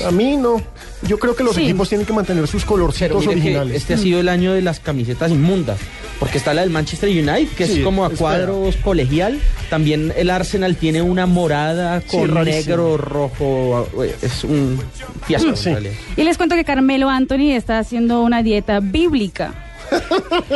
[0.00, 0.60] La- a mí no.
[1.06, 1.62] Yo creo que los Sí.
[1.62, 3.76] equipos tienen que mantener sus colorcitos originales.
[3.76, 5.78] este ha sido el año de las camisetas inmundas.
[6.18, 9.38] Porque está la del Manchester United, que Sí, es como a cuadros colegial.
[9.70, 13.86] También el Arsenal tiene una morada con negro, rojo.
[14.22, 14.80] Es un
[15.26, 15.52] fiasco.
[16.16, 19.54] Y les cuento que Carmelo Anthony está haciendo una dieta bíblica.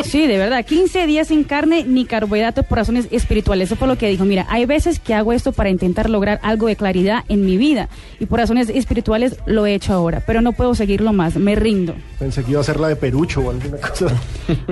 [0.05, 3.69] Sí, de verdad, 15 días sin carne ni carbohidratos por razones espirituales.
[3.69, 4.25] Eso fue lo que dijo.
[4.25, 7.89] Mira, hay veces que hago esto para intentar lograr algo de claridad en mi vida
[8.21, 11.95] y por razones espirituales lo he hecho ahora, pero no puedo seguirlo más, me rindo.
[12.19, 14.07] Pensé que iba a ser la de Perucho o alguna cosa.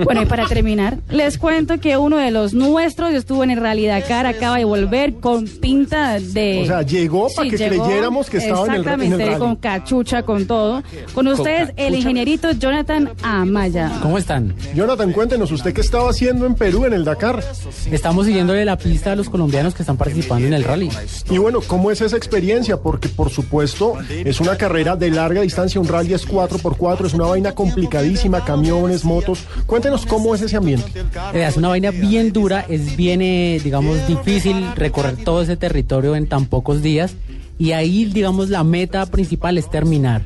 [0.03, 3.85] Bueno, y para terminar, les cuento que uno de los nuestros estuvo en el Rally
[3.85, 6.61] Dakar, acaba de volver con pinta de...
[6.63, 9.55] O sea, llegó para que llegó, creyéramos que estaba en el, en el Exactamente, con
[9.55, 10.83] cachucha, con todo.
[11.13, 13.91] Con ustedes, el ingenierito Jonathan Amaya.
[14.01, 14.53] ¿Cómo están?
[14.75, 17.43] Jonathan, cuéntenos, ¿usted qué estaba haciendo en Perú en el Dakar?
[17.91, 20.89] Estamos siguiéndole la pista a los colombianos que están participando en el rally.
[21.29, 22.77] Y bueno, ¿cómo es esa experiencia?
[22.77, 27.25] Porque por supuesto es una carrera de larga distancia, un rally es 4x4, es una
[27.25, 29.45] vaina complicadísima, camiones, motos.
[29.65, 30.91] Cuéntenos cómo es ese ambiente.
[31.33, 36.15] Eh, Es una vaina bien dura, es bien, eh, digamos, difícil recorrer todo ese territorio
[36.15, 37.15] en tan pocos días.
[37.57, 40.21] Y ahí, digamos, la meta principal es terminar.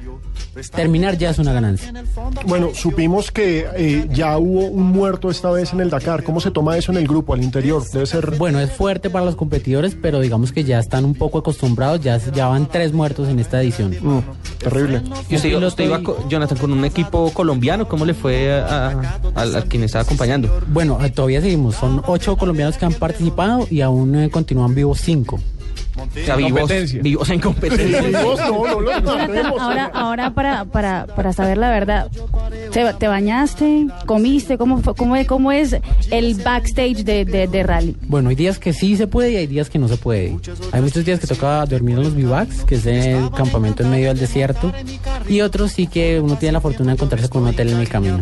[0.74, 1.94] Terminar ya es una ganancia.
[2.46, 6.24] Bueno, supimos que eh, ya hubo un muerto esta vez en el Dakar.
[6.24, 7.84] ¿Cómo se toma eso en el grupo, al interior?
[7.92, 8.38] Debe ser...
[8.38, 12.18] Bueno, es fuerte para los competidores, pero digamos que ya están un poco acostumbrados, ya,
[12.18, 13.96] ya van tres muertos en esta edición.
[14.02, 14.20] Mm,
[14.60, 15.02] terrible.
[15.30, 17.88] ¿Y usted, usted iba, Jonathan, con un equipo colombiano?
[17.88, 19.20] ¿Cómo le fue a,
[19.68, 20.62] quien estaba acompañando?
[20.68, 25.00] Bueno, eh, todavía seguimos, son ocho colombianos que han participado y aún eh, continúan vivos
[25.02, 25.40] cinco.
[26.04, 26.72] O sea, vivos,
[27.02, 28.22] vivos en competencia.
[29.60, 32.10] Ahora, ahora para, para, para saber la verdad,
[32.72, 33.88] ¿te, te bañaste?
[34.06, 34.58] ¿Comiste?
[34.58, 35.76] ¿Cómo, fue- cómo, es- cómo es
[36.12, 37.96] el backstage de, de, de rally?
[38.08, 40.38] Bueno, hay días que sí se puede y hay días que no se puede.
[40.72, 44.08] Hay muchos días que toca dormir en los bivacs, que es el campamento en medio
[44.10, 44.72] del desierto,
[45.28, 47.90] y otros sí que uno tiene la fortuna de encontrarse con un hotel en el
[47.90, 48.22] camino.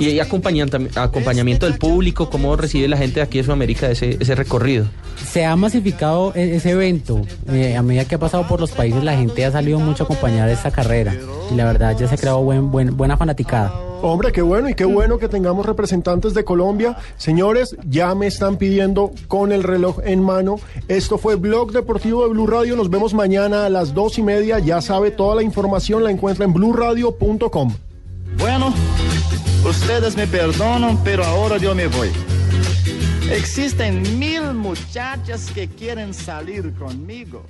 [0.00, 4.34] Y hay acompañamiento del público, ¿cómo recibe la gente de aquí de Sudamérica ese, ese
[4.34, 4.86] recorrido?
[5.30, 7.03] Se ha masificado e- ese evento.
[7.48, 10.06] Eh, a medida que ha pasado por los países, la gente ha salido mucho a
[10.06, 11.14] acompañar esta carrera.
[11.50, 13.72] Y la verdad ya se ha creado buen, buen, buena fanaticada.
[14.02, 16.96] Hombre, qué bueno y qué bueno que tengamos representantes de Colombia.
[17.16, 20.56] Señores, ya me están pidiendo con el reloj en mano.
[20.88, 22.76] Esto fue Blog Deportivo de Blue Radio.
[22.76, 24.58] Nos vemos mañana a las dos y media.
[24.58, 27.74] Ya sabe, toda la información la encuentra en bluradio.com.
[28.38, 28.74] Bueno,
[29.66, 32.10] ustedes me perdonan, pero ahora yo me voy.
[33.30, 37.46] Existen mil muchachas que quieren salir conmigo.